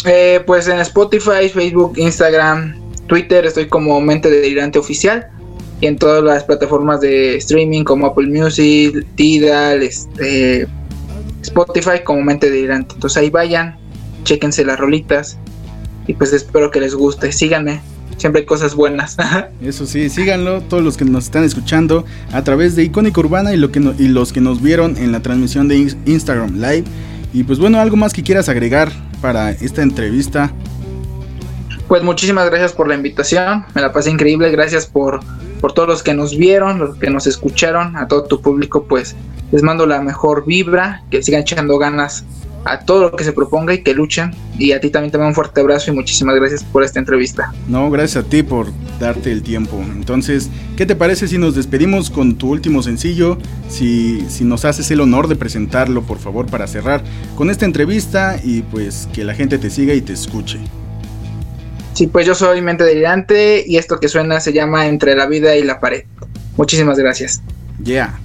Eh, 0.06 0.42
pues 0.48 0.68
en 0.68 0.80
Spotify, 0.80 1.48
Facebook, 1.54 1.94
Instagram, 1.98 2.76
Twitter 3.08 3.46
estoy 3.46 3.68
como 3.68 4.02
Mente 4.02 4.30
Delirante 4.32 4.80
Oficial 4.80 5.28
y 5.80 5.88
en 5.88 5.98
todas 5.98 6.24
las 6.24 6.44
plataformas 6.44 7.02
de 7.02 7.36
streaming 7.38 7.84
como 7.84 8.08
Apple 8.08 8.28
Music, 8.28 9.06
Tidal, 9.16 9.84
este, 9.84 10.68
Spotify 11.44 12.04
como 12.04 12.22
Mente 12.24 12.50
Delirante. 12.50 12.96
Entonces 12.96 13.18
ahí 13.18 13.30
vayan, 13.30 13.78
chequense 14.24 14.66
las 14.66 14.80
rolitas 14.80 15.38
y 16.08 16.14
pues 16.14 16.34
espero 16.34 16.72
que 16.72 16.80
les 16.80 16.96
guste. 16.96 17.32
Síganme, 17.32 17.82
siempre 18.22 18.42
hay 18.42 18.46
cosas 18.46 18.76
buenas. 18.76 19.18
Eso 19.62 19.86
sí, 19.86 20.10
síganlo 20.10 20.62
todos 20.62 20.84
los 20.84 20.96
que 20.96 21.06
nos 21.06 21.26
están 21.26 21.44
escuchando 21.44 22.06
a 22.32 22.44
través 22.44 22.76
de 22.76 22.84
Icónica 22.84 23.20
Urbana 23.20 23.54
y, 23.54 23.58
lo 23.58 23.72
que 23.72 23.80
no, 23.80 23.94
y 23.98 24.08
los 24.08 24.32
que 24.32 24.40
nos 24.40 24.62
vieron 24.62 24.96
en 24.98 25.12
la 25.12 25.22
transmisión 25.22 25.68
de 25.68 25.94
Instagram 26.06 26.56
Live. 26.56 26.86
Y 27.34 27.44
pues 27.44 27.60
bueno, 27.60 27.80
algo 27.80 27.98
más 27.98 28.14
que 28.14 28.24
quieras 28.24 28.48
agregar 28.50 28.92
para 29.22 29.52
esta 29.52 29.82
entrevista. 29.82 30.52
Pues 31.88 32.04
muchísimas 32.04 32.50
gracias 32.50 32.72
por 32.72 32.88
la 32.88 32.96
invitación, 32.96 33.66
me 33.76 33.82
la 33.82 33.92
pasé 33.92 34.12
increíble, 34.12 34.50
gracias 34.52 34.86
por, 34.86 35.20
por 35.60 35.74
todos 35.74 35.90
los 35.90 36.04
que 36.04 36.14
nos 36.14 36.38
vieron, 36.38 36.80
los 36.80 36.98
que 36.98 37.10
nos 37.10 37.28
escucharon, 37.28 37.98
a 37.98 38.08
todo 38.08 38.24
tu 38.24 38.42
público, 38.42 38.86
pues 38.88 39.16
les 39.52 39.62
mando 39.62 39.86
la 39.86 40.02
mejor 40.02 40.46
vibra, 40.46 41.04
que 41.12 41.22
sigan 41.22 41.42
echando 41.42 41.78
ganas 41.78 42.24
a 42.66 42.80
todo 42.80 43.02
lo 43.02 43.12
que 43.16 43.24
se 43.24 43.34
proponga 43.34 43.74
y 43.74 43.84
que 43.84 43.94
luchen. 43.94 44.32
Y 44.58 44.72
a 44.72 44.80
ti 44.80 44.90
también 44.90 45.12
te 45.12 45.18
mando 45.18 45.30
un 45.30 45.36
fuerte 45.36 45.62
abrazo 45.62 45.92
y 45.92 45.96
muchísimas 45.96 46.36
gracias 46.36 46.64
por 46.64 46.84
esta 46.84 47.00
entrevista. 47.00 47.54
No, 47.68 47.90
gracias 47.90 48.26
a 48.26 48.28
ti 48.28 48.44
por 48.44 48.68
darte 49.00 49.32
el 49.32 49.42
tiempo. 49.42 49.82
Entonces, 49.82 50.50
¿qué 50.78 50.86
te 50.86 50.96
parece 50.96 51.28
si 51.28 51.38
nos 51.38 51.56
despedimos 51.56 52.10
con 52.10 52.36
tu 52.36 52.50
último 52.50 52.84
sencillo? 52.84 53.38
Si, 53.70 54.26
si 54.30 54.44
nos 54.44 54.66
haces 54.66 54.92
el 54.92 55.02
honor 55.02 55.28
de 55.28 55.36
presentarlo, 55.36 56.04
por 56.04 56.20
favor, 56.20 56.46
para 56.46 56.68
cerrar 56.68 57.04
con 57.36 57.50
esta 57.50 57.66
entrevista 57.66 58.40
y 58.44 58.62
pues 58.62 59.08
que 59.14 59.24
la 59.24 59.34
gente 59.34 59.58
te 59.58 59.70
siga 59.70 59.94
y 59.94 60.02
te 60.02 60.14
escuche. 60.14 60.60
Sí, 61.94 62.08
pues 62.08 62.26
yo 62.26 62.36
soy 62.36 62.62
Mente 62.62 62.84
Delirante 62.84 63.64
y 63.68 63.78
esto 63.78 64.00
que 64.00 64.08
suena 64.08 64.40
se 64.40 64.54
llama 64.54 64.88
Entre 64.88 65.16
la 65.16 65.26
vida 65.26 65.56
y 65.56 65.64
la 65.64 65.80
pared. 65.80 66.04
Muchísimas 66.58 66.98
gracias. 66.98 67.42
Yeah. 67.84 68.20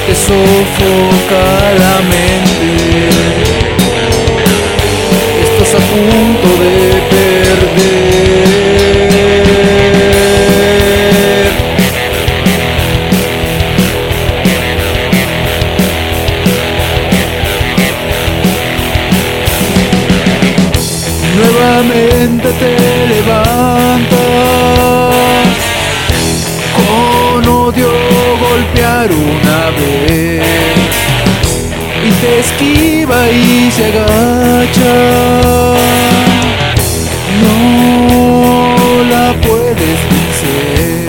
te 0.07 0.15
sofoca 0.15 1.47
la 1.83 1.97
mente. 2.13 2.73
Estás 5.45 5.73
a 5.75 5.83
punto 5.91 6.49
de 6.63 6.96
se 33.71 33.85
agacha. 33.87 34.95
No 37.43 37.59
la 39.11 39.27
puedes 39.47 39.99
vencer. 40.11 41.09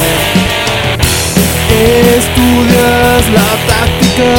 Estudias 2.18 3.24
la 3.38 3.50
táctica. 3.72 4.32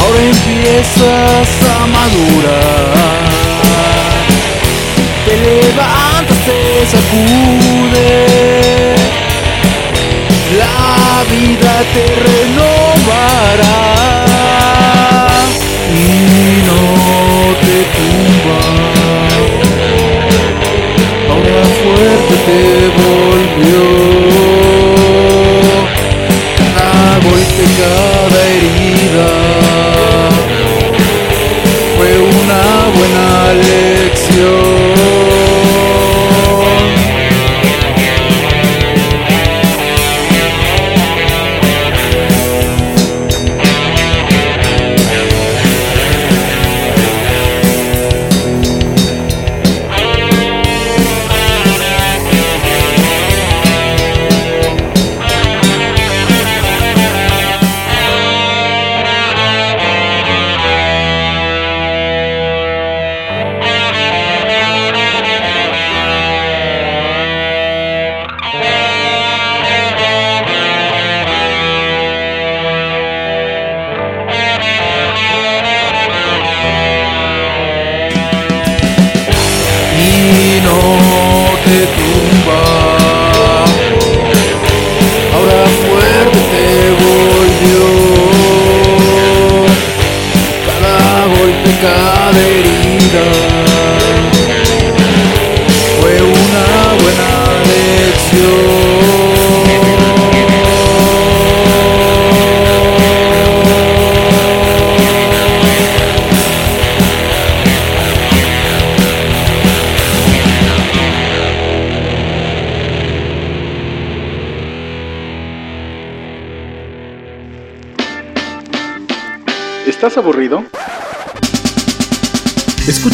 Ahora 0.00 0.20
empiezas 0.34 1.48
a 1.68 1.86
madurar. 1.86 3.30
Te 5.26 5.34
levantas, 5.36 6.38
te 6.46 6.60
sacudes. 6.92 8.30
La 10.58 11.24
vida 11.30 11.74
te 11.94 12.04
renovará 12.26 13.99
te 17.70 17.84
tumba. 17.94 18.60
Ahora 21.30 21.62
fuerte 21.80 22.34
te 22.46 22.60
volvió. 22.98 24.09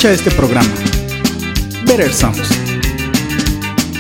Escucha 0.07 0.29
este 0.29 0.37
programa. 0.37 0.69
Better 1.85 2.13
Sounds. 2.13 2.49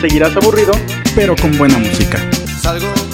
Seguirás 0.00 0.36
aburrido, 0.36 0.70
pero 1.16 1.34
con 1.34 1.59
buena 1.59 1.78
música. 1.78 2.18
Salgo 2.61 3.05